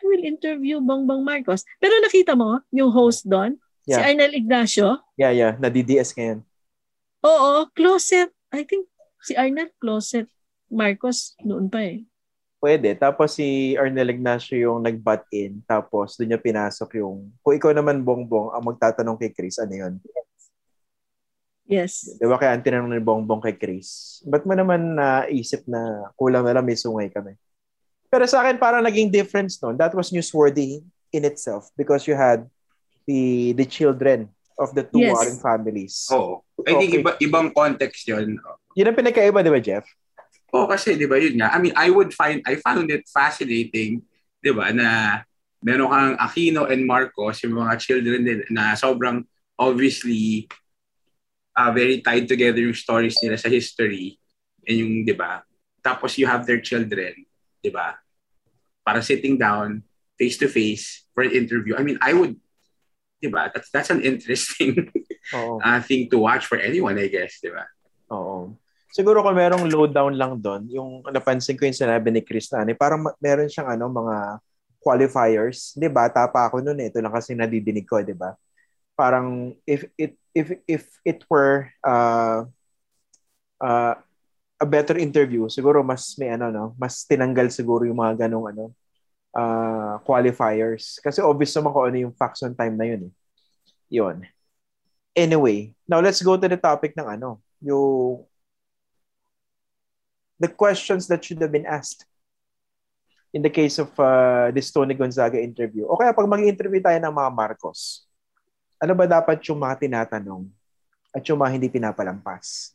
I 0.00 0.02
will 0.02 0.24
interview 0.26 0.80
Bongbong 0.82 1.22
Marcos. 1.22 1.62
Pero 1.78 1.94
nakita 2.02 2.34
mo, 2.34 2.58
yung 2.74 2.90
host 2.90 3.28
doon, 3.28 3.60
yeah. 3.86 4.00
si 4.00 4.10
Arnel 4.10 4.34
Ignacio. 4.34 4.98
Yeah, 5.14 5.30
yeah. 5.30 5.52
Na-DDS 5.60 6.16
ngayon. 6.16 6.42
Oo, 7.22 7.68
closet. 7.76 8.32
I 8.50 8.64
think 8.64 8.88
si 9.22 9.36
Arnel 9.36 9.70
closet 9.78 10.26
Marcos 10.72 11.36
noon 11.44 11.68
pa 11.70 11.84
eh. 11.84 12.09
Pwede. 12.60 12.92
Tapos 12.92 13.40
si 13.40 13.72
Arnel 13.72 14.12
Ignacio 14.12 14.52
yung 14.52 14.84
nag-butt 14.84 15.24
in. 15.32 15.64
Tapos 15.64 16.20
doon 16.20 16.36
niya 16.36 16.40
pinasok 16.40 17.00
yung, 17.00 17.32
kung 17.40 17.56
ikaw 17.56 17.72
naman 17.72 18.04
Bongbong 18.04 18.52
ang 18.52 18.60
magtatanong 18.68 19.16
kay 19.16 19.32
Chris, 19.32 19.56
ano 19.56 19.72
yun? 19.72 19.94
Yes. 21.64 22.18
Di 22.20 22.26
ba 22.28 22.36
kaya 22.36 22.52
ang 22.52 22.60
tinanong 22.60 22.92
ni 22.92 23.00
Bongbong 23.00 23.40
kay 23.40 23.56
Chris? 23.56 24.20
Ba't 24.28 24.44
mo 24.44 24.52
naman 24.52 24.92
naisip 24.92 25.64
na 25.64 26.12
kulang 26.20 26.44
na 26.44 26.52
lang 26.52 26.66
may 26.68 26.76
sungay 26.76 27.08
kami? 27.08 27.32
Pero 28.10 28.26
sa 28.28 28.44
akin 28.44 28.60
parang 28.60 28.84
naging 28.84 29.08
difference 29.08 29.56
noon. 29.62 29.80
That 29.80 29.96
was 29.96 30.12
newsworthy 30.12 30.84
in 31.14 31.22
itself 31.24 31.70
because 31.78 32.04
you 32.04 32.18
had 32.18 32.44
the 33.06 33.54
the 33.54 33.64
children 33.64 34.28
of 34.58 34.74
the 34.76 34.84
two 34.84 35.00
Yes. 35.00 35.14
warring 35.16 35.40
families. 35.40 35.94
Oo. 36.12 36.44
I 36.66 36.76
think 36.76 36.90
Okay. 36.92 37.00
iba, 37.00 37.10
ibang 37.24 37.48
context 37.54 38.04
yun. 38.04 38.36
Yun 38.76 38.86
ang 38.90 38.98
pinagkaiba, 38.98 39.40
di 39.40 39.48
ba, 39.48 39.62
Jeff? 39.62 39.86
Oo, 40.50 40.66
kasi 40.66 40.98
di 40.98 41.06
ba 41.06 41.16
yun 41.18 41.38
nga. 41.38 41.54
I 41.54 41.58
mean, 41.62 41.74
I 41.78 41.90
would 41.90 42.10
find, 42.10 42.42
I 42.42 42.58
found 42.58 42.90
it 42.90 43.06
fascinating, 43.06 44.02
di 44.42 44.50
ba, 44.50 44.74
na 44.74 45.22
meron 45.62 45.92
kang 45.92 46.14
Aquino 46.18 46.66
and 46.66 46.82
Marcos, 46.88 47.44
yung 47.44 47.60
mga 47.60 47.74
children 47.78 48.20
din, 48.26 48.40
na 48.50 48.74
sobrang 48.74 49.22
obviously 49.60 50.48
uh, 51.54 51.70
very 51.70 52.00
tied 52.00 52.26
together 52.26 52.58
yung 52.58 52.74
stories 52.74 53.20
nila 53.22 53.38
sa 53.38 53.52
history. 53.52 54.18
And 54.66 54.76
yung, 54.80 54.94
di 55.06 55.14
ba, 55.14 55.44
tapos 55.84 56.16
you 56.18 56.26
have 56.26 56.44
their 56.48 56.60
children, 56.60 57.24
di 57.62 57.70
ba, 57.70 58.00
para 58.82 59.04
sitting 59.04 59.38
down, 59.38 59.84
face 60.18 60.36
to 60.40 60.48
face 60.48 61.06
for 61.14 61.24
an 61.24 61.32
interview. 61.32 61.76
I 61.76 61.82
mean, 61.84 61.96
I 62.02 62.12
would, 62.12 62.36
di 63.22 63.28
ba, 63.28 63.52
that's, 63.52 63.70
that's 63.70 63.92
an 63.92 64.02
interesting 64.02 64.90
Oo. 65.32 65.60
uh, 65.60 65.80
thing 65.86 66.10
to 66.10 66.18
watch 66.18 66.44
for 66.48 66.58
anyone, 66.58 66.98
I 66.98 67.06
guess, 67.06 67.38
di 67.38 67.52
ba? 67.52 67.68
Oo. 68.10 68.56
Siguro 68.90 69.22
kung 69.22 69.38
merong 69.38 69.70
lowdown 69.70 70.14
lang 70.18 70.38
doon, 70.42 70.66
yung 70.66 70.90
napansin 71.14 71.54
ko 71.54 71.62
yung 71.62 71.78
sinabi 71.78 72.10
ni 72.10 72.22
Chris 72.26 72.50
na 72.50 72.66
ano, 72.66 72.74
parang 72.74 73.06
ma- 73.06 73.16
meron 73.22 73.46
siyang 73.46 73.70
ano, 73.70 73.86
mga 73.86 74.16
qualifiers. 74.82 75.76
Di 75.78 75.86
ba? 75.86 76.10
Bata 76.10 76.26
pa 76.26 76.50
ako 76.50 76.58
noon 76.64 76.80
eh. 76.82 76.90
Ito 76.90 76.98
lang 76.98 77.14
kasi 77.14 77.38
nadidinig 77.38 77.86
ko, 77.86 78.02
di 78.02 78.16
ba? 78.16 78.34
Parang 78.98 79.54
if 79.64 79.86
it 79.94 80.18
if 80.34 80.58
if 80.66 80.84
it 81.06 81.22
were 81.30 81.70
uh, 81.86 82.44
uh, 83.62 83.94
a 84.60 84.66
better 84.66 84.98
interview, 84.98 85.46
siguro 85.48 85.80
mas 85.86 86.18
may 86.18 86.34
ano 86.34 86.50
no, 86.50 86.64
mas 86.76 87.06
tinanggal 87.06 87.48
siguro 87.48 87.86
yung 87.88 87.96
mga 87.96 88.26
ganong 88.26 88.52
ano 88.52 88.64
uh, 89.36 89.96
qualifiers. 90.04 90.98
Kasi 91.00 91.22
obvious 91.22 91.54
naman 91.56 91.70
kung 91.72 91.86
ano 91.86 91.96
yung 92.08 92.14
facts 92.16 92.42
on 92.42 92.54
time 92.56 92.74
na 92.76 92.86
yun 92.88 93.08
eh. 93.08 93.12
Yun. 93.90 94.16
Anyway, 95.14 95.74
now 95.88 95.98
let's 95.98 96.22
go 96.22 96.38
to 96.38 96.46
the 96.46 96.58
topic 96.58 96.94
ng 96.94 97.06
ano, 97.18 97.42
yung 97.58 98.22
the 100.40 100.48
questions 100.48 101.04
that 101.12 101.20
should 101.20 101.38
have 101.44 101.52
been 101.52 101.68
asked 101.68 102.08
in 103.30 103.44
the 103.44 103.52
case 103.52 103.78
of 103.78 103.92
uh, 104.00 104.50
this 104.50 104.72
Tony 104.72 104.96
Gonzaga 104.96 105.38
interview. 105.38 105.86
O 105.86 105.94
kaya 105.94 106.10
pag 106.10 106.26
mag-interview 106.26 106.82
tayo 106.82 106.98
ng 106.98 107.14
mga 107.14 107.30
Marcos, 107.30 108.08
ano 108.80 108.96
ba 108.96 109.06
dapat 109.06 109.38
yung 109.46 109.60
mga 109.60 109.86
tinatanong 109.86 110.48
at 111.14 111.22
yung 111.28 111.38
mga 111.38 111.52
hindi 111.54 111.68
pinapalampas? 111.70 112.74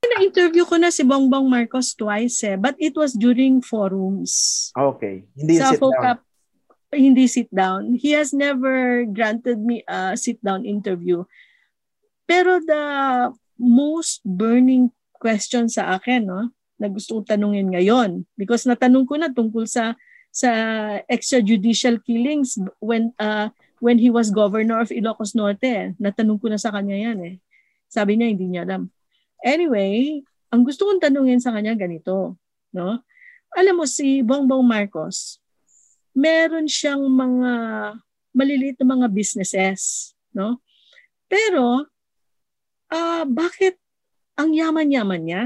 Na-interview 0.00 0.66
ko 0.66 0.80
na 0.80 0.90
si 0.90 1.06
Bongbong 1.06 1.46
Marcos 1.46 1.94
twice 1.94 2.42
eh, 2.42 2.56
but 2.58 2.74
it 2.80 2.96
was 2.96 3.14
during 3.14 3.62
forums. 3.62 4.72
Okay. 4.74 5.28
Hindi 5.36 5.60
sa 5.60 5.70
sit 5.70 5.78
down. 5.78 5.92
FOCAP, 5.92 6.18
hindi 6.90 7.24
sit 7.30 7.50
down. 7.54 7.94
He 7.94 8.16
has 8.16 8.34
never 8.34 9.06
granted 9.06 9.62
me 9.62 9.86
a 9.86 10.18
sit 10.18 10.42
down 10.42 10.66
interview. 10.66 11.22
Pero 12.26 12.58
the 12.58 12.84
most 13.60 14.24
burning 14.26 14.90
question 15.14 15.68
sa 15.70 15.94
akin, 15.94 16.26
no, 16.26 16.50
na 16.80 16.88
gusto 16.88 17.20
kong 17.20 17.28
tanungin 17.28 17.68
ngayon, 17.68 18.24
because 18.40 18.64
natanong 18.64 19.04
ko 19.04 19.20
na 19.20 19.28
tungkol 19.28 19.68
sa 19.68 19.92
sa 20.30 20.50
extrajudicial 21.10 22.00
killings 22.00 22.56
when 22.80 23.12
uh, 23.20 23.52
when 23.82 23.98
he 23.98 24.08
was 24.08 24.32
governor 24.32 24.80
of 24.80 24.94
Ilocos 24.94 25.36
Norte. 25.36 25.92
Natanong 26.00 26.40
ko 26.40 26.48
na 26.48 26.56
sa 26.56 26.72
kanya 26.72 26.96
yan 26.96 27.18
eh. 27.20 27.36
Sabi 27.90 28.16
niya 28.16 28.32
hindi 28.32 28.46
niya 28.46 28.62
alam. 28.64 28.88
Anyway, 29.42 30.22
ang 30.48 30.62
gusto 30.62 30.86
kong 30.86 31.02
tanungin 31.02 31.42
sa 31.42 31.50
kanya 31.50 31.74
ganito, 31.74 32.38
no? 32.72 33.02
Alam 33.50 33.82
mo 33.82 33.86
si 33.90 34.22
Bongbong 34.22 34.62
Marcos, 34.62 35.42
meron 36.14 36.70
siyang 36.70 37.02
mga 37.02 37.52
maliliit 38.30 38.78
na 38.78 38.86
mga 38.94 39.06
businesses, 39.10 40.14
no? 40.30 40.62
Pero 41.26 41.90
ah 42.90 43.26
bakit 43.26 43.78
ang 44.38 44.54
yaman-yaman 44.54 45.22
niya? 45.26 45.44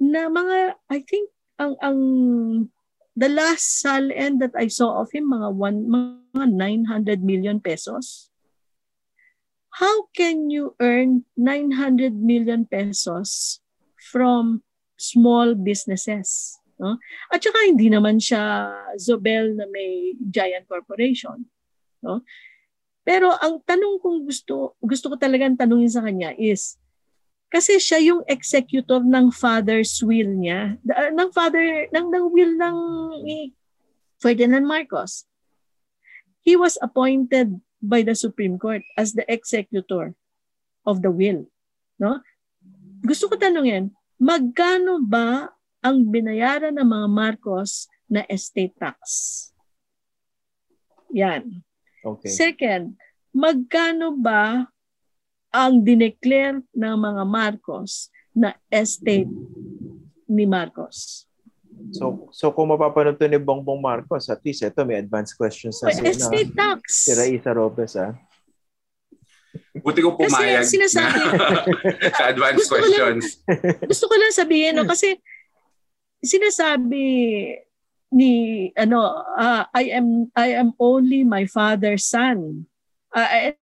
Na 0.00 0.28
mga 0.28 0.76
I 0.92 0.98
think 1.04 1.32
ang 1.56 1.74
ang 1.80 2.00
the 3.16 3.32
last 3.32 3.80
sal 3.80 4.12
end 4.12 4.44
that 4.44 4.52
I 4.52 4.68
saw 4.68 5.00
of 5.00 5.08
him 5.10 5.32
mga 5.32 5.48
one 5.56 5.88
mga 5.88 6.52
900 7.16 7.24
million 7.24 7.58
pesos. 7.58 8.28
How 9.76 10.08
can 10.16 10.48
you 10.48 10.72
earn 10.80 11.28
900 11.36 12.16
million 12.16 12.64
pesos 12.64 13.60
from 13.96 14.64
small 14.96 15.52
businesses? 15.52 16.56
No? 16.80 16.96
At 17.32 17.44
saka 17.44 17.56
hindi 17.68 17.88
naman 17.92 18.20
siya 18.20 18.72
Zobel 18.96 19.56
na 19.56 19.68
may 19.68 20.16
giant 20.16 20.68
corporation. 20.68 21.44
No? 22.04 22.24
Pero 23.06 23.32
ang 23.36 23.62
tanong 23.64 24.00
kong 24.00 24.26
gusto, 24.28 24.76
gusto 24.80 25.12
ko 25.12 25.16
talagang 25.16 25.56
tanungin 25.56 25.92
sa 25.92 26.04
kanya 26.04 26.32
is, 26.36 26.76
kasi 27.46 27.78
siya 27.78 28.02
yung 28.02 28.22
executor 28.26 29.00
ng 29.02 29.30
father's 29.30 30.02
will 30.02 30.30
niya, 30.34 30.76
da- 30.82 31.14
ng 31.14 31.30
father, 31.30 31.86
ng, 31.94 32.06
ng 32.10 32.26
will 32.34 32.54
ng 32.58 32.76
Ferdinand 34.18 34.66
Marcos. 34.66 35.24
He 36.42 36.58
was 36.58 36.78
appointed 36.82 37.58
by 37.82 38.02
the 38.02 38.14
Supreme 38.14 38.58
Court 38.58 38.82
as 38.98 39.14
the 39.14 39.26
executor 39.30 40.14
of 40.86 41.02
the 41.02 41.10
will. 41.10 41.46
No? 41.98 42.22
Gusto 43.02 43.30
ko 43.30 43.34
tanungin, 43.38 43.94
magkano 44.18 45.02
ba 45.02 45.54
ang 45.82 46.06
binayaran 46.10 46.74
ng 46.74 46.88
mga 46.88 47.08
Marcos 47.10 47.86
na 48.10 48.26
estate 48.26 48.74
tax? 48.78 49.00
Yan. 51.14 51.62
Okay. 52.02 52.30
Second, 52.30 52.98
magkano 53.34 54.14
ba 54.18 54.70
ang 55.56 55.80
dineclare 55.80 56.60
ng 56.70 56.96
mga 56.96 57.22
Marcos 57.24 58.12
na 58.36 58.52
estate 58.68 59.30
ni 60.28 60.44
Marcos? 60.44 61.24
So, 61.92 62.28
so 62.34 62.50
kung 62.50 62.68
mapapanood 62.68 63.16
to 63.16 63.24
ni 63.24 63.38
Bongbong 63.38 63.78
Marcos, 63.78 64.26
at 64.28 64.42
least 64.42 64.60
ito 64.60 64.82
may 64.82 64.98
advanced 64.98 65.36
questions 65.36 65.78
na 65.80 65.92
si, 65.92 66.02
na, 66.02 66.10
estate 66.10 66.52
tax. 66.52 66.80
si 67.06 67.12
Raisa 67.14 67.52
Robes. 67.52 67.94
Ah. 67.94 68.12
Buti 69.80 70.00
ko 70.02 70.12
Kasi 70.12 70.20
pumayag 70.20 70.64
sinasabi- 70.66 71.20
na 71.24 72.10
sa 72.18 72.24
advanced 72.28 72.58
Gusto 72.60 72.74
ko 72.74 72.76
lang- 72.76 72.88
questions. 72.90 73.24
Gusto 73.86 74.04
ko 74.08 74.14
lang 74.16 74.32
sabihin, 74.34 74.72
no, 74.76 74.84
kasi 74.84 75.16
sinasabi 76.20 77.04
ni 78.10 78.32
ano 78.74 79.02
ah, 79.36 79.66
I 79.74 79.92
am 79.92 80.30
I 80.32 80.54
am 80.56 80.72
only 80.78 81.22
my 81.22 81.44
father's 81.46 82.06
son. 82.06 82.66
Ah, 83.10 83.52
and 83.52 83.58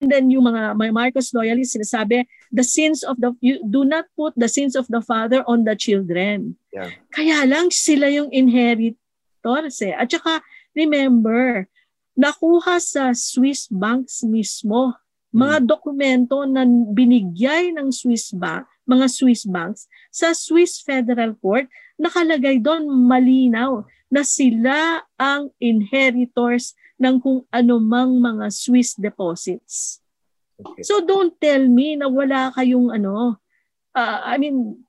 then 0.00 0.32
yung 0.32 0.48
mga 0.48 0.72
my 0.80 0.88
Marcos 0.88 1.36
loyalists 1.36 1.76
sinasabi 1.76 2.24
the 2.48 2.64
sins 2.64 3.04
of 3.04 3.20
the 3.20 3.36
you 3.44 3.60
do 3.68 3.84
not 3.84 4.08
put 4.16 4.32
the 4.32 4.48
sins 4.48 4.72
of 4.72 4.88
the 4.88 5.04
father 5.04 5.44
on 5.44 5.68
the 5.68 5.76
children. 5.76 6.56
Yeah. 6.72 6.88
Kaya 7.12 7.44
lang 7.44 7.68
sila 7.68 8.08
yung 8.08 8.32
inheritors 8.32 9.76
eh. 9.84 9.92
At 9.92 10.08
saka 10.08 10.40
remember, 10.72 11.68
nakuha 12.16 12.80
sa 12.80 13.12
Swiss 13.12 13.68
banks 13.68 14.24
mismo 14.24 14.96
mga 15.30 15.62
dokumento 15.62 16.42
na 16.42 16.66
binigay 16.66 17.70
ng 17.70 17.94
Swiss 17.94 18.34
bank, 18.34 18.66
mga 18.82 19.06
Swiss 19.06 19.46
banks 19.46 19.86
sa 20.10 20.34
Swiss 20.34 20.82
Federal 20.82 21.38
Court, 21.38 21.70
nakalagay 21.94 22.58
doon 22.58 22.90
malinaw 22.90 23.86
na 24.10 24.26
sila 24.26 25.06
ang 25.14 25.54
inheritors 25.62 26.74
ng 27.00 27.16
kung 27.18 27.48
anumang 27.48 28.20
mga 28.20 28.52
Swiss 28.52 28.92
deposits. 28.92 30.04
Okay. 30.60 30.84
So 30.84 31.00
don't 31.00 31.32
tell 31.40 31.64
me 31.64 31.96
na 31.96 32.12
wala 32.12 32.52
kayong 32.52 32.92
ano, 32.92 33.40
uh, 33.96 34.18
I 34.20 34.36
mean, 34.36 34.84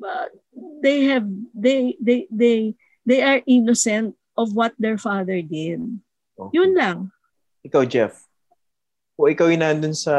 uh, 0.00 0.32
they 0.80 1.04
have, 1.12 1.28
they, 1.52 2.00
they, 2.00 2.24
they, 2.32 2.72
they 3.04 3.20
are 3.20 3.44
innocent 3.44 4.16
of 4.32 4.56
what 4.56 4.72
their 4.80 4.96
father 4.96 5.44
did. 5.44 5.84
okay. 6.40 6.52
Yun 6.56 6.72
lang. 6.72 7.12
Ikaw, 7.60 7.84
Jeff. 7.84 8.24
O 9.18 9.26
ikaw 9.26 9.50
yung 9.50 9.66
nandun 9.66 9.92
sa 9.92 10.14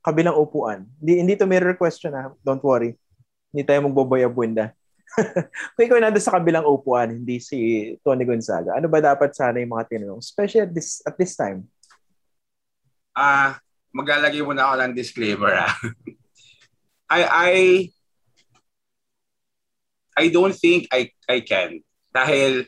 kabilang 0.00 0.34
upuan. 0.34 0.88
Hindi, 0.98 1.12
hindi 1.20 1.34
to 1.36 1.44
mirror 1.44 1.76
question 1.76 2.16
ha. 2.16 2.32
Don't 2.40 2.64
worry. 2.64 2.96
Hindi 3.52 3.62
tayo 3.68 3.84
magboboy 3.84 4.24
abunda. 4.24 4.72
Kung 5.76 5.84
ikaw 5.86 5.98
nandun 6.02 6.24
sa 6.24 6.36
kabilang 6.40 6.66
upuan, 6.66 7.22
hindi 7.22 7.38
si 7.38 7.92
Tony 8.02 8.26
Gonzaga, 8.26 8.74
ano 8.74 8.90
ba 8.90 8.98
dapat 8.98 9.30
sana 9.36 9.62
yung 9.62 9.72
mga 9.74 9.86
tinanong? 9.86 10.20
Especially 10.20 10.64
at 10.66 10.72
this, 10.74 11.04
at 11.06 11.14
this 11.14 11.38
time. 11.38 11.68
Ah, 13.14 13.62
maglalagay 13.94 14.42
muna 14.42 14.66
ako 14.66 14.74
ng 14.82 14.92
disclaimer 14.98 15.54
ah. 15.54 15.74
I 17.14 17.20
I 17.22 17.54
I 20.18 20.24
don't 20.34 20.54
think 20.54 20.90
I 20.90 21.14
I 21.30 21.46
can. 21.46 21.78
Dahil 22.10 22.66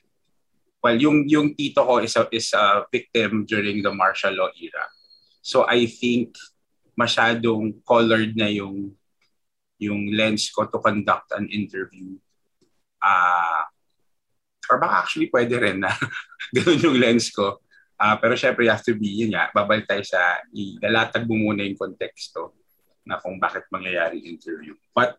well, 0.83 0.99
yung 0.99 1.27
yung 1.27 1.59
tito 1.59 1.83
ko 1.83 1.99
is 1.99 2.15
a, 2.15 2.31
is 2.31 2.55
a 2.55 2.87
victim 2.95 3.43
during 3.43 3.83
the 3.83 3.91
martial 3.91 4.35
law 4.39 4.51
era. 4.55 4.87
So 5.43 5.67
I 5.67 5.91
think 5.91 6.39
masyadong 6.95 7.83
colored 7.83 8.39
na 8.39 8.47
yung 8.47 8.95
yung 9.83 10.15
lens 10.15 10.49
ko 10.55 10.71
to 10.71 10.79
conduct 10.79 11.35
an 11.35 11.51
interview. 11.51 12.17
Uh, 13.07 13.63
or 14.67 14.83
baka 14.83 15.07
actually 15.07 15.31
pwede 15.31 15.55
rin 15.55 15.79
na 15.79 15.95
ganun 16.55 16.83
yung 16.83 16.99
lens 16.99 17.31
ko. 17.31 17.63
Uh, 17.97 18.19
pero 18.21 18.37
syempre 18.37 18.67
you 18.67 18.73
have 18.73 18.85
to 18.85 18.93
be, 18.93 19.25
yun 19.25 19.33
nga, 19.33 19.49
babalik 19.55 19.89
tayo 19.89 20.05
sa 20.05 20.43
ilalatag 20.53 21.25
mo 21.25 21.39
muna 21.39 21.65
yung 21.65 21.79
konteksto 21.79 22.53
na 23.07 23.17
kung 23.23 23.39
bakit 23.39 23.65
mangyayari 23.73 24.21
yung 24.21 24.37
interview. 24.37 24.75
But 24.93 25.17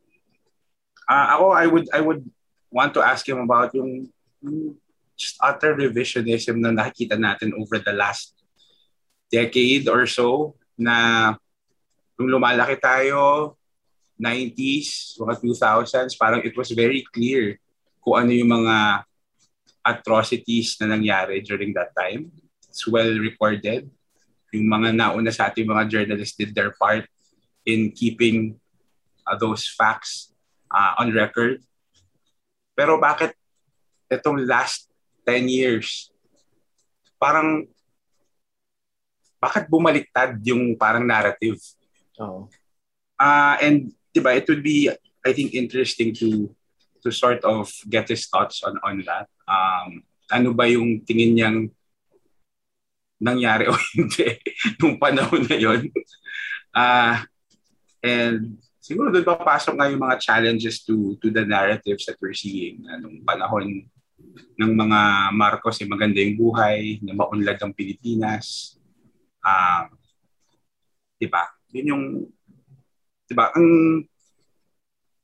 uh, 1.10 1.28
ako, 1.40 1.46
I 1.56 1.66
would 1.66 1.88
I 1.90 2.02
would 2.04 2.22
want 2.70 2.94
to 3.00 3.02
ask 3.02 3.24
him 3.26 3.42
about 3.42 3.74
yung, 3.74 4.12
yung 4.44 4.78
just 5.18 5.40
utter 5.42 5.74
revisionism 5.74 6.62
na 6.62 6.70
nakikita 6.70 7.18
natin 7.18 7.56
over 7.58 7.82
the 7.82 7.96
last 7.96 8.38
decade 9.34 9.90
or 9.90 10.06
so 10.06 10.54
na 10.78 11.34
nung 12.20 12.30
lumalaki 12.30 12.78
tayo, 12.78 13.56
90s, 14.22 15.18
mga 15.18 15.34
2000s, 15.42 16.14
parang 16.18 16.42
it 16.46 16.54
was 16.54 16.70
very 16.74 17.02
clear 17.10 17.58
kung 18.08 18.24
ano 18.24 18.32
yung 18.32 18.64
mga 18.64 19.04
atrocities 19.84 20.80
na 20.80 20.96
nangyari 20.96 21.44
during 21.44 21.76
that 21.76 21.92
time. 21.92 22.32
It's 22.72 22.88
well 22.88 23.12
recorded. 23.20 23.92
Yung 24.56 24.72
mga 24.72 24.96
nauna 24.96 25.28
sa 25.28 25.52
ating 25.52 25.68
mga 25.68 25.92
journalists 25.92 26.40
did 26.40 26.56
their 26.56 26.72
part 26.80 27.04
in 27.68 27.92
keeping 27.92 28.56
uh, 29.28 29.36
those 29.36 29.68
facts 29.68 30.32
uh, 30.72 30.96
on 31.04 31.12
record. 31.12 31.60
Pero 32.80 32.96
bakit 32.96 33.36
itong 34.08 34.48
last 34.48 34.88
10 35.28 35.52
years, 35.52 36.08
parang 37.20 37.68
bakit 39.36 39.68
bumaliktad 39.68 40.40
yung 40.48 40.80
parang 40.80 41.04
narrative? 41.04 41.60
Oh. 42.16 42.48
Uh, 43.20 43.60
and 43.60 43.92
diba, 44.16 44.32
it 44.32 44.48
would 44.48 44.64
be, 44.64 44.88
I 45.28 45.36
think, 45.36 45.52
interesting 45.52 46.16
to 46.24 46.56
to 47.08 47.16
sort 47.16 47.40
of 47.48 47.72
get 47.88 48.12
his 48.12 48.28
thoughts 48.28 48.60
on 48.68 48.76
on 48.84 49.00
that. 49.08 49.32
Um, 49.48 50.04
ano 50.28 50.52
ba 50.52 50.68
yung 50.68 51.08
tingin 51.08 51.40
niyang 51.40 51.60
nangyari 53.24 53.72
o 53.72 53.74
hindi 53.96 54.36
nung 54.84 55.00
panahon 55.00 55.48
na 55.48 55.58
yon. 55.58 55.88
Uh, 56.76 57.16
and 58.04 58.60
siguro 58.84 59.10
doon 59.10 59.26
papasok 59.26 59.74
nga 59.80 59.88
yung 59.88 60.04
mga 60.04 60.20
challenges 60.20 60.84
to 60.84 61.16
to 61.24 61.32
the 61.32 61.48
narratives 61.48 62.04
that 62.04 62.20
we're 62.20 62.36
seeing. 62.36 62.84
Anong 62.92 63.24
panahon 63.24 63.88
ng 64.58 64.74
mga 64.74 65.00
Marcos 65.34 65.80
ay 65.82 65.90
maganda 65.90 66.22
yung 66.22 66.38
buhay, 66.38 67.02
na 67.02 67.14
maunlad 67.14 67.58
ang 67.62 67.74
Pilipinas. 67.74 68.78
Uh, 69.42 69.90
di 71.18 71.30
ba? 71.30 71.46
Yun 71.74 71.92
yung, 71.94 72.04
di 73.30 73.34
ba, 73.38 73.54
ang 73.54 73.68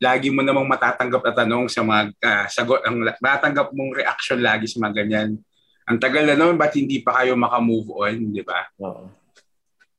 lagi 0.03 0.27
mo 0.27 0.43
namang 0.43 0.67
matatanggap 0.67 1.23
na 1.23 1.33
tanong 1.33 1.65
sa 1.71 1.79
mga 1.79 2.01
uh, 2.11 2.45
sagot, 2.51 2.83
ang 2.83 2.99
matatanggap 2.99 3.71
mong 3.71 3.95
reaction 3.95 4.43
lagi 4.43 4.67
sa 4.67 4.83
mga 4.83 4.93
ganyan 4.99 5.39
ang 5.83 5.99
tagal 5.99 6.23
na 6.23 6.35
naman, 6.39 6.55
ba't 6.55 6.71
hindi 6.79 7.03
pa 7.03 7.19
kayo 7.19 7.35
makamove 7.35 7.91
on, 7.91 8.31
di 8.31 8.43
ba? 8.43 8.71
Oo. 8.79 9.11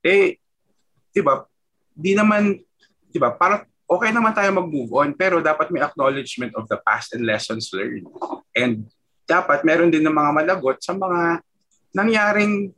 Eh, 0.00 0.40
di 1.12 1.20
ba, 1.20 1.44
di 1.92 2.16
naman, 2.16 2.57
di 3.12 3.18
ba, 3.20 3.36
parang 3.36 3.68
okay 3.84 4.09
naman 4.09 4.32
tayo 4.32 4.48
mag-move 4.57 4.92
on, 4.96 5.12
pero 5.12 5.44
dapat 5.44 5.68
may 5.68 5.84
acknowledgement 5.84 6.57
of 6.57 6.64
the 6.72 6.80
past 6.80 7.12
and 7.12 7.28
lessons 7.28 7.68
learned. 7.76 8.09
And 8.57 8.88
dapat 9.28 9.61
meron 9.64 9.92
din 9.92 10.05
ng 10.05 10.16
mga 10.16 10.30
malagot 10.32 10.80
sa 10.80 10.96
mga 10.96 11.44
nangyaring, 11.92 12.72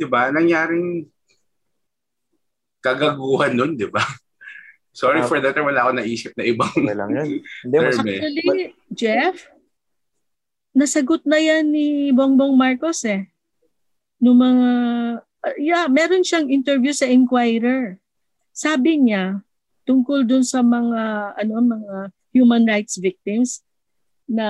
di 0.00 0.06
ba, 0.08 0.32
nangyaring 0.32 1.04
kagaguhan 2.80 3.52
nun, 3.52 3.76
di 3.76 3.84
ba? 3.84 4.00
Sorry 4.92 5.22
uh, 5.22 5.28
for 5.28 5.38
that, 5.38 5.54
wala 5.54 5.86
ako 5.86 5.90
naisip 5.96 6.32
na 6.34 6.44
ibang 6.46 6.74
lang 6.82 7.10
yun. 7.10 7.28
Hindi, 7.64 7.76
term, 7.76 8.06
eh. 8.06 8.18
Actually, 8.18 8.66
Jeff, 8.90 9.36
nasagot 10.74 11.22
na 11.26 11.38
yan 11.38 11.70
ni 11.70 12.14
Bongbong 12.14 12.54
Marcos 12.54 13.02
eh. 13.06 13.26
No 14.18 14.34
mga, 14.34 14.70
uh, 15.22 15.56
yeah, 15.58 15.86
meron 15.86 16.26
siyang 16.26 16.50
interview 16.50 16.90
sa 16.90 17.06
Inquirer. 17.06 18.02
Sabi 18.50 18.98
niya, 18.98 19.42
tungkol 19.88 20.26
dun 20.28 20.44
sa 20.44 20.60
mga, 20.60 21.32
ano, 21.38 21.52
mga 21.62 21.94
human 22.34 22.68
rights 22.68 23.00
victims 23.00 23.62
na 24.28 24.46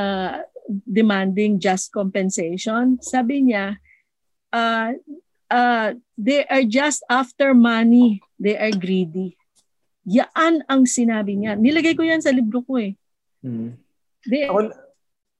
demanding 0.85 1.63
just 1.63 1.95
compensation. 1.95 2.99
Sabi 3.01 3.49
niya, 3.49 3.79
uh, 4.51 4.91
uh, 5.49 5.95
they 6.19 6.45
are 6.49 6.67
just 6.67 7.07
after 7.09 7.55
money. 7.55 8.21
They 8.37 8.59
are 8.59 8.75
greedy. 8.75 9.38
Yaan 10.09 10.65
ang 10.65 10.89
sinabi 10.89 11.37
niya. 11.37 11.53
Nilagay 11.53 11.93
ko 11.93 12.01
yan 12.01 12.25
sa 12.25 12.33
libro 12.33 12.65
ko 12.65 12.81
eh. 12.81 12.97
Mm-hmm. 13.45 13.71
They, 14.25 14.49
Ako, 14.49 14.73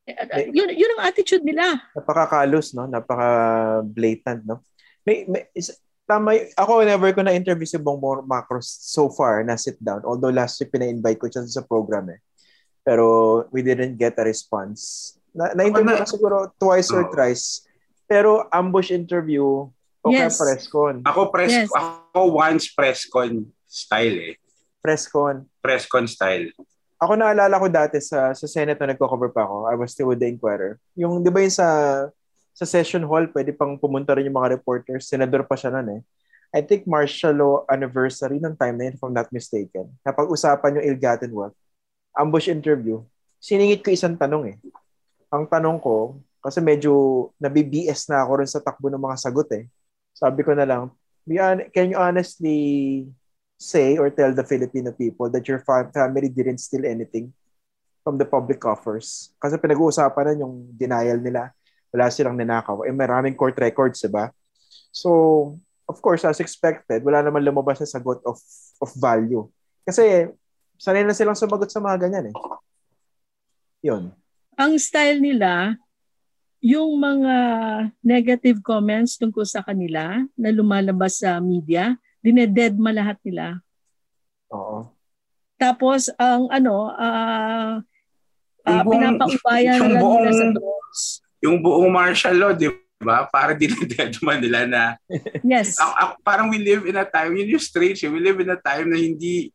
eh, 0.09 0.49
yun, 0.53 0.69
yun 0.77 0.93
ang 0.97 1.09
attitude 1.09 1.45
nila. 1.45 1.81
Napaka-kalos, 1.97 2.77
no? 2.77 2.85
Napaka-blatant, 2.85 4.45
no? 4.45 4.61
May, 5.09 5.25
may, 5.25 5.49
is, 5.57 5.73
tama, 6.09 6.37
ako 6.57 6.85
never 6.85 7.13
ko 7.13 7.21
na-interview 7.25 7.69
si 7.69 7.81
Bongbong 7.81 8.25
Macros 8.25 8.69
so 8.69 9.09
far 9.13 9.45
na 9.45 9.57
sit 9.57 9.77
down. 9.81 10.05
Although 10.05 10.33
last 10.33 10.61
week 10.61 10.73
pina-invite 10.73 11.21
ko 11.21 11.29
siya 11.29 11.45
sa 11.49 11.65
program 11.65 12.13
eh. 12.13 12.21
Pero 12.85 13.45
we 13.53 13.61
didn't 13.61 14.01
get 14.01 14.17
a 14.17 14.25
response. 14.25 15.13
Na, 15.37 15.53
na-interview 15.53 15.97
na, 15.97 16.09
siguro 16.09 16.49
twice 16.57 16.89
oh. 16.93 17.01
or 17.01 17.13
thrice. 17.13 17.69
Pero 18.09 18.49
ambush 18.49 18.89
interview, 18.89 19.69
okay 20.01 20.25
yes. 20.25 20.41
press 20.41 20.65
con. 20.65 21.05
Ako 21.05 21.29
press 21.29 21.53
yes. 21.53 21.69
ako 21.77 22.41
once 22.41 22.73
press 22.73 23.05
con 23.05 23.45
style 23.69 24.33
eh. 24.33 24.37
Press 24.89 25.05
con. 25.05 25.45
Press 25.61 25.85
con 25.85 26.09
style. 26.09 26.49
Ako 26.97 27.13
naalala 27.13 27.61
ko 27.61 27.69
dati 27.69 28.01
sa 28.01 28.33
sa 28.33 28.47
Senate 28.49 28.81
na 28.81 28.97
nagko-cover 28.97 29.29
pa 29.29 29.45
ako. 29.45 29.69
I 29.69 29.77
was 29.77 29.93
still 29.93 30.09
with 30.09 30.17
the 30.17 30.33
Inquirer. 30.33 30.81
Yung 30.97 31.21
'di 31.21 31.29
ba 31.29 31.45
yung 31.45 31.53
sa 31.53 31.69
sa 32.57 32.65
session 32.65 33.05
hall, 33.05 33.29
pwede 33.37 33.53
pang 33.53 33.77
pumunta 33.77 34.17
rin 34.17 34.33
yung 34.33 34.41
mga 34.41 34.57
reporters. 34.57 35.05
Senador 35.05 35.45
pa 35.45 35.61
siya 35.61 35.77
noon 35.77 36.01
eh. 36.01 36.03
I 36.57 36.65
think 36.65 36.89
martial 36.89 37.37
law 37.37 37.55
anniversary 37.69 38.41
ng 38.41 38.57
time 38.57 38.81
na 38.81 38.89
yun, 38.89 38.97
if 38.97 39.03
I'm 39.05 39.13
not 39.13 39.29
mistaken. 39.29 39.93
Napag-usapan 40.01 40.81
yung 40.81 40.87
ill-gotten 40.91 41.31
wealth. 41.37 41.55
Ambush 42.17 42.49
interview. 42.49 43.05
Siningit 43.37 43.85
ko 43.85 43.93
isang 43.93 44.17
tanong 44.17 44.57
eh. 44.57 44.57
Ang 45.29 45.45
tanong 45.45 45.77
ko, 45.79 46.17
kasi 46.41 46.65
medyo 46.65 47.29
nabi-BS 47.37 48.09
na 48.09 48.25
ako 48.25 48.33
rin 48.41 48.49
sa 48.49 48.65
takbo 48.65 48.89
ng 48.89 48.99
mga 48.99 49.17
sagot 49.21 49.49
eh. 49.53 49.69
Sabi 50.17 50.41
ko 50.41 50.57
na 50.57 50.65
lang, 50.65 50.89
can 51.77 51.93
you 51.93 51.99
honestly 52.01 52.59
say 53.59 53.99
or 53.99 54.07
tell 54.15 54.31
the 54.31 54.47
Filipino 54.47 54.95
people 54.95 55.27
that 55.35 55.43
your 55.51 55.59
family 55.67 56.31
didn't 56.31 56.63
steal 56.63 56.87
anything 56.87 57.35
from 58.07 58.17
the 58.17 58.25
public 58.25 58.63
coffers? 58.63 59.35
Kasi 59.43 59.59
pinag-uusapan 59.59 60.25
na 60.31 60.35
yung 60.47 60.71
denial 60.79 61.19
nila. 61.19 61.51
Wala 61.91 62.09
silang 62.15 62.39
ninakaw. 62.39 62.87
Eh, 62.87 62.95
maraming 62.95 63.35
court 63.35 63.59
records, 63.59 63.99
diba? 63.99 64.31
So, 64.95 65.59
of 65.91 65.99
course, 65.99 66.23
as 66.23 66.39
expected, 66.39 67.03
wala 67.03 67.21
naman 67.21 67.43
lumabas 67.43 67.83
na 67.83 67.89
sagot 67.91 68.23
of, 68.23 68.39
of 68.79 68.91
value. 68.95 69.51
Kasi, 69.83 70.31
sanay 70.79 71.03
na 71.03 71.17
silang 71.17 71.35
sumagot 71.35 71.69
sa 71.69 71.83
mga 71.83 72.07
ganyan 72.07 72.31
eh. 72.31 72.35
Yun. 73.83 74.15
Ang 74.55 74.73
style 74.79 75.19
nila, 75.19 75.75
yung 76.59 76.99
mga 76.99 77.35
negative 78.03 78.59
comments 78.63 79.19
tungkol 79.19 79.47
sa 79.47 79.63
kanila 79.63 80.23
na 80.35 80.51
lumalabas 80.51 81.23
sa 81.23 81.39
media, 81.39 81.95
dinededma 82.23 82.91
lahat 82.91 83.19
nila. 83.23 83.63
Oo. 84.53 84.91
Tapos 85.59 86.07
ang 86.17 86.47
ano, 86.55 86.95
uh, 86.95 87.83
uh, 88.63 88.83
pinapaubaya 88.87 89.75
na 89.79 89.89
lang 89.99 90.03
buong, 90.03 90.23
nila 90.23 90.33
sa 90.33 90.47
drones. 90.55 91.01
Yung 91.43 91.57
buong 91.59 91.91
martial 91.91 92.37
law, 92.39 92.53
di 92.55 92.71
ba? 93.03 93.27
Para 93.27 93.55
dinededma 93.59 94.39
nila 94.43 94.67
na 94.67 94.83
Yes. 95.43 95.79
a, 95.79 95.85
a, 95.87 96.05
parang 96.23 96.51
we 96.51 96.63
live 96.63 96.87
in 96.87 96.99
a 96.99 97.07
time, 97.07 97.35
yun 97.35 97.59
yung 97.59 97.63
strange, 97.63 98.07
we 98.07 98.21
live 98.23 98.39
in 98.39 98.55
a 98.55 98.59
time 98.59 98.91
na 98.91 98.99
hindi 98.99 99.51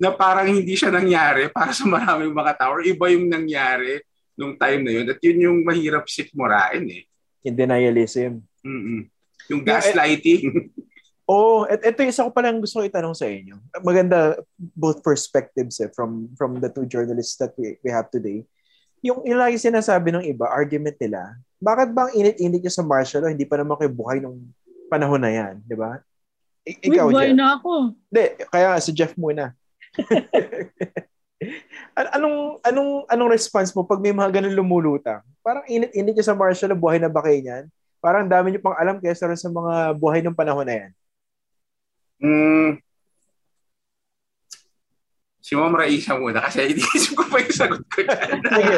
na 0.00 0.10
parang 0.16 0.48
hindi 0.48 0.72
siya 0.74 0.88
nangyari 0.88 1.52
para 1.52 1.76
sa 1.76 1.84
maraming 1.84 2.32
mga 2.32 2.56
tao 2.56 2.80
or 2.80 2.82
iba 2.82 3.12
yung 3.12 3.28
nangyari 3.28 4.00
nung 4.32 4.56
time 4.56 4.80
na 4.80 4.92
yun 4.96 5.06
at 5.12 5.20
yun 5.20 5.38
yung 5.44 5.58
mahirap 5.60 6.08
sikmurain 6.08 6.88
eh. 6.88 7.04
Yung 7.44 7.56
denialism. 7.56 8.40
Mm-mm. 8.64 9.04
Yung 9.52 9.60
gaslighting. 9.60 10.48
Oh, 11.30 11.62
et 11.70 11.78
ito 11.86 12.02
isa 12.02 12.26
ko 12.26 12.34
palang 12.34 12.58
gusto 12.58 12.82
ko 12.82 12.90
itanong 12.90 13.14
sa 13.14 13.30
inyo. 13.30 13.54
Maganda 13.86 14.34
both 14.58 14.98
perspectives 14.98 15.78
eh, 15.78 15.86
from 15.94 16.26
from 16.34 16.58
the 16.58 16.66
two 16.66 16.90
journalists 16.90 17.38
that 17.38 17.54
we, 17.54 17.78
we 17.86 17.90
have 17.94 18.10
today. 18.10 18.42
Yung, 18.98 19.22
yung 19.22 19.38
lagi 19.38 19.54
sinasabi 19.54 20.10
ng 20.10 20.26
iba, 20.26 20.50
argument 20.50 20.98
nila, 20.98 21.38
bakit 21.62 21.94
bang 21.94 22.10
init-init 22.18 22.66
yung 22.66 22.74
sa 22.74 22.82
martial 22.82 23.22
law, 23.22 23.30
hindi 23.30 23.46
pa 23.46 23.62
naman 23.62 23.78
kayo 23.78 23.94
buhay 23.94 24.18
nung 24.18 24.42
panahon 24.90 25.22
na 25.22 25.30
yan, 25.30 25.54
di 25.62 25.78
ba? 25.78 26.02
I- 26.66 26.90
ikaw, 26.90 27.08
Uy, 27.08 27.14
buhay 27.14 27.32
na 27.32 27.62
ako. 27.62 27.94
Hindi, 28.10 28.24
kaya 28.50 28.74
si 28.82 28.90
Jeff 28.90 29.14
muna. 29.14 29.54
An- 31.96 32.10
anong 32.20 32.60
anong 32.60 32.90
anong 33.08 33.30
response 33.32 33.72
mo 33.72 33.86
pag 33.86 34.02
may 34.02 34.12
mga 34.12 34.42
ganun 34.42 34.58
lumulutang? 34.58 35.22
Parang 35.46 35.62
init-init 35.70 36.12
niya 36.12 36.26
sa 36.26 36.36
martial 36.36 36.74
law, 36.74 36.90
buhay 36.90 36.98
na 36.98 37.08
ba 37.08 37.22
kayo 37.22 37.38
niyan? 37.38 37.64
Parang 38.02 38.26
dami 38.26 38.50
niyo 38.50 38.60
pang 38.60 38.76
alam 38.76 38.98
kaysa 38.98 39.30
rin 39.30 39.38
sa 39.38 39.46
mga 39.46 39.94
buhay 39.94 40.26
ng 40.26 40.34
panahon 40.34 40.66
na 40.66 40.74
yan. 40.74 40.90
Mm, 42.20 42.76
si 45.40 45.56
Ma'am 45.56 45.74
Raisa 45.74 46.14
muna 46.14 46.44
kasi 46.44 46.62
iniisip 46.70 47.16
ko 47.16 47.24
pa 47.26 47.40
yung 47.40 47.50
sagot 47.50 47.82
ko 47.88 48.04
dyan. 48.04 48.38
Sige. 48.38 48.76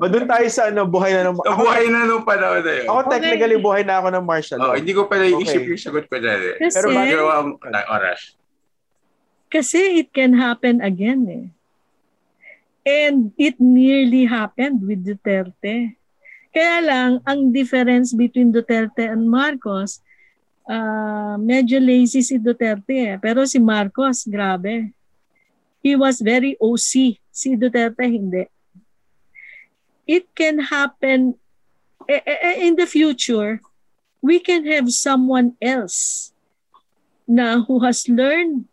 Doon 0.00 0.26
tayo 0.26 0.46
sa 0.48 0.72
ano, 0.72 0.88
buhay 0.88 1.12
na 1.12 1.28
ng... 1.28 1.36
Sa 1.38 1.54
buhay 1.54 1.86
na 1.86 2.08
nung 2.08 2.24
panahon 2.24 2.64
na 2.64 2.72
yun. 2.82 2.86
Ako 2.88 3.00
technically 3.06 3.58
buhay 3.60 3.82
na 3.84 4.00
ako 4.00 4.08
ng 4.10 4.24
martial 4.24 4.58
Oh, 4.58 4.72
hindi 4.72 4.90
ko 4.90 5.04
pa 5.06 5.20
naiisip 5.20 5.60
Okay. 5.60 5.70
yung 5.70 5.78
sagot 5.78 6.04
ko 6.08 6.16
dyan 6.16 6.40
eh. 6.40 6.54
Kasi, 6.56 6.74
Pero 6.74 6.88
Pero 6.90 7.24
ang 7.28 7.48
na, 7.68 7.84
oras. 7.86 8.34
kasi 9.50 10.00
it 10.00 10.08
can 10.10 10.32
happen 10.32 10.80
again 10.80 11.22
eh. 11.28 11.46
And 12.80 13.36
it 13.36 13.60
nearly 13.60 14.24
happened 14.24 14.80
with 14.82 15.04
Duterte. 15.04 16.00
Kaya 16.50 16.76
lang, 16.80 17.10
ang 17.22 17.52
difference 17.52 18.10
between 18.10 18.50
Duterte 18.50 19.04
and 19.04 19.28
Marcos, 19.28 20.00
ah, 20.70 21.34
medyo 21.34 21.82
lazy 21.82 22.22
si 22.22 22.38
Duterte 22.38 22.94
eh. 22.94 23.18
Pero 23.18 23.42
si 23.42 23.58
Marcos, 23.58 24.22
grabe. 24.22 24.94
He 25.82 25.96
was 25.98 26.22
very 26.22 26.54
OC. 26.60 27.18
Si 27.34 27.56
Duterte, 27.58 28.06
hindi. 28.06 28.46
It 30.06 30.30
can 30.34 30.62
happen 30.62 31.34
eh, 32.06 32.22
eh, 32.22 32.40
eh, 32.42 32.56
in 32.66 32.76
the 32.76 32.86
future. 32.86 33.60
We 34.22 34.38
can 34.38 34.66
have 34.70 34.92
someone 34.92 35.56
else 35.58 36.30
na 37.26 37.62
who 37.64 37.80
has 37.80 38.06
learned 38.06 38.66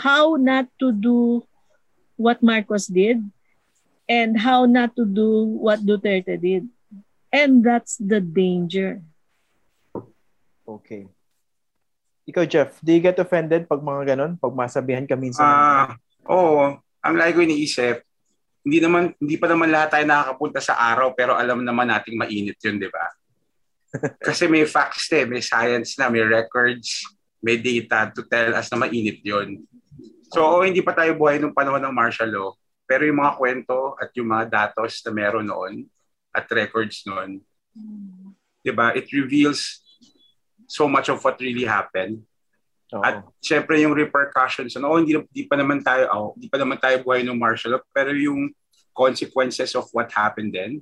how 0.00 0.38
not 0.38 0.70
to 0.78 0.94
do 0.94 1.42
what 2.16 2.42
Marcos 2.42 2.86
did 2.86 3.20
and 4.08 4.38
how 4.38 4.64
not 4.64 4.94
to 4.96 5.04
do 5.04 5.44
what 5.44 5.84
Duterte 5.84 6.40
did. 6.40 6.68
And 7.32 7.62
that's 7.62 7.98
the 7.98 8.20
danger. 8.20 9.02
Okay. 10.66 11.06
Ikaw, 12.26 12.44
Jeff, 12.50 12.82
do 12.82 12.90
you 12.90 12.98
get 12.98 13.14
offended 13.22 13.70
pag 13.70 13.78
mga 13.78 14.18
ganun? 14.18 14.34
Pag 14.34 14.50
masabihan 14.50 15.06
ka 15.06 15.14
minsan? 15.14 15.46
Ah, 15.46 15.94
oo. 16.26 16.74
Ang 17.06 17.14
lagi 17.14 17.38
ko 17.38 17.46
iniisip, 17.46 18.02
hindi 18.66 18.82
naman 18.82 19.14
hindi 19.22 19.38
pa 19.38 19.46
naman 19.46 19.70
lahat 19.70 19.94
tayo 19.94 20.04
nakakapunta 20.10 20.58
sa 20.58 20.74
araw 20.74 21.14
pero 21.14 21.38
alam 21.38 21.62
naman 21.62 21.86
nating 21.86 22.18
mainit 22.18 22.58
'yun, 22.58 22.82
'di 22.82 22.90
ba? 22.90 23.06
Kasi 24.26 24.50
may 24.50 24.66
facts 24.66 25.06
eh, 25.14 25.22
may 25.22 25.38
science 25.38 25.94
na, 25.94 26.10
may 26.10 26.26
records, 26.26 27.06
may 27.38 27.62
data 27.62 28.10
to 28.10 28.26
tell 28.26 28.58
us 28.58 28.66
na 28.74 28.82
mainit 28.82 29.22
'yun. 29.22 29.62
So, 30.34 30.42
oo, 30.42 30.66
hindi 30.66 30.82
pa 30.82 30.90
tayo 30.90 31.14
buhay 31.14 31.38
nung 31.38 31.54
panahon 31.54 31.78
ng 31.78 31.94
martial 31.94 32.26
law, 32.26 32.50
pero 32.90 33.06
yung 33.06 33.22
mga 33.22 33.38
kwento 33.38 33.94
at 34.02 34.10
yung 34.18 34.26
mga 34.34 34.44
datos 34.50 34.98
na 35.06 35.14
meron 35.14 35.46
noon 35.46 35.86
at 36.34 36.50
records 36.50 37.06
noon, 37.06 37.38
'di 38.66 38.72
ba? 38.74 38.90
It 38.98 39.06
reveals 39.14 39.85
so 40.66 40.86
much 40.90 41.08
of 41.08 41.18
what 41.22 41.38
really 41.40 41.64
happened. 41.64 42.22
Oo. 42.94 43.02
At 43.02 43.26
syempre 43.42 43.82
yung 43.82 43.94
repercussions, 43.94 44.78
ano, 44.78 44.94
oh, 44.94 44.98
hindi, 45.02 45.18
hindi 45.18 45.44
pa 45.46 45.58
naman 45.58 45.82
tayo, 45.82 46.04
oh, 46.14 46.30
hindi 46.38 46.46
pa 46.46 46.58
naman 46.62 46.78
tayo 46.78 47.02
buhay 47.02 47.26
ng 47.26 47.34
martial 47.34 47.74
law, 47.74 47.82
pero 47.90 48.14
yung 48.14 48.54
consequences 48.94 49.74
of 49.74 49.90
what 49.90 50.06
happened 50.14 50.54
then, 50.54 50.78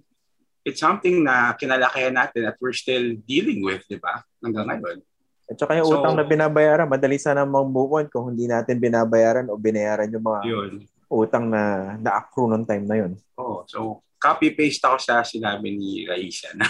it's 0.65 0.81
something 0.81 1.25
na 1.25 1.53
kinalakihan 1.57 2.13
natin 2.13 2.49
at 2.49 2.57
we're 2.61 2.77
still 2.77 3.17
dealing 3.25 3.65
with, 3.65 3.85
di 3.89 3.97
ba? 4.01 4.21
Hanggang 4.41 4.69
ngayon. 4.69 5.01
At 5.45 5.57
saka 5.61 5.77
yung 5.77 5.89
So- 5.89 6.01
utang 6.01 6.17
na 6.17 6.25
binabayaran, 6.25 6.89
madali 6.89 7.21
sana 7.21 7.45
mag-move 7.45 8.05
on 8.05 8.07
kung 8.09 8.33
hindi 8.33 8.49
natin 8.49 8.81
binabayaran 8.81 9.49
o 9.53 9.61
binayaran 9.61 10.09
yung 10.09 10.25
mga 10.25 10.41
Yun. 10.49 10.73
utang 11.09 11.45
na 11.49 11.95
na-accrue 12.01 12.49
noong 12.49 12.65
time 12.65 12.85
na 12.89 12.97
yun. 12.97 13.13
Oh, 13.37 13.65
so 13.69 14.01
copy-paste 14.17 14.81
ako 14.81 14.97
sa 15.05 15.21
sinabi 15.21 15.77
ni 15.77 16.09
Raisa 16.09 16.49
na, 16.57 16.65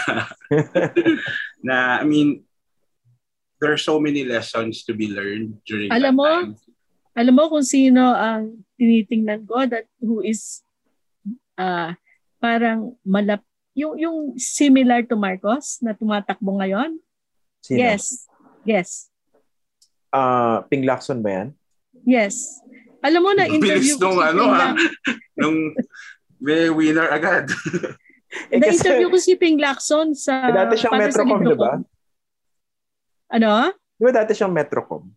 na 1.67 1.77
I 2.03 2.07
mean, 2.07 2.43
there 3.61 3.73
are 3.73 3.81
so 3.81 3.99
many 3.99 4.25
lessons 4.25 4.85
to 4.85 4.95
be 4.95 5.11
learned 5.11 5.59
during 5.67 5.91
Alam 5.91 6.15
that 6.15 6.19
mo, 6.19 6.29
time. 6.29 6.55
Alam 7.15 7.35
mo 7.39 7.45
kung 7.47 7.67
sino 7.67 8.11
ang 8.11 8.67
tinitingnan 8.75 9.47
ko 9.47 9.65
that 9.71 9.87
who 10.03 10.19
is 10.19 10.67
ah 11.55 11.95
parang 12.43 12.99
malap 13.07 13.41
yung 13.79 13.95
yung 13.99 14.19
similar 14.35 15.07
to 15.07 15.15
Marcos 15.15 15.79
na 15.79 15.95
tumatakbo 15.95 16.59
ngayon? 16.59 16.99
Sino? 17.63 17.79
Yes. 17.79 18.27
Yes. 18.67 19.09
Ah, 20.15 20.63
Ping 20.71 20.87
Lacson 20.87 21.23
ba 21.23 21.31
yan? 21.43 21.49
Yes. 22.07 22.63
Alam 23.05 23.21
mo 23.21 23.31
na 23.37 23.45
interview 23.45 23.95
Bilis 23.95 24.01
nung 24.01 24.19
ano 24.19 24.43
ha, 24.49 24.73
nung 25.41 25.77
may 26.41 26.73
winner 26.73 27.09
agad. 27.13 27.51
Eh, 28.51 28.59
na 28.59 28.67
kasi, 28.67 28.83
interview 28.83 29.09
ko 29.13 29.19
si 29.21 29.39
Ping 29.39 29.61
Lacson 29.63 30.11
sa 30.17 30.49
eh, 30.49 30.53
dati 30.53 30.75
siyang 30.75 30.99
Metrocom, 30.99 31.41
di 31.45 31.55
ba? 31.55 31.73
Ano? 33.35 33.75
Di 33.99 34.03
ba 34.07 34.15
dati 34.15 34.31
siyang 34.31 34.55
Metrocom? 34.55 35.11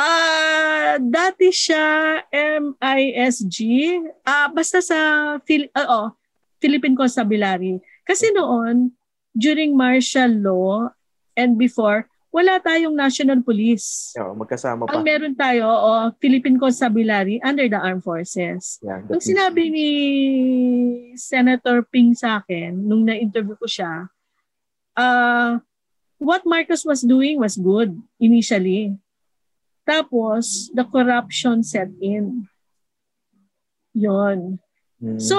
Ah, 0.00 0.96
dati 0.96 1.52
siya 1.52 2.24
MISG. 2.32 3.56
Ah, 4.24 4.48
basta 4.48 4.80
sa 4.80 4.98
Phil 5.44 5.68
ah, 5.76 5.88
oh, 5.92 6.08
Philippine 6.56 6.96
Constabulary. 6.96 7.84
Kasi 8.08 8.32
noon 8.32 8.96
during 9.36 9.76
martial 9.76 10.32
law 10.40 10.88
and 11.36 11.60
before 11.60 12.08
wala 12.30 12.62
tayong 12.62 12.94
national 12.94 13.42
police. 13.42 14.14
Oo, 14.16 14.38
magkasama 14.38 14.86
pa. 14.86 14.94
Ang 14.94 15.02
meron 15.02 15.34
tayo 15.34 15.66
o 15.66 16.14
Philippine 16.22 16.56
Constabulary 16.56 17.42
under 17.42 17.66
the 17.66 17.76
armed 17.76 18.06
forces. 18.06 18.78
Yan, 18.86 19.04
Nung 19.10 19.20
sinabi 19.20 19.66
ni 19.68 19.88
Senator 21.18 21.82
Ping 21.90 22.14
sa 22.14 22.40
akin, 22.40 22.72
nung 22.72 23.02
na-interview 23.02 23.58
ko 23.58 23.66
siya, 23.66 24.06
uh, 24.94 25.58
what 26.20 26.44
Marcos 26.44 26.84
was 26.84 27.00
doing 27.00 27.40
was 27.40 27.56
good 27.56 27.96
initially. 28.20 28.94
Tapos, 29.88 30.68
the 30.76 30.84
corruption 30.84 31.64
set 31.64 31.88
in. 31.98 32.46
Yon. 33.96 34.60
Hmm. 35.00 35.18
So, 35.18 35.36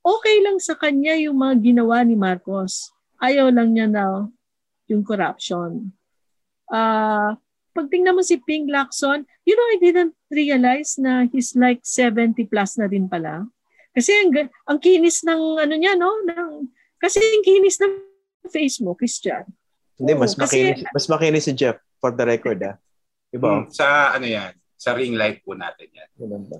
okay 0.00 0.40
lang 0.40 0.62
sa 0.62 0.78
kanya 0.78 1.18
yung 1.18 1.42
mga 1.42 1.60
ginawa 1.60 2.06
ni 2.06 2.16
Marcos. 2.16 2.94
Ayaw 3.20 3.50
lang 3.52 3.74
niya 3.74 3.90
na 3.90 4.30
yung 4.88 5.02
corruption. 5.04 5.92
Ah, 6.70 7.36
pag 7.74 7.90
tingnan 7.90 8.16
mo 8.16 8.22
si 8.24 8.38
Ping 8.40 8.70
Lacson, 8.70 9.26
you 9.44 9.58
know, 9.58 9.68
I 9.74 9.78
didn't 9.82 10.14
realize 10.32 10.96
na 10.96 11.28
he's 11.28 11.52
like 11.58 11.84
70 11.84 12.48
plus 12.48 12.78
na 12.78 12.86
din 12.88 13.10
pala. 13.10 13.44
Kasi 13.92 14.08
ang, 14.24 14.32
ang 14.64 14.78
kinis 14.80 15.20
ng 15.26 15.60
ano 15.60 15.74
niya, 15.76 15.98
no? 15.98 16.08
Ng, 16.24 16.72
kasi 16.96 17.20
ang 17.20 17.44
kinis 17.44 17.76
ng 17.76 17.92
face 18.48 18.80
mo, 18.80 18.96
Christian. 18.96 19.44
Hindi, 19.96 20.12
mas 20.16 20.32
Oo, 20.34 20.44
kasi- 20.44 20.72
makinis, 20.72 20.90
mas 20.92 21.06
makinis 21.08 21.44
si 21.46 21.52
Jeff 21.52 21.78
for 22.00 22.10
the 22.12 22.24
record, 22.24 22.58
ah. 22.64 22.76
Diba? 23.32 23.64
Hmm, 23.64 23.72
sa 23.72 24.12
ano 24.12 24.28
yan, 24.28 24.52
sa 24.76 24.92
ring 24.92 25.14
light 25.16 25.40
po 25.46 25.54
natin 25.54 25.88
yan. 25.88 26.08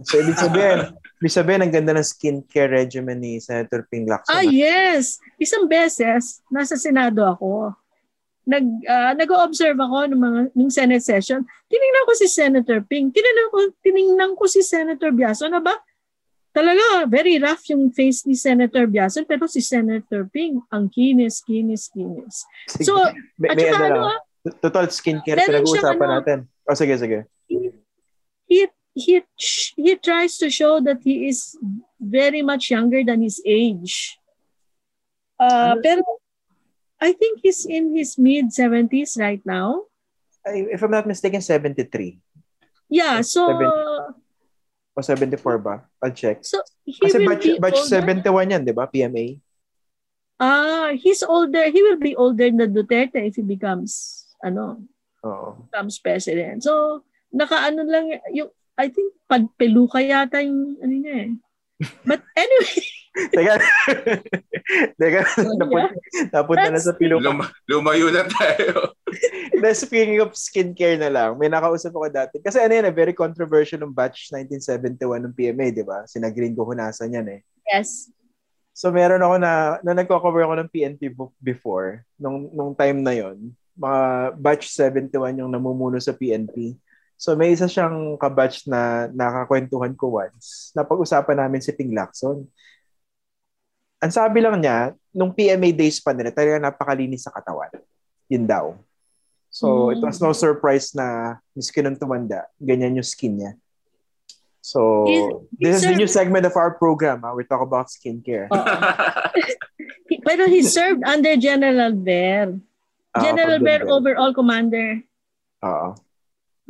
So, 0.06 0.22
ibig 0.22 0.38
sabihin, 0.38 0.94
ibig 1.20 1.34
sabihin, 1.34 1.60
ang 1.66 1.74
ganda 1.74 1.92
ng 1.92 2.06
skincare 2.06 2.70
regimen 2.70 3.18
ni 3.18 3.42
Senator 3.42 3.84
Ping 3.90 4.06
Lacson. 4.08 4.32
Ah, 4.32 4.46
yes. 4.46 5.18
Isang 5.36 5.66
beses, 5.66 6.40
nasa 6.48 6.78
Senado 6.78 7.26
ako. 7.26 7.76
Nag, 8.48 8.64
ah, 8.88 9.12
nag-observe 9.18 9.76
ako 9.76 10.14
ng 10.14 10.20
mga 10.22 10.40
ng 10.54 10.70
Senate 10.70 11.04
session. 11.04 11.44
Tiningnan 11.68 12.06
ko 12.08 12.12
si 12.14 12.26
Senator 12.30 12.78
Ping. 12.86 13.10
Tiningnan 13.10 13.48
ko, 13.50 13.58
tiningnan 13.84 14.32
ko 14.38 14.44
si 14.48 14.64
Senator 14.64 15.12
Biaso 15.12 15.50
na 15.50 15.60
ba? 15.60 15.76
Talaga, 16.52 17.08
very 17.08 17.40
rough 17.40 17.64
yung 17.72 17.88
face 17.88 18.28
ni 18.28 18.36
Senator 18.36 18.84
Biaso. 18.84 19.24
Pero 19.24 19.48
si 19.48 19.64
Senator 19.64 20.28
Ping, 20.28 20.60
ang 20.68 20.92
kinis, 20.92 21.40
kinis, 21.40 21.88
kinis. 21.88 22.44
Sige. 22.68 22.84
So, 22.84 23.00
may, 23.40 23.48
at 23.48 23.56
may 23.56 23.72
saka 23.72 23.84
ano 23.88 23.96
ano, 23.96 24.00
ah, 24.12 24.20
Total 24.60 24.86
skincare, 24.90 25.38
pinag-uusapan 25.48 26.02
ano- 26.02 26.16
natin. 26.20 26.38
O, 26.68 26.74
sige, 26.76 26.94
sige. 27.00 27.18
he, 28.46 28.68
he, 28.92 29.22
he 29.76 29.92
tries 29.96 30.36
to 30.36 30.50
show 30.50 30.76
that 30.80 31.00
he 31.00 31.28
is 31.32 31.56
very 31.96 32.42
much 32.42 32.68
younger 32.68 33.00
than 33.00 33.22
his 33.22 33.40
age. 33.46 34.18
Uh, 35.40 35.74
Ano? 35.74 35.80
pero 35.80 36.02
I 37.00 37.16
think 37.16 37.40
he's 37.42 37.64
in 37.66 37.96
his 37.96 38.14
mid 38.18 38.52
70s 38.54 39.18
right 39.18 39.42
now. 39.42 39.88
If 40.44 40.82
I'm 40.82 40.90
not 40.90 41.06
mistaken, 41.06 41.40
73. 41.40 42.18
Yeah, 42.92 43.22
so 43.22 43.46
70. 43.48 44.21
O 44.92 45.00
74 45.00 45.56
ba? 45.58 45.88
I'll 46.04 46.12
check. 46.12 46.44
so 46.44 46.60
he 46.84 46.92
Kasi 47.00 47.24
will 47.24 47.32
batch, 47.32 47.44
be 47.48 47.56
batch 47.56 47.80
older. 47.80 48.04
71 48.28 48.52
yan, 48.52 48.62
di 48.68 48.72
ba? 48.76 48.84
PMA. 48.84 49.40
Ah, 50.36 50.92
he's 50.92 51.22
older. 51.22 51.70
He 51.70 51.80
will 51.80 51.96
be 52.02 52.12
older 52.18 52.50
than 52.50 52.74
Duterte 52.74 53.22
if 53.24 53.38
he 53.38 53.44
becomes 53.46 54.26
ano, 54.42 54.82
Oo. 55.22 55.64
becomes 55.70 55.96
president. 56.02 56.60
So 56.66 57.04
nakaano 57.32 57.86
lang 57.86 58.20
yung 58.34 58.50
I 58.76 58.90
think 58.90 59.14
pagpeluka 59.30 60.02
yata 60.02 60.42
yung 60.44 60.76
ano 60.82 60.92
niya 60.92 61.14
eh. 61.24 61.32
But 62.04 62.20
anyway, 62.36 62.82
Teka. 63.36 63.54
Teka, 65.00 65.20
napunta, 65.58 65.92
napunta 66.30 66.68
na 66.70 66.80
sa 66.80 66.92
pilo. 66.96 67.18
Lum- 67.18 67.52
lumayo 67.68 68.08
na 68.10 68.24
tayo. 68.26 68.96
Then, 69.62 69.76
speaking 69.76 70.18
of 70.22 70.34
skincare 70.34 70.96
na 70.98 71.12
lang, 71.12 71.36
may 71.36 71.52
nakausap 71.52 71.92
ako 71.94 72.08
dati. 72.08 72.36
Kasi 72.42 72.58
ano 72.58 72.72
yan, 72.72 72.88
eh, 72.88 72.94
very 72.94 73.14
controversial 73.14 73.82
ng 73.84 73.94
batch 73.94 74.32
1971 74.34 75.28
ng 75.28 75.34
PMA, 75.34 75.66
di 75.70 75.84
ba? 75.84 76.02
Sina 76.08 76.32
Green 76.32 76.56
ko 76.56 76.66
hunasan 76.66 77.14
yan 77.14 77.26
eh. 77.28 77.40
Yes. 77.68 78.10
So 78.72 78.88
meron 78.88 79.20
ako 79.20 79.36
na, 79.36 79.52
na 79.84 79.92
nagko-cover 79.92 80.42
ako 80.48 80.54
ng 80.64 80.72
PNP 80.72 81.12
book 81.12 81.36
before, 81.36 82.08
nung, 82.16 82.48
nung 82.56 82.72
time 82.72 83.04
na 83.04 83.12
yon 83.12 83.52
mga 83.76 84.36
batch 84.36 84.68
71 84.68 85.40
yung 85.40 85.52
namumuno 85.52 85.96
sa 86.00 86.12
PNP. 86.12 86.76
So 87.16 87.38
may 87.38 87.54
isa 87.54 87.70
siyang 87.70 88.18
kabatch 88.18 88.66
na 88.66 89.06
nakakwentuhan 89.14 89.94
ko 89.94 90.18
once. 90.18 90.74
Napag-usapan 90.74 91.38
namin 91.46 91.62
si 91.62 91.70
Ping 91.70 91.94
Lacson. 91.94 92.44
Ang 94.02 94.10
sabi 94.10 94.42
lang 94.42 94.58
niya, 94.58 94.98
nung 95.14 95.30
PMA 95.30 95.70
days 95.70 96.02
pa 96.02 96.10
nila, 96.10 96.34
talaga 96.34 96.58
napakalinis 96.58 97.22
sa 97.22 97.30
katawan. 97.30 97.70
Yun 98.26 98.44
daw. 98.50 98.74
So, 99.46 99.92
mm. 99.92 99.94
it 99.94 100.00
was 100.02 100.18
no 100.18 100.34
surprise 100.34 100.90
na 100.90 101.38
miski 101.54 101.78
nung 101.84 101.94
tumanda, 101.94 102.50
ganyan 102.58 102.98
yung 102.98 103.06
skin 103.06 103.38
niya. 103.38 103.52
So, 104.62 105.04
he 105.06 105.18
this 105.58 105.82
served, 105.82 105.86
is 105.86 105.90
the 105.90 105.98
new 106.02 106.10
segment 106.10 106.46
of 106.46 106.54
our 106.56 106.74
program. 106.74 107.22
Huh? 107.22 107.34
We 107.34 107.44
talk 107.44 107.62
about 107.62 107.90
skincare. 107.90 108.46
Pero 110.26 110.46
he 110.46 110.62
served 110.62 111.02
under 111.02 111.34
General 111.34 111.92
Ver. 111.92 112.58
Ah, 113.12 113.22
General 113.26 113.58
uh, 113.58 113.64
Ver, 113.66 113.80
overall 113.90 114.32
commander. 114.32 115.02
Oo. 115.66 115.98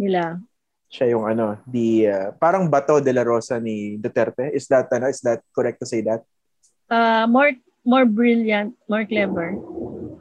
Nila. 0.01 0.41
Siya 0.89 1.13
yung 1.13 1.25
ano, 1.29 1.61
the 1.69 1.89
uh, 2.09 2.29
parang 2.37 2.69
bato 2.69 3.01
de 3.01 3.13
la 3.13 3.25
Rosa 3.25 3.61
ni 3.61 4.01
Duterte. 4.01 4.51
Is 4.53 4.67
that 4.73 4.89
ano, 4.93 5.13
is 5.13 5.21
that 5.25 5.45
correct 5.53 5.81
to 5.81 5.87
say 5.87 6.01
that? 6.05 6.25
Uh, 6.93 7.25
more 7.25 7.57
more 7.83 8.05
brilliant, 8.05 8.77
more 8.87 9.09
clever. 9.09 9.57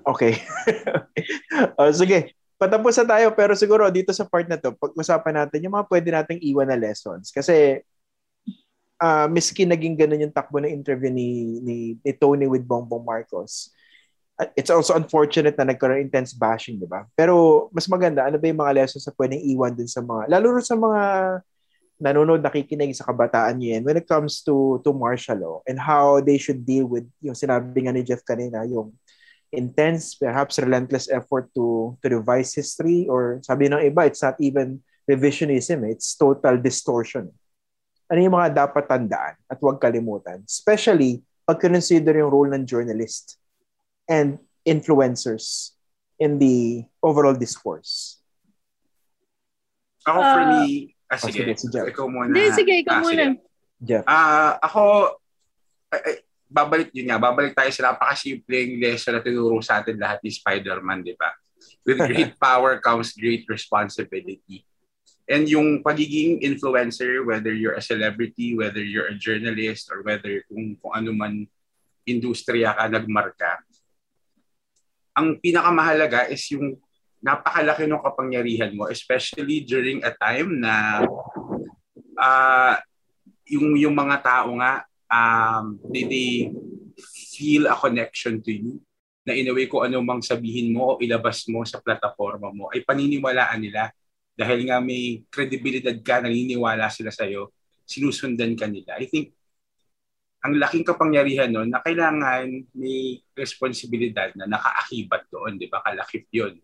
Okay. 0.07 0.39
uh, 1.77 1.91
sige, 1.99 2.33
patapos 2.55 2.97
na 3.03 3.19
tayo 3.19 3.27
pero 3.35 3.53
siguro 3.53 3.85
dito 3.91 4.15
sa 4.15 4.25
part 4.25 4.47
na 4.47 4.57
to, 4.57 4.73
pag-usapan 4.79 5.45
natin 5.45 5.67
yung 5.67 5.75
mga 5.75 5.87
pwede 5.91 6.09
nating 6.09 6.39
iwan 6.47 6.71
na 6.71 6.79
lessons. 6.79 7.29
Kasi 7.29 7.83
uh, 8.97 9.27
miski 9.29 9.67
naging 9.67 9.99
ganun 9.99 10.23
yung 10.25 10.33
takbo 10.33 10.57
ng 10.57 10.73
interview 10.73 11.13
ni, 11.13 11.59
ni, 11.61 11.75
ni 12.01 12.11
Tony 12.17 12.49
with 12.49 12.65
Bongbong 12.65 13.05
Marcos, 13.05 13.69
it's 14.57 14.73
also 14.73 14.97
unfortunate 14.97 15.53
na 15.53 15.69
nagkaroon 15.69 16.01
intense 16.01 16.33
bashing, 16.33 16.81
di 16.81 16.89
ba? 16.89 17.05
Pero 17.13 17.67
mas 17.69 17.85
maganda, 17.85 18.25
ano 18.25 18.41
ba 18.41 18.49
yung 18.49 18.61
mga 18.61 18.73
lessons 18.81 19.05
na 19.05 19.13
pwedeng 19.13 19.41
iwan 19.45 19.73
din 19.77 19.85
sa 19.85 20.01
mga, 20.01 20.33
lalo 20.33 20.57
sa 20.65 20.73
mga 20.73 21.01
nanonood, 22.01 22.41
nakikinig 22.41 22.97
sa 22.97 23.05
kabataan 23.05 23.61
yan 23.61 23.85
when 23.85 23.95
it 23.95 24.09
comes 24.09 24.41
to 24.41 24.81
to 24.81 24.89
martial 24.89 25.37
law 25.37 25.57
and 25.69 25.77
how 25.77 26.17
they 26.17 26.41
should 26.41 26.65
deal 26.65 26.89
with 26.89 27.05
yung 27.21 27.37
sinabi 27.37 27.85
nga 27.85 27.93
ni 27.93 28.01
Jeff 28.01 28.25
kanina, 28.25 28.65
yung 28.65 28.89
intense, 29.53 30.17
perhaps 30.17 30.57
relentless 30.57 31.07
effort 31.13 31.47
to 31.53 31.93
to 32.01 32.09
revise 32.09 32.57
history 32.57 33.05
or 33.05 33.37
sabi 33.45 33.69
ng 33.69 33.85
iba, 33.85 34.09
it's 34.09 34.25
not 34.25 34.35
even 34.41 34.81
revisionism, 35.05 35.85
eh. 35.85 35.93
it's 35.93 36.17
total 36.17 36.57
distortion. 36.57 37.29
Ano 38.09 38.19
yung 38.19 38.35
mga 38.35 38.65
dapat 38.67 38.89
tandaan 38.89 39.37
at 39.47 39.61
huwag 39.61 39.79
kalimutan? 39.79 40.43
Especially 40.43 41.21
pag 41.45 41.61
consider 41.61 42.17
yung 42.17 42.31
role 42.33 42.49
ng 42.51 42.65
journalist 42.65 43.37
and 44.09 44.41
influencers 44.65 45.77
in 46.19 46.37
the 46.37 46.85
overall 47.01 47.35
discourse. 47.35 48.21
Ako 50.05 50.19
for 50.21 50.41
uh, 50.41 50.49
me, 50.65 50.95
Ah, 51.11 51.19
oh, 51.19 51.27
sige. 51.27 51.43
sige 51.43 51.53
si 51.59 51.67
Jeff. 51.67 51.85
Ikaw 51.91 52.07
muna. 52.07 52.31
Hindi, 52.31 52.55
sige, 52.55 52.73
ikaw 52.79 52.95
ah, 52.95 53.03
muna. 53.03 53.23
Sige. 53.35 53.43
Jeff. 53.83 54.03
Ah, 54.07 54.55
ako, 54.63 54.83
ay, 55.91 56.01
ay, 56.07 56.15
babalik 56.47 56.89
yun 56.95 57.11
nga, 57.11 57.19
babalik 57.19 57.51
tayo 57.51 57.67
sa 57.75 57.91
napakasimpleng 57.91 58.79
lesson 58.79 59.19
na 59.19 59.23
tinuro 59.23 59.59
sa 59.59 59.83
atin 59.83 59.99
lahat 59.99 60.23
ni 60.23 60.31
Spider-Man, 60.31 61.03
di 61.03 61.15
ba? 61.19 61.35
With 61.83 61.99
great 62.11 62.39
power 62.39 62.79
comes 62.79 63.11
great 63.11 63.43
responsibility. 63.51 64.63
And 65.27 65.47
yung 65.47 65.83
pagiging 65.83 66.43
influencer, 66.43 67.23
whether 67.23 67.51
you're 67.55 67.79
a 67.79 67.83
celebrity, 67.83 68.55
whether 68.55 68.83
you're 68.83 69.11
a 69.11 69.15
journalist, 69.15 69.87
or 69.87 70.03
whether 70.03 70.43
kung, 70.47 70.75
kung 70.79 70.93
ano 70.95 71.11
man 71.15 71.47
industriya 72.03 72.75
ka 72.75 72.91
nagmarka, 72.91 73.63
ang 75.15 75.39
pinakamahalaga 75.39 76.27
is 76.31 76.43
yung 76.51 76.79
napakalaki 77.21 77.85
ng 77.85 78.01
kapangyarihan 78.01 78.73
mo, 78.73 78.89
especially 78.89 79.61
during 79.61 80.01
a 80.01 80.11
time 80.17 80.57
na 80.57 81.05
uh, 82.17 82.75
yung, 83.45 83.77
yung 83.77 83.93
mga 83.93 84.25
tao 84.25 84.49
nga, 84.57 84.83
um, 85.05 85.77
they, 85.93 86.03
they 86.09 86.29
feel 87.37 87.69
a 87.69 87.77
connection 87.77 88.41
to 88.41 88.49
you 88.49 88.81
na 89.21 89.37
in 89.37 89.45
a 89.45 89.53
way 89.53 89.69
kung 89.69 89.85
ano 89.85 90.01
sabihin 90.25 90.73
mo 90.73 90.97
o 90.97 90.99
ilabas 90.99 91.45
mo 91.45 91.61
sa 91.61 91.77
plataforma 91.77 92.49
mo 92.49 92.73
ay 92.73 92.81
paniniwalaan 92.81 93.61
nila 93.61 93.93
dahil 94.33 94.65
nga 94.65 94.81
may 94.81 95.21
credibility 95.29 95.93
ka, 96.01 96.25
naniniwala 96.25 96.89
sila 96.89 97.13
sa'yo, 97.13 97.53
sinusundan 97.85 98.57
ka 98.57 98.65
nila. 98.65 98.97
I 98.97 99.05
think 99.05 99.37
ang 100.41 100.57
laking 100.57 100.81
kapangyarihan 100.81 101.53
nun 101.53 101.69
na 101.69 101.85
kailangan 101.85 102.49
may 102.73 103.21
responsibilidad 103.37 104.33
na 104.33 104.49
nakaakibat 104.49 105.29
doon, 105.29 105.61
di 105.61 105.69
ba? 105.69 105.85
Kalakip 105.85 106.25
yun 106.33 106.57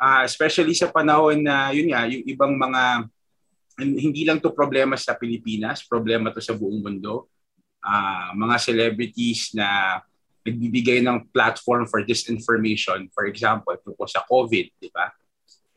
uh, 0.00 0.24
especially 0.24 0.72
sa 0.72 0.88
panahon 0.88 1.44
na 1.44 1.70
yun 1.76 1.92
nga 1.92 2.08
yung 2.08 2.24
ibang 2.24 2.56
mga 2.56 3.06
hindi 3.80 4.28
lang 4.28 4.40
to 4.40 4.52
problema 4.52 4.96
sa 4.96 5.16
Pilipinas, 5.16 5.84
problema 5.84 6.32
to 6.32 6.40
sa 6.40 6.56
buong 6.56 6.80
mundo. 6.80 7.28
Uh, 7.80 8.36
mga 8.36 8.56
celebrities 8.60 9.56
na 9.56 10.00
nagbibigay 10.44 11.00
ng 11.00 11.28
platform 11.32 11.88
for 11.88 12.04
disinformation, 12.04 13.08
for 13.12 13.24
example, 13.24 13.72
tungkol 13.80 14.08
sa 14.08 14.24
COVID, 14.28 14.66
di 14.80 14.88
ba? 14.92 15.08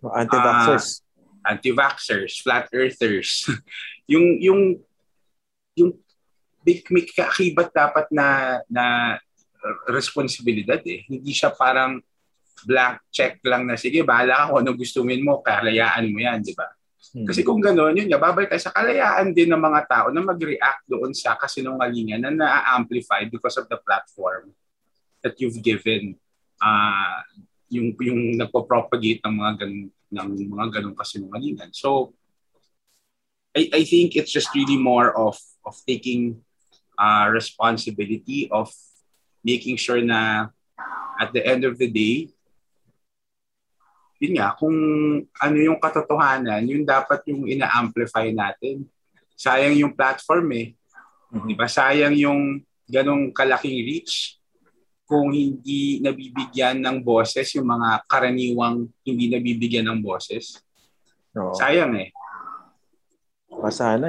Anti-vaxxers. 0.04 1.00
Uh, 1.00 1.56
anti-vaxxers, 1.56 2.34
flat 2.44 2.68
earthers. 2.76 3.48
yung 4.12 4.40
yung 4.40 4.62
yung 5.80 5.92
may, 6.64 6.80
may 6.92 7.04
kaakibat 7.08 7.72
dapat 7.72 8.08
na 8.12 8.60
na 8.68 9.16
responsibilidad 9.88 10.80
eh. 10.84 11.08
Hindi 11.08 11.32
siya 11.32 11.56
parang 11.56 12.04
blank 12.64 13.04
check 13.14 13.40
lang 13.46 13.68
na 13.68 13.76
sige, 13.76 14.02
bahala 14.04 14.44
ka 14.44 14.44
kung 14.52 14.60
ano 14.64 14.72
gustuin 14.76 15.22
mo, 15.22 15.44
kalayaan 15.44 16.10
mo 16.10 16.20
yan, 16.20 16.40
di 16.42 16.56
ba? 16.56 16.68
Hmm. 17.14 17.28
Kasi 17.30 17.46
kung 17.46 17.62
gano'n, 17.62 17.94
yun 17.94 18.10
nga, 18.10 18.18
babalik 18.18 18.50
tayo 18.50 18.64
sa 18.64 18.74
kalayaan 18.74 19.36
din 19.36 19.52
ng 19.52 19.62
mga 19.62 19.82
tao 19.86 20.08
na 20.10 20.24
mag-react 20.26 20.84
doon 20.90 21.14
sa 21.14 21.38
kasinungalingan 21.38 22.26
na 22.26 22.32
na-amplify 22.34 23.28
because 23.30 23.60
of 23.62 23.70
the 23.70 23.78
platform 23.78 24.50
that 25.22 25.38
you've 25.38 25.62
given 25.62 26.18
uh, 26.64 27.22
yung 27.70 27.94
yung 28.00 28.38
nagpo-propagate 28.38 29.22
ng 29.24 29.34
mga 29.36 29.54
ganun 29.62 29.84
ng 30.14 30.28
mga 30.54 30.68
ganung 30.80 30.98
kasinungalingan. 30.98 31.74
So 31.74 32.14
I 33.54 33.70
I 33.70 33.82
think 33.86 34.18
it's 34.18 34.34
just 34.34 34.54
really 34.54 34.78
more 34.78 35.14
of 35.14 35.38
of 35.66 35.78
taking 35.86 36.42
uh, 36.98 37.30
responsibility 37.34 38.50
of 38.50 38.70
making 39.42 39.78
sure 39.78 40.02
na 40.02 40.54
at 41.18 41.34
the 41.34 41.42
end 41.42 41.66
of 41.66 41.78
the 41.78 41.90
day 41.90 42.30
yun 44.24 44.40
nga, 44.40 44.56
kung 44.56 44.72
ano 45.28 45.58
yung 45.60 45.76
katotohanan, 45.84 46.64
yun 46.64 46.88
dapat 46.88 47.28
yung 47.28 47.44
ina-amplify 47.44 48.32
natin. 48.32 48.88
Sayang 49.36 49.76
yung 49.76 49.92
platform 49.92 50.48
eh. 50.56 50.68
Mm-hmm. 51.36 51.48
Di 51.52 51.54
ba? 51.60 51.68
Sayang 51.68 52.16
yung 52.16 52.64
ganong 52.88 53.36
kalaking 53.36 53.84
reach 53.84 54.40
kung 55.04 55.36
hindi 55.36 56.00
nabibigyan 56.00 56.80
ng 56.80 57.04
boses 57.04 57.52
yung 57.60 57.68
mga 57.68 58.08
karaniwang 58.08 58.88
hindi 59.04 59.28
nabibigyan 59.28 59.92
ng 59.92 60.00
boses. 60.00 60.64
Oo. 61.36 61.52
Sayang 61.52 61.92
eh. 62.00 62.16
Sana 63.76 64.08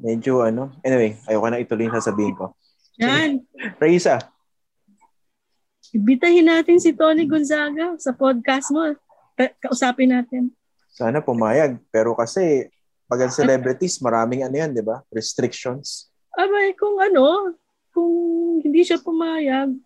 medyo 0.00 0.40
ano. 0.40 0.72
Anyway, 0.80 1.20
ayoko 1.28 1.46
na 1.52 1.60
ituloy 1.60 1.84
yung 1.84 2.00
sasabihin 2.00 2.32
ko. 2.32 2.56
Yan. 2.96 3.44
Raisa, 3.82 4.32
Ibitahin 5.92 6.48
natin 6.48 6.80
si 6.80 6.96
Tony 6.96 7.28
Gonzaga 7.28 7.92
sa 8.00 8.16
podcast 8.16 8.72
mo. 8.72 8.96
Kausapin 9.36 10.12
natin. 10.12 10.52
Sana 10.92 11.24
pumayag. 11.24 11.80
Pero 11.88 12.12
kasi, 12.12 12.68
pag 13.08 13.28
ang 13.28 13.32
celebrities, 13.32 14.00
maraming 14.00 14.44
ano 14.44 14.54
yan, 14.56 14.72
di 14.72 14.84
ba? 14.84 15.00
Restrictions. 15.12 16.12
Abay, 16.36 16.72
kung 16.76 16.96
ano, 17.00 17.56
kung 17.92 18.12
hindi 18.64 18.84
siya 18.84 19.00
pumayag, 19.00 19.76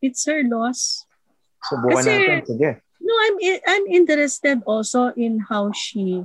it's 0.00 0.24
her 0.28 0.44
loss. 0.44 1.04
Subukan 1.64 2.04
kasi, 2.04 2.12
natin. 2.12 2.44
Sige. 2.44 2.70
No, 3.04 3.12
I'm 3.12 3.36
I'm 3.68 3.86
interested 3.92 4.64
also 4.64 5.12
in 5.12 5.36
how 5.44 5.68
she 5.76 6.24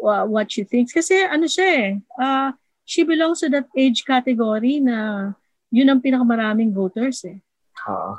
uh, 0.00 0.24
what 0.24 0.48
she 0.48 0.64
thinks 0.64 0.92
kasi 0.92 1.20
ano 1.20 1.44
siya 1.44 1.68
eh 1.68 1.90
uh, 2.16 2.48
she 2.88 3.04
belongs 3.04 3.44
to 3.44 3.52
that 3.52 3.68
age 3.76 4.08
category 4.08 4.80
na 4.80 5.32
yun 5.68 5.92
ang 5.92 6.00
pinakamaraming 6.00 6.72
voters 6.72 7.28
eh. 7.28 7.44
Uh, 7.84 8.16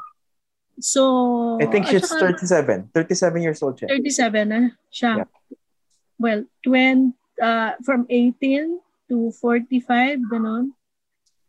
so, 0.80 1.58
I 1.62 1.66
think 1.66 1.88
she's 1.88 2.08
saka, 2.08 2.36
37. 2.36 2.90
37 2.94 3.42
years 3.42 3.60
old 3.64 3.80
siya. 3.80 3.88
37 3.90 4.50
na 4.50 4.60
siya. 4.92 5.24
Yeah. 5.24 5.30
Well, 6.20 6.42
20, 6.64 7.14
uh, 7.42 7.72
from 7.84 8.08
18 8.10 8.80
to 9.10 9.32
45, 9.42 10.20
ganon. 10.32 10.72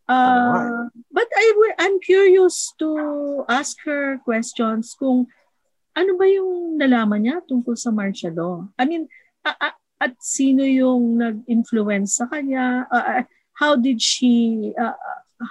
Uh, 0.06 0.86
but 1.10 1.26
I 1.34 1.46
I'm 1.82 1.98
curious 1.98 2.70
to 2.78 3.42
ask 3.50 3.74
her 3.82 4.22
questions 4.22 4.94
kung 4.94 5.26
ano 5.98 6.14
ba 6.14 6.30
yung 6.30 6.78
nalaman 6.78 7.26
niya 7.26 7.42
tungkol 7.42 7.74
sa 7.74 7.90
martial 7.90 8.30
law? 8.30 8.56
I 8.78 8.86
mean, 8.86 9.10
a- 9.42 9.58
a- 9.58 9.80
at 9.98 10.14
sino 10.22 10.62
yung 10.62 11.18
nag-influence 11.18 12.22
sa 12.22 12.30
kanya? 12.30 12.86
Uh, 12.86 13.26
how 13.56 13.74
did 13.74 13.98
she 13.98 14.70
uh, 14.76 14.94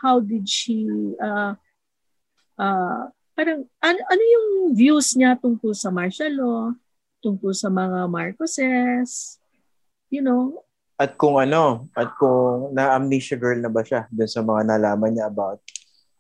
how 0.05 0.21
did 0.21 0.47
she 0.47 0.85
uh, 1.19 1.57
uh, 2.55 3.11
parang 3.35 3.67
ano, 3.79 3.99
ano 4.01 4.23
yung 4.23 4.47
views 4.71 5.13
niya 5.13 5.35
tungkol 5.35 5.75
sa 5.75 5.91
martial 5.91 6.31
law, 6.33 6.61
tungkol 7.19 7.51
sa 7.51 7.67
mga 7.67 8.07
Marcoses, 8.07 9.37
you 10.07 10.23
know? 10.23 10.63
At 10.95 11.19
kung 11.19 11.35
ano, 11.35 11.91
at 11.91 12.15
kung 12.15 12.71
na-amnesia 12.71 13.35
girl 13.35 13.59
na 13.59 13.67
ba 13.67 13.83
siya 13.83 14.07
dun 14.07 14.31
sa 14.31 14.39
mga 14.39 14.63
nalaman 14.65 15.11
niya 15.11 15.27
about 15.27 15.59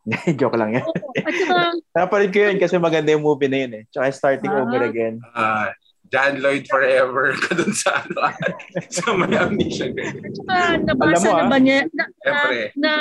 Joke 0.37 0.53
lang 0.53 0.77
yan. 0.77 0.85
Oo, 0.85 1.09
at 1.17 1.33
saka, 1.33 1.57
Napanood 1.97 2.29
ko 2.29 2.37
yun 2.37 2.59
kasi 2.61 2.75
maganda 2.77 3.09
yung 3.09 3.25
movie 3.25 3.49
na 3.49 3.59
yun 3.65 3.73
eh. 3.73 3.83
Tsaka 3.89 4.05
starting 4.11 4.53
Ah. 4.53 4.61
over 4.61 4.81
again. 4.83 5.17
Ah, 5.33 5.73
John 6.09 6.41
Lloyd 6.41 6.65
forever 6.69 7.33
ka 7.43 7.57
dun 7.57 7.73
sa 7.73 8.05
ano 8.05 8.33
sa 8.95 9.13
may 9.17 9.33
amnesia 9.33 9.89
saka 9.91 10.55
nabasa 10.85 11.27
mo, 11.29 11.37
na 11.37 11.43
ah. 11.45 11.49
ba 11.49 11.57
niya, 11.57 11.77
na, 11.89 12.03
na, 12.05 12.31
Siyempre. 12.31 12.61
na, 12.77 12.91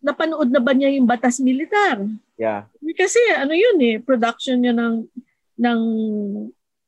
napanood 0.00 0.50
na 0.50 0.60
ba 0.62 0.72
niya 0.74 0.94
yung 0.94 1.08
batas 1.08 1.42
militar? 1.42 2.06
Yeah. 2.40 2.70
Kasi 2.96 3.20
ano 3.36 3.52
yun 3.52 3.78
eh, 3.82 3.96
production 4.00 4.62
niya 4.62 4.72
ng 4.72 5.04
ng 5.60 5.80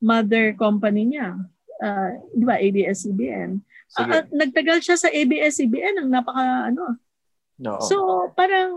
mother 0.03 0.57
company 0.57 1.13
niya. 1.13 1.37
Ah, 1.83 2.15
di 2.33 2.45
ba, 2.47 2.59
ABS-CBN. 2.59 3.61
Sige. 3.93 4.09
Ah, 4.09 4.25
at 4.25 4.27
nagtagal 4.33 4.81
siya 4.81 4.97
sa 4.97 5.13
ABS-CBN 5.13 6.01
ang 6.01 6.09
napaka 6.09 6.73
ano. 6.73 6.97
no. 7.61 7.77
So 7.85 8.27
parang 8.33 8.73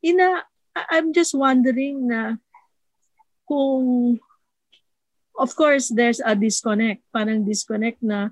ina 0.00 0.46
I'm 0.72 1.10
just 1.12 1.34
wondering 1.34 2.06
na 2.06 2.38
kung 3.44 4.16
of 5.42 5.50
course 5.58 5.90
there's 5.90 6.22
a 6.22 6.38
disconnect. 6.38 7.02
Parang 7.10 7.42
disconnect 7.42 7.98
na 7.98 8.30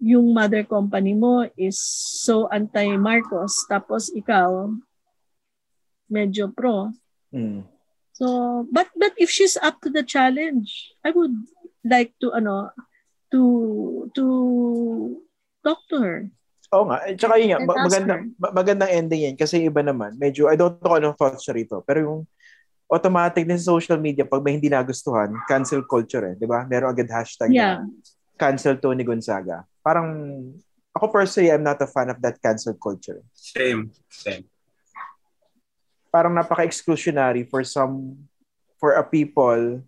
yung 0.00 0.32
mother 0.32 0.64
company 0.64 1.12
mo 1.12 1.44
is 1.60 1.76
so 2.24 2.48
anti-Marcos 2.48 3.68
tapos 3.68 4.08
ikaw 4.16 4.72
medyo 6.08 6.48
pro. 6.48 6.88
Mm. 7.28 7.68
So, 8.16 8.66
but 8.72 8.88
but 8.96 9.14
if 9.20 9.30
she's 9.30 9.54
up 9.60 9.78
to 9.84 9.92
the 9.92 10.02
challenge, 10.02 10.90
I 11.06 11.14
would 11.14 11.36
like 11.86 12.16
to 12.24 12.34
ano 12.34 12.74
to 13.30 13.42
to 14.16 14.24
talk 15.62 15.78
to 15.92 15.96
her. 16.02 16.18
Oo 16.74 16.84
nga. 16.88 16.98
Eh, 17.06 17.16
Tsaka 17.16 17.40
yun 17.40 17.54
nga, 17.54 17.60
magandang, 17.64 18.24
ma- 18.36 18.52
magandang 18.52 18.92
ending 18.92 19.22
yan 19.24 19.36
kasi 19.40 19.64
iba 19.64 19.80
naman. 19.80 20.20
Medyo, 20.20 20.52
I 20.52 20.56
don't 20.58 20.76
know 20.82 20.84
kung 20.84 21.00
anong 21.00 21.16
thoughts 21.16 21.40
siya 21.40 21.56
rito. 21.56 21.80
Pero 21.80 21.98
yung 22.04 22.20
automatic 22.88 23.44
na 23.44 23.60
sa 23.60 23.76
social 23.76 24.00
media, 24.00 24.24
pag 24.24 24.40
may 24.40 24.56
hindi 24.56 24.72
nagustuhan, 24.72 25.28
cancel 25.44 25.84
culture 25.84 26.24
eh. 26.24 26.34
Di 26.34 26.48
ba? 26.48 26.64
Meron 26.64 26.88
agad 26.88 27.08
hashtag 27.12 27.52
Yeah. 27.52 27.84
na 27.84 27.92
cancel 28.34 28.80
Tony 28.80 29.04
Gonzaga. 29.04 29.68
Parang, 29.84 30.08
ako 30.96 31.04
personally, 31.12 31.52
I'm 31.52 31.62
not 31.62 31.76
a 31.78 31.86
fan 31.86 32.08
of 32.08 32.18
that 32.24 32.40
cancel 32.40 32.72
culture. 32.74 33.20
Same, 33.36 33.92
same. 34.08 34.48
Parang 36.08 36.32
napaka-exclusionary 36.32 37.44
for 37.44 37.60
some, 37.62 38.24
for 38.80 38.96
a 38.96 39.04
people 39.04 39.84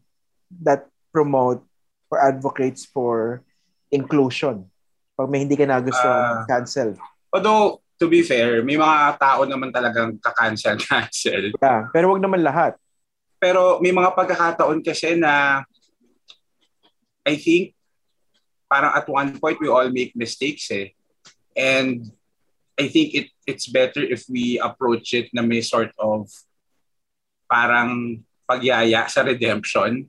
that 0.60 0.84
promote 1.08 1.64
or 2.12 2.20
advocates 2.20 2.84
for 2.84 3.40
inclusion. 3.88 4.68
Pag 5.16 5.30
may 5.32 5.40
hindi 5.40 5.56
ka 5.56 5.64
nagustuhan, 5.64 6.44
Ah. 6.44 6.44
cancel. 6.44 7.00
Although, 7.32 7.80
to 7.96 8.08
be 8.08 8.20
fair, 8.20 8.60
may 8.60 8.76
mga 8.76 9.16
tao 9.16 9.48
naman 9.48 9.72
talagang 9.72 10.20
ka-cancel-cancel. 10.20 11.54
Yeah, 11.64 11.88
pero 11.94 12.12
wag 12.12 12.20
naman 12.20 12.44
lahat. 12.44 12.76
Pero 13.40 13.80
may 13.80 13.90
mga 13.90 14.12
pagkakataon 14.12 14.84
kasi 14.84 15.16
na 15.16 15.64
I 17.24 17.34
think 17.40 17.72
parang 18.68 18.92
at 18.94 19.08
one 19.08 19.34
point 19.40 19.58
we 19.58 19.66
all 19.66 19.88
make 19.88 20.12
mistakes 20.14 20.68
eh. 20.70 20.92
And 21.56 22.06
I 22.78 22.86
think 22.86 23.16
it 23.16 23.32
it's 23.48 23.66
better 23.66 24.04
if 24.04 24.28
we 24.28 24.60
approach 24.60 25.16
it 25.16 25.32
na 25.32 25.42
may 25.42 25.64
sort 25.64 25.90
of 25.98 26.28
parang 27.50 28.22
pagyaya 28.46 29.08
sa 29.10 29.26
redemption 29.26 30.06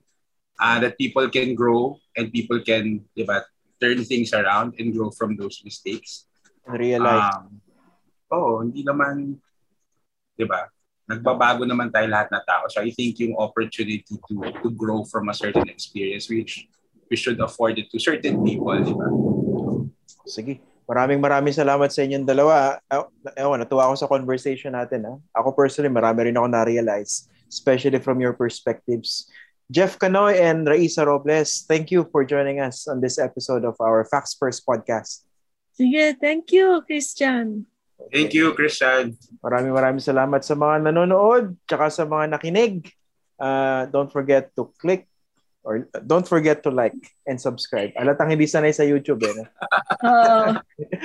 uh, 0.62 0.78
that 0.78 0.94
people 0.94 1.26
can 1.26 1.58
grow 1.58 1.98
and 2.14 2.30
people 2.30 2.62
can, 2.62 3.02
di 3.16 3.26
ba, 3.26 3.42
turn 3.82 3.98
things 4.06 4.30
around 4.30 4.78
and 4.78 4.94
grow 4.94 5.10
from 5.10 5.34
those 5.34 5.58
mistakes. 5.66 6.30
In 6.68 6.78
real 6.78 7.02
life. 7.02 7.34
Um, 7.34 7.58
Oo, 8.32 8.64
hindi 8.64 8.80
naman, 8.80 9.36
di 10.38 10.46
ba? 10.48 10.70
Nagbabago 11.12 11.68
naman 11.68 11.92
tayo 11.92 12.08
lahat 12.08 12.32
na 12.32 12.40
tao. 12.40 12.64
So 12.72 12.80
I 12.80 12.88
think 12.96 13.20
yung 13.20 13.36
opportunity 13.36 14.00
to 14.08 14.40
to 14.64 14.68
grow 14.72 15.04
from 15.04 15.28
a 15.28 15.36
certain 15.36 15.68
experience, 15.68 16.32
which 16.32 16.64
we 17.12 17.16
should 17.20 17.36
afford 17.44 17.76
it 17.76 17.92
to 17.92 18.00
certain 18.00 18.40
people, 18.40 18.72
di 18.80 18.96
ba? 18.96 19.08
Sige. 20.24 20.64
Maraming 20.88 21.20
maraming 21.22 21.54
salamat 21.54 21.92
sa 21.92 22.02
inyong 22.02 22.26
dalawa. 22.26 22.80
Ah, 22.90 23.06
Ewan, 23.38 23.62
natuwa 23.62 23.88
ako 23.88 23.94
sa 24.00 24.10
conversation 24.10 24.74
natin. 24.74 25.06
Ha? 25.06 25.14
Ako 25.40 25.54
personally, 25.54 25.92
marami 25.92 26.28
rin 26.28 26.36
ako 26.36 26.48
na-realize, 26.50 27.30
especially 27.46 28.02
from 28.02 28.18
your 28.18 28.34
perspectives. 28.34 29.30
Jeff 29.72 29.96
Canoy 29.96 30.36
and 30.36 30.68
Raisa 30.68 31.06
Robles, 31.06 31.64
thank 31.64 31.88
you 31.88 32.04
for 32.12 32.28
joining 32.28 32.60
us 32.60 32.84
on 32.90 33.00
this 33.00 33.16
episode 33.16 33.64
of 33.64 33.78
our 33.80 34.04
Facts 34.04 34.36
First 34.36 34.66
podcast. 34.68 35.24
Sige, 35.72 36.18
thank 36.20 36.52
you, 36.52 36.84
Christian. 36.84 37.71
Thank 38.10 38.34
you, 38.34 38.56
Christian. 38.56 39.14
Maraming 39.44 39.70
maraming 39.70 40.02
salamat 40.02 40.42
sa 40.42 40.58
mga 40.58 40.90
nanonood, 40.90 41.54
tsaka 41.68 41.92
sa 41.92 42.02
mga 42.08 42.34
nakinig. 42.34 42.88
Uh, 43.38 43.90
don't 43.90 44.10
forget 44.10 44.54
to 44.54 44.70
click 44.78 45.10
or 45.62 45.86
uh, 45.94 46.02
don't 46.02 46.26
forget 46.26 46.62
to 46.62 46.70
like 46.70 46.94
and 47.26 47.38
subscribe. 47.38 47.94
Alatang 47.94 48.34
hindi 48.34 48.46
sanay 48.50 48.74
sa 48.74 48.82
YouTube 48.82 49.22
eh. 49.22 49.34
no? 49.34 49.44
Oo. 50.06 50.46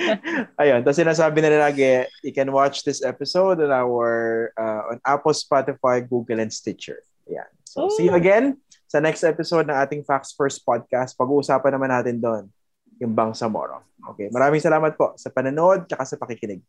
Ayun, 0.62 0.82
tapos 0.82 0.98
sinasabi 0.98 1.38
na 1.42 1.70
lagi, 1.70 2.06
you 2.26 2.34
can 2.34 2.50
watch 2.50 2.82
this 2.82 3.02
episode 3.02 3.62
on 3.62 3.70
our 3.70 4.50
uh, 4.58 4.94
on 4.94 4.98
Apple, 5.06 5.34
Spotify, 5.34 6.02
Google, 6.02 6.42
and 6.42 6.50
Stitcher. 6.50 7.02
Ayan. 7.30 7.48
So, 7.62 7.86
see 7.92 8.10
you 8.10 8.16
again 8.16 8.58
sa 8.88 8.98
next 8.98 9.22
episode 9.22 9.68
ng 9.68 9.76
ating 9.76 10.02
Facts 10.02 10.34
First 10.34 10.64
podcast. 10.64 11.14
Pag-uusapan 11.14 11.76
naman 11.76 11.92
natin 11.92 12.16
doon 12.18 12.44
yung 12.98 13.14
Bangsamoro. 13.14 13.86
Okay, 14.14 14.32
maraming 14.34 14.62
salamat 14.62 14.98
po 14.98 15.14
sa 15.14 15.30
panonood 15.30 15.86
at 15.86 16.06
sa 16.08 16.18
pakikinig. 16.18 16.64